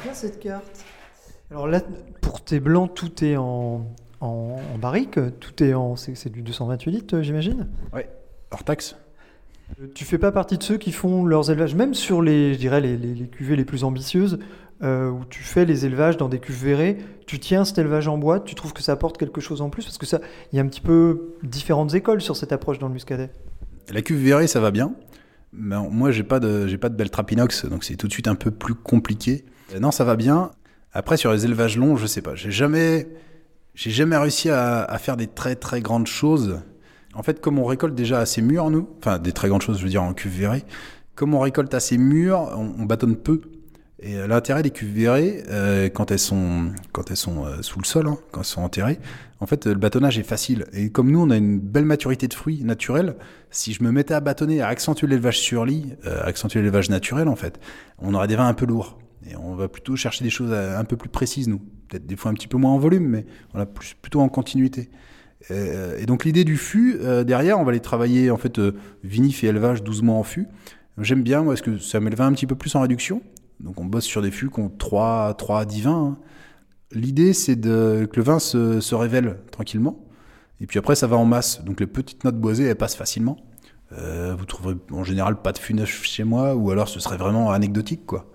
Bien 0.04 0.14
cette 0.14 0.38
carte. 0.38 0.83
Alors 1.54 1.68
là, 1.68 1.80
pour 2.20 2.42
tes 2.42 2.58
blancs, 2.58 2.90
tout 2.94 3.24
est 3.24 3.36
en, 3.36 3.86
en, 4.20 4.26
en 4.74 4.78
barrique, 4.78 5.18
tout 5.38 5.62
est 5.62 5.72
en. 5.72 5.94
C'est 5.94 6.28
du 6.30 6.42
228 6.42 6.90
litres, 6.90 7.20
j'imagine? 7.22 7.68
Hors 8.50 8.64
taxe 8.64 8.96
Euh, 9.80 9.86
Tu 9.94 10.04
fais 10.04 10.18
pas 10.18 10.32
partie 10.32 10.58
de 10.58 10.62
ceux 10.64 10.78
qui 10.78 10.90
font 10.90 11.24
leurs 11.24 11.50
élevages, 11.52 11.74
même 11.76 11.94
sur 11.94 12.22
les, 12.22 12.54
je 12.54 12.58
dirais, 12.58 12.80
les, 12.80 12.96
les- 12.96 13.14
les 13.14 13.28
cuvées 13.28 13.54
les 13.56 13.64
plus 13.64 13.84
ambitieuses, 13.84 14.40
euh, 14.82 15.08
où 15.10 15.24
tu 15.30 15.44
fais 15.44 15.64
les 15.64 15.86
élevages 15.86 16.16
dans 16.16 16.28
des 16.28 16.40
cuves 16.40 16.60
verrées, 16.64 16.98
tu 17.26 17.38
tiens 17.38 17.64
cet 17.64 17.78
élevage 17.78 18.08
en 18.08 18.18
boîte, 18.18 18.44
tu 18.44 18.56
trouves 18.56 18.72
que 18.72 18.82
ça 18.82 18.90
apporte 18.92 19.16
quelque 19.16 19.40
chose 19.40 19.60
en 19.62 19.70
plus 19.70 19.84
Parce 19.84 19.96
que 19.98 20.06
ça, 20.06 20.20
il 20.52 20.56
y 20.56 20.58
a 20.58 20.62
un 20.62 20.66
petit 20.68 20.80
peu 20.80 21.36
différentes 21.44 21.94
écoles 21.94 22.20
sur 22.20 22.36
cette 22.36 22.52
approche 22.52 22.80
dans 22.80 22.88
le 22.88 22.94
muscadet. 22.94 23.30
La 23.92 24.02
cuve 24.02 24.18
verrée, 24.18 24.48
ça 24.48 24.58
va 24.58 24.72
bien. 24.72 24.92
Mais 25.52 25.76
moi, 25.88 26.10
j'ai 26.10 26.24
pas 26.24 26.40
de, 26.40 26.66
j'ai 26.66 26.78
pas 26.78 26.88
de 26.88 26.96
belle 26.96 27.10
trappe 27.10 27.30
inox, 27.30 27.64
donc 27.66 27.84
c'est 27.84 27.94
tout 27.94 28.08
de 28.08 28.12
suite 28.12 28.26
un 28.26 28.34
peu 28.34 28.50
plus 28.50 28.74
compliqué. 28.74 29.44
Euh, 29.72 29.78
non, 29.78 29.92
ça 29.92 30.02
va 30.04 30.16
bien. 30.16 30.50
Après, 30.94 31.16
sur 31.16 31.32
les 31.32 31.44
élevages 31.44 31.76
longs, 31.76 31.96
je 31.96 32.06
sais 32.06 32.22
pas. 32.22 32.34
J'ai 32.34 32.50
jamais, 32.50 33.08
j'ai 33.74 33.90
jamais 33.90 34.16
réussi 34.16 34.48
à, 34.48 34.96
faire 34.98 35.16
des 35.16 35.26
très 35.26 35.56
très 35.56 35.80
grandes 35.80 36.06
choses. 36.06 36.60
En 37.14 37.22
fait, 37.22 37.40
comme 37.40 37.58
on 37.58 37.64
récolte 37.64 37.94
déjà 37.94 38.20
assez 38.20 38.40
mûr, 38.40 38.70
nous, 38.70 38.88
enfin 38.98 39.18
des 39.18 39.32
très 39.32 39.48
grandes 39.48 39.62
choses, 39.62 39.78
je 39.78 39.84
veux 39.84 39.90
dire 39.90 40.02
en 40.02 40.14
cuve 40.14 40.32
verrée, 40.32 40.64
comme 41.14 41.34
on 41.34 41.40
récolte 41.40 41.74
assez 41.74 41.98
mûr, 41.98 42.38
on, 42.56 42.74
on 42.78 42.84
bâtonne 42.84 43.16
peu. 43.16 43.40
Et 44.04 44.16
euh, 44.16 44.26
l'intérêt 44.26 44.62
des 44.62 44.70
cuves 44.70 44.92
verrées, 44.92 45.42
euh, 45.48 45.88
quand 45.88 46.10
elles 46.10 46.18
sont, 46.18 46.72
quand 46.92 47.10
elles 47.10 47.16
sont 47.16 47.44
euh, 47.46 47.62
sous 47.62 47.78
le 47.78 47.84
sol, 47.84 48.06
hein, 48.06 48.18
quand 48.32 48.40
elles 48.40 48.46
sont 48.46 48.62
enterrées, 48.62 48.98
en 49.40 49.46
fait, 49.46 49.66
le 49.66 49.74
bâtonnage 49.74 50.18
est 50.18 50.24
facile. 50.24 50.66
Et 50.72 50.90
comme 50.90 51.10
nous, 51.10 51.20
on 51.20 51.30
a 51.30 51.36
une 51.36 51.58
belle 51.58 51.84
maturité 51.86 52.28
de 52.28 52.34
fruits 52.34 52.62
naturels, 52.64 53.16
si 53.50 53.72
je 53.72 53.82
me 53.82 53.90
mettais 53.90 54.14
à 54.14 54.20
bâtonner, 54.20 54.60
à 54.60 54.68
accentuer 54.68 55.06
l'élevage 55.06 55.38
sur 55.38 55.64
lit, 55.64 55.94
accentuer 56.04 56.60
l'élevage 56.60 56.88
naturel, 56.90 57.28
en 57.28 57.36
fait, 57.36 57.60
on 57.98 58.14
aurait 58.14 58.26
des 58.26 58.36
vins 58.36 58.48
un 58.48 58.54
peu 58.54 58.66
lourds. 58.66 58.98
Et 59.30 59.36
on 59.36 59.54
va 59.54 59.68
plutôt 59.68 59.96
chercher 59.96 60.24
des 60.24 60.30
choses 60.30 60.52
un 60.52 60.84
peu 60.84 60.96
plus 60.96 61.08
précises, 61.08 61.48
nous. 61.48 61.60
Peut-être 61.88 62.06
des 62.06 62.16
fois 62.16 62.30
un 62.30 62.34
petit 62.34 62.48
peu 62.48 62.58
moins 62.58 62.72
en 62.72 62.78
volume, 62.78 63.06
mais 63.06 63.26
voilà, 63.52 63.66
plus, 63.66 63.94
plutôt 63.94 64.20
en 64.20 64.28
continuité. 64.28 64.90
Euh, 65.50 65.98
et 65.98 66.06
donc 66.06 66.24
l'idée 66.24 66.44
du 66.44 66.56
fût, 66.56 66.98
euh, 67.00 67.24
derrière, 67.24 67.58
on 67.58 67.64
va 67.64 67.72
les 67.72 67.80
travailler 67.80 68.30
en 68.30 68.36
fait 68.36 68.58
euh, 68.58 68.72
vinif 69.02 69.44
et 69.44 69.48
élevage 69.48 69.82
12 69.82 70.02
mois 70.02 70.16
en 70.16 70.22
fût. 70.22 70.46
J'aime 70.98 71.22
bien, 71.22 71.42
moi, 71.42 71.54
parce 71.54 71.62
que 71.62 71.78
ça 71.78 72.00
met 72.00 72.10
le 72.10 72.16
vin 72.16 72.26
un 72.26 72.32
petit 72.32 72.46
peu 72.46 72.54
plus 72.54 72.74
en 72.76 72.80
réduction. 72.80 73.22
Donc 73.60 73.80
on 73.80 73.84
bosse 73.84 74.04
sur 74.04 74.22
des 74.22 74.30
fûts 74.30 74.50
qui 74.50 74.60
ont 74.60 74.68
3, 74.70 75.34
3 75.34 75.60
à 75.60 75.64
10 75.64 75.82
vins. 75.82 75.92
hein. 75.92 76.18
L'idée, 76.92 77.32
c'est 77.32 77.60
que 77.60 78.08
le 78.14 78.22
vin 78.22 78.38
se, 78.38 78.80
se 78.80 78.94
révèle 78.94 79.38
tranquillement. 79.50 80.04
Et 80.60 80.66
puis 80.66 80.78
après, 80.78 80.94
ça 80.94 81.08
va 81.08 81.16
en 81.16 81.24
masse. 81.24 81.64
Donc 81.64 81.80
les 81.80 81.88
petites 81.88 82.22
notes 82.22 82.38
boisées, 82.38 82.64
elles 82.64 82.76
passent 82.76 82.94
facilement. 82.94 83.36
Vous 83.90 84.44
trouverez 84.44 84.76
en 84.92 85.04
général 85.04 85.40
pas 85.40 85.52
de 85.52 85.58
fût 85.58 85.74
neuf 85.74 86.02
chez 86.04 86.24
moi, 86.24 86.54
ou 86.54 86.70
alors 86.70 86.88
ce 86.88 87.00
serait 87.00 87.16
vraiment 87.16 87.52
anecdotique, 87.52 88.06
quoi. 88.06 88.26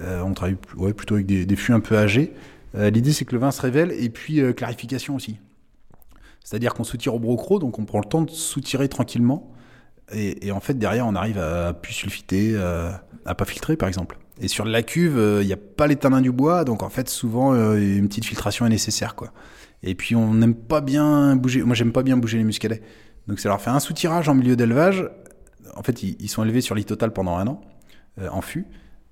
Euh, 0.00 0.22
on 0.22 0.34
travaille 0.34 0.56
plutôt 0.94 1.14
avec 1.14 1.26
des, 1.26 1.46
des 1.46 1.56
fûts 1.56 1.72
un 1.72 1.80
peu 1.80 1.96
âgés. 1.96 2.32
Euh, 2.74 2.90
L'idée, 2.90 3.12
c'est 3.12 3.24
que 3.24 3.32
le 3.32 3.40
vin 3.40 3.50
se 3.50 3.60
révèle, 3.62 3.92
et 3.92 4.08
puis 4.08 4.40
euh, 4.40 4.52
clarification 4.52 5.14
aussi. 5.14 5.38
C'est-à-dire 6.44 6.74
qu'on 6.74 6.84
soutire 6.84 7.14
au 7.14 7.18
brocro, 7.18 7.58
donc 7.58 7.78
on 7.78 7.84
prend 7.84 7.98
le 7.98 8.04
temps 8.04 8.22
de 8.22 8.30
soutirer 8.30 8.88
tranquillement, 8.88 9.52
et, 10.12 10.52
en 10.52 10.60
fait, 10.60 10.74
derrière, 10.74 11.06
on 11.06 11.16
arrive 11.16 11.38
à 11.38 11.72
plus 11.72 11.92
sulfiter, 11.92 12.52
euh, 12.54 12.92
à 13.24 13.34
pas 13.34 13.44
filtrer, 13.44 13.76
par 13.76 13.88
exemple. 13.88 14.18
Et 14.40 14.48
sur 14.48 14.64
la 14.64 14.82
cuve, 14.82 15.18
euh, 15.18 15.42
il 15.42 15.46
n'y 15.46 15.52
a 15.52 15.56
pas 15.56 15.86
les 15.86 15.96
tanins 15.96 16.20
du 16.20 16.30
bois, 16.30 16.64
donc 16.64 16.82
en 16.82 16.90
fait, 16.90 17.08
souvent, 17.08 17.54
euh, 17.54 17.76
une 17.76 18.06
petite 18.06 18.24
filtration 18.24 18.66
est 18.66 18.70
nécessaire, 18.70 19.16
quoi. 19.16 19.32
Et 19.82 19.94
puis, 19.94 20.14
on 20.14 20.34
n'aime 20.34 20.54
pas 20.54 20.80
bien 20.80 21.36
bouger. 21.36 21.62
Moi, 21.62 21.74
j'aime 21.74 21.92
pas 21.92 22.02
bien 22.02 22.16
bouger 22.16 22.38
les 22.38 22.44
muscadets. 22.44 22.82
Donc, 23.26 23.40
ça 23.40 23.48
leur 23.48 23.60
fait 23.60 23.70
un 23.70 23.80
soutirage 23.80 24.28
en 24.28 24.34
milieu 24.34 24.54
d'élevage. 24.54 25.08
En 25.74 25.82
fait, 25.82 26.02
ils, 26.02 26.28
sont 26.28 26.44
élevés 26.44 26.60
sur 26.60 26.74
lit 26.74 26.84
total 26.84 27.12
pendant 27.12 27.36
un 27.36 27.46
an, 27.48 27.60
euh, 28.20 28.28
en 28.30 28.40
fût. 28.40 28.66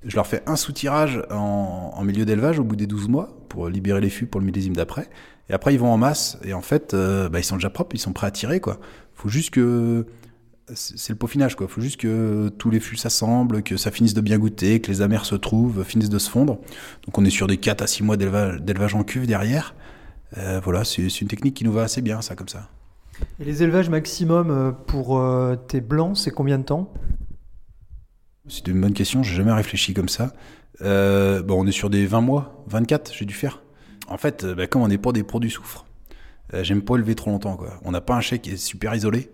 Je 0.07 0.17
leur 0.17 0.27
fais 0.27 0.43
un 0.47 0.57
soutirage 0.57 1.23
en, 1.31 1.93
en 1.95 2.05
milieu 2.05 2.25
d'élevage 2.25 2.59
au 2.59 2.65
bout 2.65 2.77
des 2.77 2.87
12 2.87 3.09
mois 3.09 3.37
pour 3.49 3.69
libérer 3.69 4.01
les 4.01 4.11
fûts 4.11 4.27
pour 4.27 4.41
le 4.41 4.47
millésime 4.47 4.75
d'après. 4.75 5.09
Et 5.49 5.53
après, 5.53 5.75
ils 5.75 5.81
vont 5.81 5.93
en 5.93 5.99
masse. 5.99 6.39
Et 6.45 6.55
en 6.55 6.61
fait, 6.61 6.95
euh, 6.95 7.29
bah, 7.29 7.39
ils 7.39 7.45
sont 7.45 7.57
déjà 7.57 7.71
propres, 7.71 7.95
ils 7.95 8.01
sont 8.01 8.13
prêts 8.13 8.27
à 8.27 8.31
tirer, 8.31 8.61
quoi. 8.61 8.79
Faut 9.15 9.29
juste 9.29 9.51
que. 9.51 10.07
C'est 10.73 11.11
le 11.13 11.19
peaufinage, 11.19 11.57
quoi. 11.57 11.69
Faut 11.69 11.83
juste 11.83 12.01
que 12.01 12.49
tous 12.57 12.71
les 12.71 12.81
fûts 12.81 12.97
s'assemblent, 12.97 13.63
que 13.63 13.77
ça 13.77 13.91
finisse 13.91 14.15
de 14.15 14.23
bien 14.23 14.39
goûter, 14.39 14.81
que 14.81 14.91
les 14.91 15.03
amers 15.03 15.27
se 15.27 15.35
trouvent, 15.35 15.85
finissent 15.85 16.09
de 16.09 16.19
se 16.19 16.31
fondre. 16.31 16.59
Donc, 17.05 17.19
on 17.19 17.25
est 17.27 17.31
sur 17.31 17.47
des 17.47 17.59
4 17.59 17.83
à 17.83 17.87
6 17.87 18.03
mois 18.03 18.17
d'élevage 18.17 18.95
en 18.95 19.05
cuve 19.05 19.27
derrière. 19.27 19.75
Euh, 20.39 20.61
voilà, 20.65 20.85
c'est 20.85 21.21
une 21.21 21.29
technique 21.29 21.55
qui 21.55 21.65
nous 21.65 21.73
va 21.73 21.83
assez 21.83 22.01
bien, 22.01 22.23
ça, 22.23 22.35
comme 22.35 22.49
ça. 22.49 22.71
Et 23.39 23.45
les 23.45 23.63
élevages 23.63 23.91
maximum 23.91 24.51
euh, 24.51 24.73
pour 24.73 25.23
tes 25.69 25.83
blancs, 25.83 26.17
c'est 26.17 26.31
combien 26.31 26.57
de 26.57 26.65
temps? 26.65 26.91
C'est 28.47 28.69
une 28.69 28.81
bonne 28.81 28.93
question, 28.93 29.23
j'ai 29.23 29.37
jamais 29.37 29.53
réfléchi 29.53 29.95
comme 29.95 30.11
ça. 30.11 30.35
Euh, 30.83 31.43
on 31.49 31.67
est 31.67 31.73
sur 31.73 31.89
des 31.89 32.05
20 32.05 32.21
mois, 32.21 32.63
24, 32.67 33.13
j'ai 33.15 33.25
dû 33.25 33.33
faire. 33.33 33.63
En 34.07 34.19
fait, 34.19 34.45
euh, 34.45 34.55
bah, 34.55 34.67
comme 34.67 34.83
on 34.83 34.89
n'est 34.89 34.99
pas 34.99 35.13
des 35.13 35.23
produits 35.23 35.51
soufre, 35.51 35.87
euh, 36.53 36.63
j'aime 36.63 36.83
pas 36.83 36.97
élever 36.97 37.15
trop 37.15 37.31
longtemps. 37.31 37.57
Quoi. 37.57 37.81
On 37.85 37.91
n'a 37.91 38.03
pas 38.03 38.15
un 38.15 38.21
chèque 38.21 38.43
qui 38.43 38.51
est 38.51 38.57
super 38.59 38.95
isolé. 38.95 39.31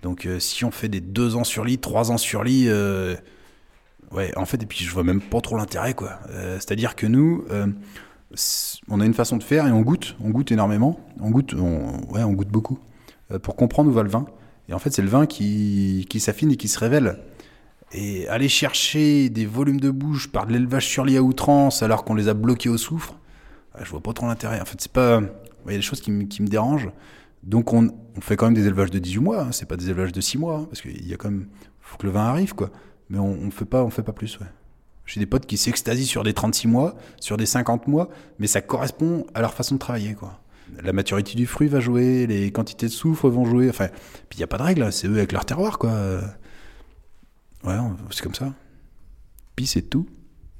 Donc, 0.00 0.28
si 0.38 0.64
on 0.64 0.70
fait 0.70 0.88
des 0.88 1.00
2 1.00 1.34
ans 1.34 1.42
sur 1.42 1.64
lit, 1.64 1.78
3 1.78 2.12
ans 2.12 2.18
sur 2.18 2.44
lit, 2.44 2.70
ouais, 4.12 4.32
en 4.36 4.44
fait, 4.44 4.62
et 4.62 4.66
puis 4.66 4.84
je 4.84 4.92
vois 4.92 5.02
même 5.02 5.20
pas 5.20 5.40
trop 5.40 5.56
l'intérêt. 5.56 5.92
quoi. 5.92 6.20
C'est-à-dire 6.60 6.94
que 6.94 7.08
nous, 7.08 7.44
on 8.88 9.00
a 9.00 9.04
une 9.04 9.14
façon 9.14 9.38
de 9.38 9.42
faire 9.42 9.66
et 9.66 9.72
on 9.72 9.80
goûte, 9.80 10.14
on 10.20 10.30
goûte 10.30 10.52
énormément. 10.52 11.00
On 11.18 11.30
goûte, 11.30 11.52
ouais, 11.52 12.22
on 12.22 12.32
goûte 12.32 12.46
beaucoup 12.46 12.78
pour 13.42 13.56
comprendre 13.56 13.90
où 13.90 13.92
va 13.92 14.04
le 14.04 14.08
vin. 14.08 14.26
Et 14.68 14.72
en 14.72 14.78
fait, 14.78 14.90
c'est 14.90 15.02
le 15.02 15.08
vin 15.08 15.26
qui 15.26 16.20
s'affine 16.20 16.52
et 16.52 16.56
qui 16.56 16.68
se 16.68 16.78
révèle. 16.78 17.18
Et 17.92 18.28
aller 18.28 18.48
chercher 18.48 19.30
des 19.30 19.46
volumes 19.46 19.80
de 19.80 19.90
bouche 19.90 20.28
par 20.30 20.46
de 20.46 20.52
l'élevage 20.52 20.86
sur 20.86 21.04
lit 21.04 21.16
à 21.16 21.22
outrance 21.22 21.82
alors 21.82 22.04
qu'on 22.04 22.14
les 22.14 22.28
a 22.28 22.34
bloqués 22.34 22.68
au 22.68 22.76
soufre, 22.76 23.14
ah, 23.74 23.80
je 23.82 23.90
vois 23.90 24.02
pas 24.02 24.12
trop 24.12 24.26
l'intérêt. 24.26 24.60
En 24.60 24.64
fait, 24.66 24.78
c'est 24.80 24.92
pas. 24.92 25.22
Il 25.66 25.72
y 25.72 25.74
a 25.74 25.78
des 25.78 25.82
choses 25.82 26.00
qui, 26.00 26.10
me- 26.10 26.24
dérangent. 26.46 26.90
Donc, 27.42 27.72
on, 27.72 27.88
on 28.16 28.20
fait 28.20 28.36
quand 28.36 28.46
même 28.46 28.54
des 28.54 28.66
élevages 28.66 28.90
de 28.90 28.98
18 28.98 29.18
mois, 29.20 29.42
hein. 29.42 29.52
c'est 29.52 29.66
pas 29.66 29.76
des 29.76 29.86
élevages 29.86 30.12
de 30.12 30.20
6 30.20 30.38
mois, 30.38 30.56
hein, 30.58 30.64
parce 30.68 30.80
qu'il 30.82 31.06
y 31.06 31.14
a 31.14 31.16
quand 31.16 31.30
même. 31.30 31.46
faut 31.80 31.96
que 31.96 32.06
le 32.06 32.12
vin 32.12 32.24
arrive, 32.26 32.54
quoi. 32.54 32.70
Mais 33.10 33.18
on, 33.18 33.30
on 33.32 33.50
fait 33.50 33.64
pas, 33.64 33.84
on 33.84 33.90
fait 33.90 34.02
pas 34.02 34.12
plus, 34.12 34.38
ouais. 34.40 34.46
J'ai 35.06 35.20
des 35.20 35.26
potes 35.26 35.46
qui 35.46 35.56
s'extasient 35.56 36.04
sur 36.06 36.24
des 36.24 36.34
36 36.34 36.68
mois, 36.68 36.94
sur 37.20 37.38
des 37.38 37.46
50 37.46 37.86
mois, 37.88 38.10
mais 38.38 38.46
ça 38.46 38.60
correspond 38.60 39.26
à 39.34 39.40
leur 39.40 39.54
façon 39.54 39.76
de 39.76 39.78
travailler, 39.80 40.14
quoi. 40.14 40.40
La 40.82 40.92
maturité 40.92 41.34
du 41.34 41.46
fruit 41.46 41.68
va 41.68 41.80
jouer, 41.80 42.26
les 42.26 42.50
quantités 42.50 42.86
de 42.86 42.92
soufre 42.92 43.28
vont 43.30 43.46
jouer, 43.46 43.70
enfin. 43.70 43.86
Puis 44.28 44.36
il 44.36 44.38
n'y 44.38 44.44
a 44.44 44.48
pas 44.48 44.58
de 44.58 44.62
règle, 44.64 44.82
hein, 44.82 44.90
c'est 44.90 45.06
eux 45.08 45.16
avec 45.16 45.32
leur 45.32 45.46
terroir, 45.46 45.78
quoi. 45.78 45.90
Ouais, 47.64 47.74
c'est 48.10 48.22
comme 48.22 48.34
ça. 48.34 48.52
Puis 49.56 49.66
c'est 49.66 49.82
tout. 49.82 50.06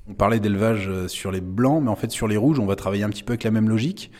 On 0.09 0.15
parlait 0.15 0.41
d'élevage 0.41 0.89
euh, 0.89 1.07
sur 1.07 1.31
les 1.31 1.41
blancs, 1.41 1.83
mais 1.83 1.91
en 1.91 1.97
fait 1.97 2.11
sur 2.11 2.27
les 2.29 2.37
rouges, 2.37 2.59
on 2.59 2.67
va 2.67 2.77
travailler 2.77 3.05
un 3.05 3.11
petit 3.11 3.23
peu 3.23 3.33
avec 3.33 3.45
la 3.45 3.51
même 3.51 3.69
logique. 3.69 4.11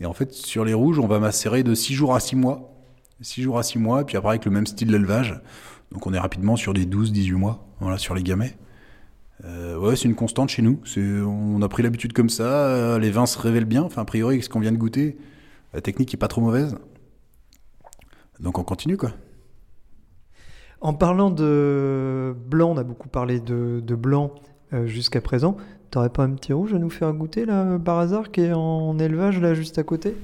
Et 0.00 0.06
en 0.06 0.12
fait, 0.12 0.32
sur 0.32 0.64
les 0.64 0.74
rouges, 0.74 0.98
on 0.98 1.06
va 1.06 1.20
macérer 1.20 1.62
de 1.62 1.74
6 1.74 1.94
jours 1.94 2.14
à 2.14 2.20
6 2.20 2.36
mois. 2.36 2.70
6 3.20 3.42
jours 3.42 3.58
à 3.58 3.62
6 3.62 3.78
mois, 3.78 4.00
et 4.00 4.04
puis 4.04 4.16
après 4.16 4.30
avec 4.30 4.44
le 4.44 4.50
même 4.50 4.66
style 4.66 4.90
d'élevage. 4.90 5.40
Donc 5.92 6.06
on 6.06 6.12
est 6.12 6.18
rapidement 6.18 6.56
sur 6.56 6.74
des 6.74 6.86
12-18 6.86 7.32
mois, 7.34 7.66
voilà, 7.80 7.98
sur 7.98 8.14
les 8.14 8.22
gamets. 8.22 8.56
Euh, 9.44 9.78
ouais, 9.78 9.96
c'est 9.96 10.06
une 10.06 10.14
constante 10.14 10.48
chez 10.48 10.62
nous. 10.62 10.80
On 10.96 11.60
a 11.62 11.68
pris 11.68 11.82
l'habitude 11.82 12.12
comme 12.12 12.30
ça. 12.30 12.44
euh, 12.44 12.98
les 12.98 13.10
vins 13.10 13.26
se 13.26 13.38
révèlent 13.38 13.64
bien. 13.64 13.82
Enfin, 13.82 14.02
a 14.02 14.04
priori, 14.04 14.34
avec 14.34 14.44
ce 14.44 14.48
qu'on 14.48 14.60
vient 14.60 14.72
de 14.72 14.76
goûter, 14.78 15.18
la 15.72 15.80
technique 15.80 16.12
est 16.14 16.16
pas 16.18 16.28
trop 16.28 16.40
mauvaise. 16.40 16.76
Donc 18.40 18.58
on 18.58 18.64
continue, 18.64 18.96
quoi. 18.96 19.12
En 20.84 20.92
parlant 20.92 21.30
de 21.30 22.36
blanc, 22.50 22.72
on 22.72 22.76
a 22.76 22.82
beaucoup 22.82 23.08
parlé 23.08 23.40
de, 23.40 23.80
de 23.82 23.94
blanc 23.94 24.34
euh, 24.74 24.86
jusqu'à 24.86 25.22
présent. 25.22 25.56
T'aurais 25.90 26.10
pas 26.10 26.24
un 26.24 26.32
petit 26.32 26.52
rouge 26.52 26.74
à 26.74 26.78
nous 26.78 26.90
faire 26.90 27.10
goûter 27.14 27.46
là, 27.46 27.78
par 27.82 27.98
hasard, 28.00 28.30
qui 28.30 28.42
est 28.42 28.52
en 28.52 28.98
élevage 28.98 29.40
là 29.40 29.54
juste 29.54 29.78
à 29.78 29.82
côté? 29.82 30.14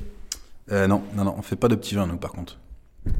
Euh, 0.70 0.86
non, 0.86 1.00
non, 1.16 1.24
non, 1.24 1.34
on 1.38 1.40
fait 1.40 1.56
pas 1.56 1.68
de 1.68 1.76
petits 1.76 1.94
vins, 1.94 2.06
nous, 2.06 2.18
par 2.18 2.32
contre. 2.32 2.58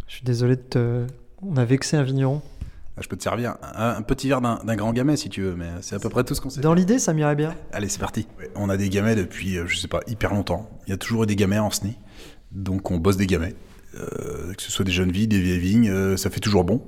Je 0.07 0.16
suis 0.16 0.22
désolé 0.22 0.57
de 0.57 0.61
te... 0.61 1.07
On 1.41 1.57
a 1.57 1.64
vexé 1.64 1.97
un 1.97 2.03
vigneron. 2.03 2.43
Ah, 2.99 3.01
Je 3.01 3.09
peux 3.09 3.16
te 3.16 3.22
servir 3.22 3.57
un, 3.62 3.97
un 3.97 4.03
petit 4.03 4.28
verre 4.28 4.43
d'un 4.43 4.76
grand 4.76 4.93
gamet 4.93 5.16
si 5.16 5.30
tu 5.30 5.41
veux, 5.41 5.55
mais 5.55 5.70
c'est 5.80 5.95
à 5.95 5.99
peu 5.99 6.11
près 6.11 6.24
tout 6.24 6.34
ce 6.34 6.43
qu'on 6.43 6.51
sait. 6.51 6.61
Dans 6.61 6.74
l'idée, 6.74 6.99
ça 6.99 7.14
m'irait 7.14 7.36
bien. 7.36 7.55
Allez, 7.72 7.88
c'est 7.88 8.01
parti. 8.01 8.26
On 8.55 8.68
a 8.68 8.76
des 8.76 8.91
gamets 8.91 9.16
depuis, 9.16 9.57
euh, 9.57 9.66
je 9.66 9.78
sais 9.78 9.88
pas, 9.88 10.01
hyper 10.07 10.34
longtemps. 10.34 10.68
Il 10.86 10.91
y 10.91 10.93
a 10.93 10.99
toujours 10.99 11.22
eu 11.22 11.26
des 11.26 11.36
gamets 11.36 11.59
en 11.59 11.70
SNI. 11.70 11.97
Donc 12.53 12.91
on 12.91 12.99
bosse 12.99 13.16
des 13.16 13.26
gamets. 13.26 13.55
Euh, 13.99 14.53
que 14.53 14.61
ce 14.62 14.70
soit 14.70 14.84
des 14.84 14.93
jeunes 14.93 15.11
vignes, 15.11 15.30
des 15.30 15.41
vieilles 15.41 15.59
vignes, 15.59 16.16
ça 16.18 16.28
fait 16.28 16.41
toujours 16.41 16.64
bon. 16.64 16.82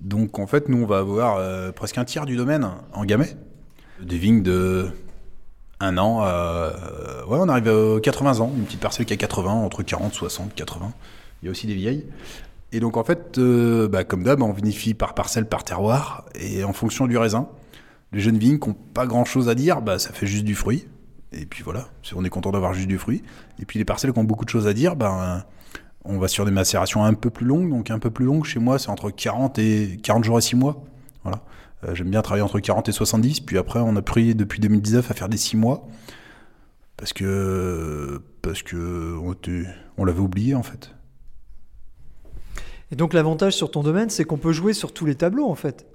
Donc 0.00 0.38
en 0.38 0.46
fait, 0.46 0.68
nous, 0.68 0.82
on 0.82 0.86
va 0.86 0.98
avoir 0.98 1.36
euh, 1.36 1.72
presque 1.72 1.98
un 1.98 2.04
tiers 2.04 2.26
du 2.26 2.36
domaine 2.36 2.68
en 2.92 3.04
gamets. 3.04 3.36
Des 4.00 4.18
vignes 4.18 4.42
de 4.42 4.90
un 5.80 5.98
an 5.98 6.20
à... 6.20 6.26
euh, 6.26 7.24
ouais, 7.26 7.38
on 7.40 7.48
arrive 7.48 7.68
à 7.68 8.00
80 8.00 8.40
ans. 8.40 8.52
Une 8.56 8.64
petite 8.64 8.80
parcelle 8.80 9.06
qui 9.06 9.12
a 9.12 9.16
80, 9.16 9.52
entre 9.52 9.82
40, 9.82 10.12
60, 10.14 10.54
80. 10.54 10.92
Il 11.42 11.46
y 11.46 11.48
a 11.48 11.50
aussi 11.50 11.66
des 11.66 11.74
vieilles. 11.74 12.06
Et 12.72 12.80
donc 12.80 12.96
en 12.96 13.04
fait, 13.04 13.38
euh, 13.38 13.86
bah, 13.88 14.04
comme 14.04 14.24
d'hab, 14.24 14.42
on 14.42 14.52
vinifie 14.52 14.94
par 14.94 15.14
parcelle, 15.14 15.46
par 15.46 15.62
terroir, 15.62 16.24
et 16.34 16.64
en 16.64 16.72
fonction 16.72 17.06
du 17.06 17.16
raisin. 17.16 17.48
Les 18.12 18.20
jeunes 18.20 18.38
vignes 18.38 18.58
qui 18.58 18.68
n'ont 18.68 18.74
pas 18.74 19.06
grand 19.06 19.24
chose 19.24 19.48
à 19.48 19.54
dire, 19.54 19.80
bah, 19.80 19.98
ça 19.98 20.12
fait 20.12 20.26
juste 20.26 20.44
du 20.44 20.54
fruit. 20.54 20.86
Et 21.32 21.46
puis 21.46 21.62
voilà, 21.62 21.88
on 22.14 22.24
est 22.24 22.30
content 22.30 22.52
d'avoir 22.52 22.74
juste 22.74 22.88
du 22.88 22.98
fruit. 22.98 23.22
Et 23.60 23.64
puis 23.64 23.78
les 23.78 23.84
parcelles 23.84 24.12
qui 24.12 24.18
ont 24.18 24.24
beaucoup 24.24 24.44
de 24.44 24.50
choses 24.50 24.66
à 24.66 24.72
dire, 24.72 24.96
ben, 24.96 25.44
on 26.04 26.18
va 26.18 26.28
sur 26.28 26.44
des 26.44 26.50
macérations 26.50 27.04
un 27.04 27.14
peu 27.14 27.30
plus 27.30 27.46
longues. 27.46 27.70
Donc 27.70 27.90
un 27.90 27.98
peu 27.98 28.10
plus 28.10 28.24
longues, 28.24 28.44
chez 28.44 28.60
moi, 28.60 28.78
c'est 28.78 28.90
entre 28.90 29.10
40, 29.10 29.58
et, 29.58 29.98
40 30.02 30.24
jours 30.24 30.38
et 30.38 30.42
6 30.42 30.56
mois. 30.56 30.84
Voilà. 31.22 31.40
Euh, 31.84 31.94
J'aime 31.94 32.10
bien 32.10 32.22
travailler 32.22 32.42
entre 32.42 32.60
40 32.60 32.88
et 32.88 32.92
70. 32.92 33.40
Puis 33.40 33.58
après, 33.58 33.80
on 33.80 33.96
a 33.96 34.02
pris 34.02 34.34
depuis 34.34 34.60
2019 34.60 35.10
à 35.10 35.14
faire 35.14 35.28
des 35.28 35.36
6 35.36 35.56
mois. 35.56 35.88
Parce 36.96 37.12
que, 37.12 38.22
parce 38.42 38.62
que 38.62 39.18
on, 39.96 40.04
l'avait 40.04 40.20
oublié 40.20 40.54
en 40.54 40.62
fait. 40.62 40.94
Et 42.92 42.96
donc 42.96 43.12
l'avantage 43.12 43.56
sur 43.56 43.70
ton 43.70 43.82
domaine, 43.82 44.10
c'est 44.10 44.24
qu'on 44.24 44.38
peut 44.38 44.52
jouer 44.52 44.74
sur 44.74 44.92
tous 44.92 45.04
les 45.04 45.16
tableaux 45.16 45.48
en 45.48 45.56
fait. 45.56 45.86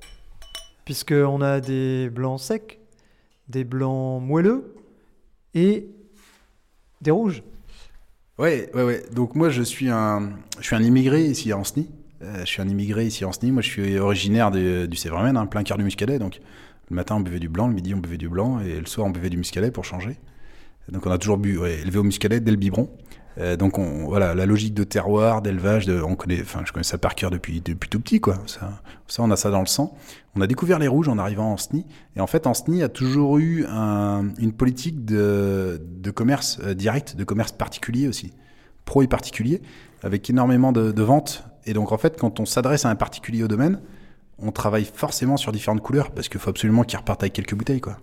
Puisqu'on 0.84 1.42
a 1.42 1.62
des 1.62 2.10
blancs 2.10 2.42
secs, 2.42 2.80
des 3.48 3.64
blancs 3.64 4.22
moelleux 4.22 4.76
et 5.54 5.88
des 7.02 7.12
rouges. 7.12 7.44
Ouais, 8.40 8.72
ouais, 8.74 8.84
ouais. 8.84 9.04
Donc 9.14 9.36
moi, 9.36 9.50
je 9.50 9.62
suis 9.62 9.90
un, 9.90 10.32
je 10.62 10.66
suis 10.66 10.76
un 10.76 10.82
immigré 10.82 11.26
ici 11.26 11.52
à 11.52 11.58
Anceny. 11.58 11.90
Euh, 12.22 12.40
je 12.40 12.46
suis 12.46 12.62
un 12.62 12.70
immigré 12.70 13.06
ici 13.06 13.26
à 13.26 13.28
Anceny. 13.28 13.52
Moi, 13.52 13.62
je 13.62 13.68
suis 13.68 13.98
originaire 13.98 14.50
du 14.50 14.96
Sévramen, 14.96 15.36
hein, 15.36 15.46
plein 15.46 15.62
cœur 15.64 15.78
du 15.78 15.84
Muscadet. 15.84 16.20
Donc 16.20 16.40
le 16.90 16.96
matin, 16.96 17.18
on 17.18 17.20
buvait 17.20 17.42
du 17.42 17.50
blanc, 17.50 17.68
le 17.68 17.74
midi, 17.74 17.94
on 17.94 17.98
buvait 17.98 18.18
du 18.18 18.30
blanc, 18.30 18.62
et 18.62 18.80
le 18.80 18.86
soir, 18.86 19.08
on 19.08 19.10
buvait 19.10 19.30
du 19.30 19.36
Muscadet 19.36 19.72
pour 19.72 19.84
changer. 19.84 20.16
Donc 20.90 21.06
on 21.06 21.12
a 21.12 21.18
toujours 21.18 21.38
bu, 21.38 21.58
ouais, 21.58 21.82
élevé 21.82 22.00
au 22.00 22.04
Muscadet 22.04 22.40
dès 22.40 22.52
le 22.52 22.56
biberon. 22.56 22.90
Euh, 23.40 23.56
donc 23.56 23.78
on, 23.78 24.06
voilà, 24.08 24.36
la 24.36 24.46
logique 24.46 24.74
de 24.74 24.84
terroir, 24.84 25.42
d'élevage, 25.42 25.90
on 25.90 26.16
connaît, 26.16 26.42
enfin, 26.42 26.62
je 26.66 26.72
connais 26.72 26.84
ça 26.84 26.98
par 26.98 27.16
cœur 27.16 27.32
depuis, 27.32 27.62
depuis 27.62 27.90
tout 27.90 28.00
petit, 28.00 28.20
quoi. 28.20 28.38
Ça, 28.46 28.70
on 29.20 29.32
a 29.32 29.36
ça 29.36 29.50
dans 29.50 29.62
le 29.62 29.66
sang. 29.66 29.96
On 30.36 30.42
a 30.42 30.48
découvert 30.48 30.80
les 30.80 30.88
rouges 30.88 31.08
en 31.08 31.18
arrivant 31.18 31.54
en 31.54 31.58
SNI. 31.58 31.86
Et 32.16 32.22
en 32.22 32.28
fait, 32.28 32.48
en 32.48 32.54
SNI 32.54 32.84
a 32.84 32.90
toujours 32.90 33.38
eu 33.38 33.66
un- 33.70 34.30
une 34.38 34.52
politique 34.52 35.06
de, 35.06 35.80
commerce 36.14 36.60
euh, 36.64 36.74
direct, 36.74 37.16
de 37.16 37.24
commerce 37.24 37.52
particulier 37.52 38.08
aussi, 38.08 38.34
pro 38.86 39.02
et 39.02 39.08
particulier, 39.08 39.62
avec 40.04 40.30
énormément 40.30 40.72
de, 40.72 41.02
ventes. 41.02 41.46
Et 41.66 41.74
donc, 41.74 41.92
en 41.92 41.98
fait, 41.98 42.18
quand 42.20 42.40
on 42.40 42.46
s'adresse 42.46 42.86
à 42.86 42.90
un 42.90 42.96
particulier 42.96 43.44
au 43.44 43.48
domaine, 43.48 43.80
on 44.38 44.52
travaille 44.52 44.86
forcément 44.86 45.38
sur 45.38 45.52
différentes 45.52 45.82
couleurs 45.82 46.12
parce 46.12 46.30
qu'il 46.30 46.40
faut 46.40 46.50
absolument 46.50 46.84
qu'il 46.84 46.98
reparte 46.98 47.24
avec 47.24 47.34
quelques 47.34 47.56
bouteilles, 47.56 47.82
quoi. 47.82 47.98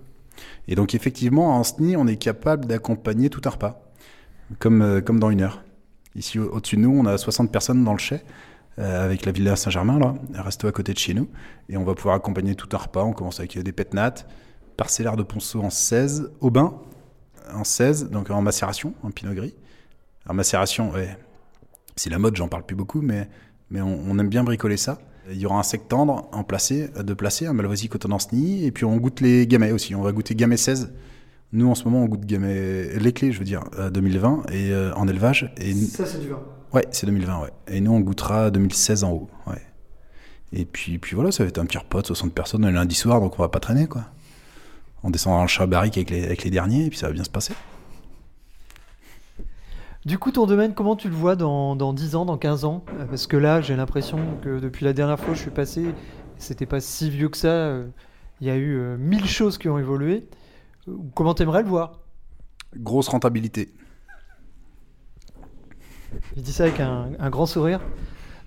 Et 0.68 0.74
donc, 0.74 0.94
effectivement, 0.94 1.56
en 1.56 1.62
SNI, 1.62 1.96
on 1.96 2.06
est 2.06 2.16
capable 2.16 2.66
d'accompagner 2.66 3.30
tout 3.30 3.40
un 3.46 3.50
repas, 3.50 3.85
comme, 4.58 4.82
euh, 4.82 5.00
comme 5.00 5.18
dans 5.20 5.30
une 5.30 5.42
heure. 5.42 5.62
Ici, 6.14 6.38
au- 6.38 6.50
au-dessus 6.50 6.76
de 6.76 6.82
nous, 6.82 6.96
on 6.98 7.04
a 7.06 7.18
60 7.18 7.50
personnes 7.52 7.84
dans 7.84 7.92
le 7.92 7.98
chai, 7.98 8.22
euh, 8.78 9.04
avec 9.04 9.24
la 9.26 9.32
Villa 9.32 9.56
Saint-Germain, 9.56 9.98
là, 9.98 10.14
un 10.34 10.42
resto 10.42 10.66
à 10.66 10.72
côté 10.72 10.92
de 10.92 10.98
chez 10.98 11.14
nous. 11.14 11.28
Et 11.68 11.76
on 11.76 11.84
va 11.84 11.94
pouvoir 11.94 12.14
accompagner 12.14 12.54
tout 12.54 12.68
un 12.72 12.78
repas. 12.78 13.02
On 13.04 13.12
commence 13.12 13.40
avec 13.40 13.56
euh, 13.56 13.62
des 13.62 13.72
pétnates, 13.72 14.28
parcellaire 14.76 15.16
de 15.16 15.22
ponceau 15.22 15.62
en 15.62 15.70
16, 15.70 16.30
aubin 16.40 16.74
en 17.54 17.64
16, 17.64 18.10
donc 18.10 18.30
en 18.30 18.42
macération, 18.42 18.94
en 19.02 19.10
pinot 19.10 19.34
gris. 19.34 19.54
En 20.28 20.34
macération, 20.34 20.90
ouais, 20.90 21.16
c'est 21.94 22.10
la 22.10 22.18
mode, 22.18 22.36
j'en 22.36 22.48
parle 22.48 22.64
plus 22.64 22.76
beaucoup, 22.76 23.00
mais, 23.00 23.28
mais 23.70 23.80
on, 23.80 24.18
aime 24.18 24.28
bien 24.28 24.42
bricoler 24.44 24.76
ça. 24.76 24.98
Il 25.30 25.38
y 25.38 25.46
aura 25.46 25.58
un 25.58 25.62
sec 25.62 25.88
tendre 25.88 26.28
en 26.32 26.44
placé, 26.44 26.88
de 26.88 27.14
placé, 27.14 27.46
un 27.46 27.52
Malvoisie 27.52 27.88
Cotonanceny, 27.88 28.64
et 28.64 28.70
puis 28.72 28.84
on 28.84 28.96
goûte 28.96 29.20
les 29.20 29.46
gamets 29.46 29.72
aussi. 29.72 29.94
On 29.94 30.02
va 30.02 30.12
goûter 30.12 30.34
gamay 30.34 30.56
16. 30.56 30.92
Nous, 31.52 31.68
en 31.70 31.74
ce 31.74 31.84
moment, 31.84 32.02
on 32.02 32.06
goûte 32.06 32.26
gamay, 32.26 32.98
les 32.98 33.12
clés, 33.12 33.32
je 33.32 33.38
veux 33.38 33.44
dire, 33.44 33.62
euh, 33.78 33.88
2020, 33.90 34.44
et 34.52 34.72
euh, 34.72 34.92
en 34.94 35.06
élevage. 35.08 35.52
Et 35.58 35.72
Ça, 35.74 36.04
c'est 36.04 36.20
du 36.20 36.28
vin. 36.28 36.40
Ouais, 36.72 36.84
c'est 36.90 37.06
2020, 37.06 37.40
ouais. 37.42 37.50
Et 37.68 37.80
nous, 37.80 37.92
on 37.92 38.00
goûtera 38.00 38.50
2016 38.50 39.04
en 39.04 39.12
haut, 39.12 39.30
ouais. 39.46 39.62
Et 40.52 40.64
puis, 40.64 40.98
puis 40.98 41.14
voilà, 41.14 41.30
ça 41.32 41.42
va 41.44 41.48
être 41.48 41.58
un 41.58 41.64
petit 41.66 41.78
repas 41.78 42.02
de 42.02 42.06
60 42.06 42.32
personnes 42.34 42.64
le 42.66 42.72
lundi 42.72 42.94
soir, 42.94 43.20
donc 43.20 43.38
on 43.38 43.42
va 43.42 43.48
pas 43.48 43.60
traîner, 43.60 43.86
quoi. 43.86 44.04
On 45.02 45.10
descend 45.10 45.40
le 45.40 45.46
chat 45.48 45.66
barrique 45.66 45.96
avec 45.96 46.10
les, 46.10 46.24
avec 46.24 46.42
les 46.44 46.50
derniers, 46.50 46.86
et 46.86 46.88
puis 46.90 46.98
ça 46.98 47.06
va 47.06 47.12
bien 47.12 47.24
se 47.24 47.30
passer. 47.30 47.54
Du 50.04 50.18
coup, 50.18 50.30
ton 50.30 50.46
domaine, 50.46 50.72
comment 50.74 50.94
tu 50.94 51.08
le 51.08 51.14
vois 51.14 51.34
dans, 51.36 51.74
dans 51.74 51.92
10 51.92 52.14
ans, 52.14 52.24
dans 52.24 52.38
15 52.38 52.64
ans? 52.64 52.84
Euh, 52.98 53.06
Parce 53.06 53.26
que 53.26 53.36
là, 53.36 53.60
j'ai 53.60 53.74
l'impression 53.76 54.18
que 54.42 54.60
depuis 54.60 54.84
la 54.84 54.92
dernière 54.92 55.18
fois 55.18 55.28
que 55.30 55.34
je 55.34 55.40
suis 55.42 55.50
passé, 55.50 55.86
c'était 56.38 56.66
pas 56.66 56.80
si 56.80 57.10
vieux 57.10 57.28
que 57.28 57.36
ça. 57.36 57.48
euh, 57.48 57.86
Il 58.40 58.46
y 58.46 58.50
a 58.50 58.56
eu 58.56 58.76
euh, 58.78 58.96
mille 58.98 59.26
choses 59.26 59.58
qui 59.58 59.68
ont 59.68 59.78
évolué. 59.78 60.26
Comment 61.14 61.34
t'aimerais 61.34 61.62
le 61.62 61.68
voir? 61.68 62.00
Grosse 62.76 63.08
rentabilité. 63.08 63.72
Il 66.36 66.42
dit 66.42 66.52
ça 66.52 66.64
avec 66.64 66.80
un, 66.80 67.10
un 67.18 67.30
grand 67.30 67.46
sourire. 67.46 67.80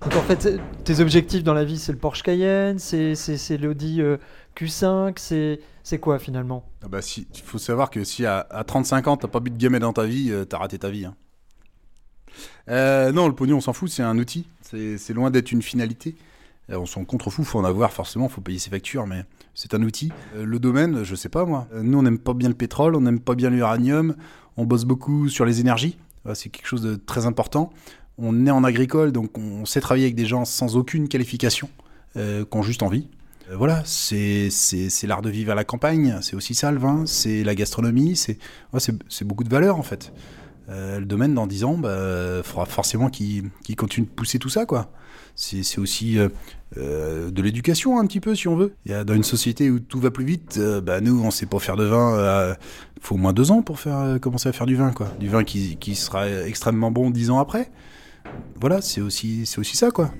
Donc 0.02 0.16
en 0.16 0.22
fait, 0.22 0.58
tes 0.84 1.00
objectifs 1.00 1.44
dans 1.44 1.52
la 1.52 1.64
vie, 1.64 1.78
c'est 1.78 1.92
le 1.92 1.98
Porsche 1.98 2.22
Cayenne, 2.22 2.78
c'est 2.78 3.14
c'est- 3.14 3.36
c'est 3.36 3.58
l'Audi 3.58 4.00
euh, 4.00 4.16
Q5, 4.56 5.18
c'est 5.18 5.60
c'est 5.82 5.98
quoi 5.98 6.18
finalement? 6.18 6.64
Ah 6.82 6.88
bah 6.88 7.02
si, 7.02 7.26
il 7.34 7.40
faut 7.42 7.58
savoir 7.58 7.90
que 7.90 8.02
si 8.04 8.24
à, 8.24 8.46
à 8.50 8.64
35 8.64 9.08
ans, 9.08 9.16
t'as 9.18 9.28
pas 9.28 9.40
bu 9.40 9.50
de 9.50 9.58
gamay 9.58 9.78
dans 9.78 9.92
ta 9.92 10.04
vie, 10.04 10.30
euh, 10.30 10.44
t'as 10.46 10.58
raté 10.58 10.78
ta 10.78 10.88
vie. 10.88 11.04
hein. 11.04 11.16
Euh, 12.68 13.12
non, 13.12 13.28
le 13.28 13.34
pognon, 13.34 13.56
on 13.56 13.60
s'en 13.60 13.72
fout, 13.72 13.90
c'est 13.90 14.02
un 14.02 14.18
outil. 14.18 14.46
C'est 14.62 14.98
c'est 14.98 15.12
loin 15.12 15.30
d'être 15.30 15.52
une 15.52 15.62
finalité. 15.62 16.16
Euh, 16.70 16.78
on 16.78 16.86
s'en 16.86 17.04
contrefout, 17.04 17.44
faut 17.44 17.58
en 17.58 17.64
avoir 17.64 17.92
forcément, 17.92 18.28
faut 18.28 18.40
payer 18.40 18.58
ses 18.58 18.70
factures, 18.70 19.06
mais 19.06 19.24
c'est 19.54 19.74
un 19.74 19.82
outil. 19.82 20.12
Euh, 20.36 20.44
le 20.44 20.58
domaine, 20.58 21.02
je 21.04 21.14
sais 21.14 21.28
pas 21.28 21.44
moi. 21.44 21.66
Euh, 21.74 21.82
nous, 21.82 21.98
on 21.98 22.02
n'aime 22.02 22.18
pas 22.18 22.34
bien 22.34 22.48
le 22.48 22.54
pétrole, 22.54 22.94
on 22.96 23.00
n'aime 23.00 23.20
pas 23.20 23.34
bien 23.34 23.50
l'uranium, 23.50 24.14
on 24.56 24.64
bosse 24.64 24.84
beaucoup 24.84 25.28
sur 25.28 25.44
les 25.44 25.60
énergies. 25.60 25.98
C'est 26.34 26.50
quelque 26.50 26.66
chose 26.66 26.82
de 26.82 26.96
très 26.96 27.24
important. 27.24 27.72
On 28.18 28.46
est 28.46 28.50
en 28.50 28.62
agricole, 28.62 29.12
donc 29.12 29.38
on 29.38 29.64
sait 29.64 29.80
travailler 29.80 30.04
avec 30.04 30.14
des 30.14 30.26
gens 30.26 30.44
sans 30.44 30.76
aucune 30.76 31.08
qualification, 31.08 31.70
euh, 32.16 32.44
qui 32.44 32.56
ont 32.56 32.62
juste 32.62 32.82
envie. 32.82 33.08
Euh, 33.50 33.56
voilà, 33.56 33.82
c'est 33.86 34.50
l'art 35.04 35.22
de 35.22 35.30
vivre 35.30 35.52
à 35.52 35.54
la 35.54 35.64
campagne, 35.64 36.18
c'est 36.20 36.36
aussi 36.36 36.54
ça 36.54 36.70
le 36.70 36.78
vin, 36.78 37.04
c'est 37.06 37.42
la 37.42 37.54
gastronomie, 37.54 38.16
c'est 38.16 39.24
beaucoup 39.24 39.44
de 39.44 39.48
valeurs 39.48 39.78
en 39.78 39.82
fait. 39.82 40.12
Le 40.68 41.04
domaine 41.04 41.34
dans 41.34 41.48
10 41.48 41.64
ans, 41.64 41.78
bah, 41.78 42.42
faudra 42.44 42.64
forcément 42.64 43.10
qu'il 43.10 43.50
continue 43.76 44.06
de 44.06 44.12
pousser 44.12 44.38
tout 44.38 44.50
ça 44.50 44.66
quoi. 44.66 44.92
C'est 45.34 45.78
aussi 45.78 46.18
euh, 46.18 46.28
euh, 46.76 47.30
de 47.30 47.42
l'éducation 47.42 47.98
un 47.98 48.06
petit 48.06 48.20
peu 48.20 48.34
si 48.34 48.46
on 48.48 48.56
veut. 48.56 48.72
Il 48.86 48.92
y 48.92 48.94
a 48.94 49.04
dans 49.04 49.14
une 49.14 49.24
société 49.24 49.70
où 49.70 49.78
tout 49.80 50.00
va 50.00 50.10
plus 50.10 50.24
vite, 50.24 50.56
euh, 50.58 50.80
bah, 50.80 51.00
nous 51.00 51.22
on 51.24 51.30
sait 51.30 51.46
pas 51.46 51.58
faire 51.58 51.76
de 51.76 51.84
vin, 51.84 52.54
il 52.96 53.02
faut 53.02 53.14
au 53.14 53.18
moins 53.18 53.32
deux 53.32 53.50
ans 53.50 53.62
pour 53.62 53.80
faire 53.80 53.98
euh, 53.98 54.18
commencer 54.18 54.48
à 54.48 54.52
faire 54.52 54.66
du 54.66 54.76
vin 54.76 54.90
quoi. 54.92 55.08
Du 55.18 55.28
vin 55.28 55.42
qui, 55.44 55.76
qui 55.78 55.94
sera 55.94 56.28
extrêmement 56.28 56.90
bon 56.90 57.10
10 57.10 57.30
ans 57.30 57.38
après. 57.38 57.70
Voilà, 58.60 58.82
c'est 58.82 59.00
aussi 59.00 59.46
c'est 59.46 59.58
aussi 59.58 59.76
ça 59.76 59.90
quoi. 59.90 60.10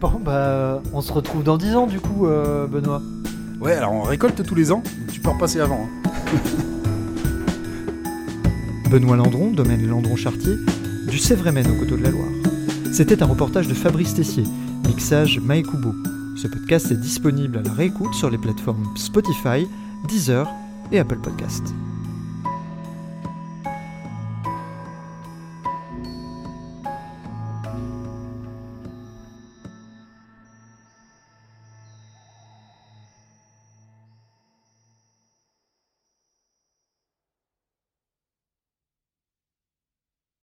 Bon, 0.00 0.20
bah, 0.22 0.82
on 0.92 1.00
se 1.00 1.12
retrouve 1.12 1.42
dans 1.44 1.56
10 1.56 1.74
ans 1.76 1.86
du 1.86 2.00
coup, 2.00 2.26
euh, 2.26 2.66
Benoît. 2.66 3.00
Ouais, 3.60 3.72
alors 3.72 3.92
on 3.92 4.02
récolte 4.02 4.44
tous 4.44 4.54
les 4.54 4.72
ans, 4.72 4.82
tu 5.12 5.20
peux 5.20 5.30
repasser 5.30 5.60
avant. 5.60 5.86
hein. 5.86 6.38
Benoît 8.90 9.16
Landron, 9.16 9.50
domaine 9.52 9.86
Landron-Chartier, 9.86 10.56
du 11.08 11.18
Sévrémen 11.18 11.66
au 11.70 11.74
Coteau 11.80 11.96
de 11.96 12.02
la 12.02 12.10
Loire. 12.10 12.28
C'était 12.96 13.22
un 13.22 13.26
reportage 13.26 13.68
de 13.68 13.74
Fabrice 13.74 14.14
Tessier, 14.14 14.44
mixage 14.86 15.38
Maekubo. 15.38 15.94
Ce 16.34 16.48
podcast 16.48 16.90
est 16.90 16.96
disponible 16.96 17.58
à 17.58 17.62
la 17.62 17.72
réécoute 17.74 18.14
sur 18.14 18.30
les 18.30 18.38
plateformes 18.38 18.86
Spotify, 18.96 19.68
Deezer 20.08 20.50
et 20.90 20.98
Apple 20.98 21.18
Podcast. 21.18 21.74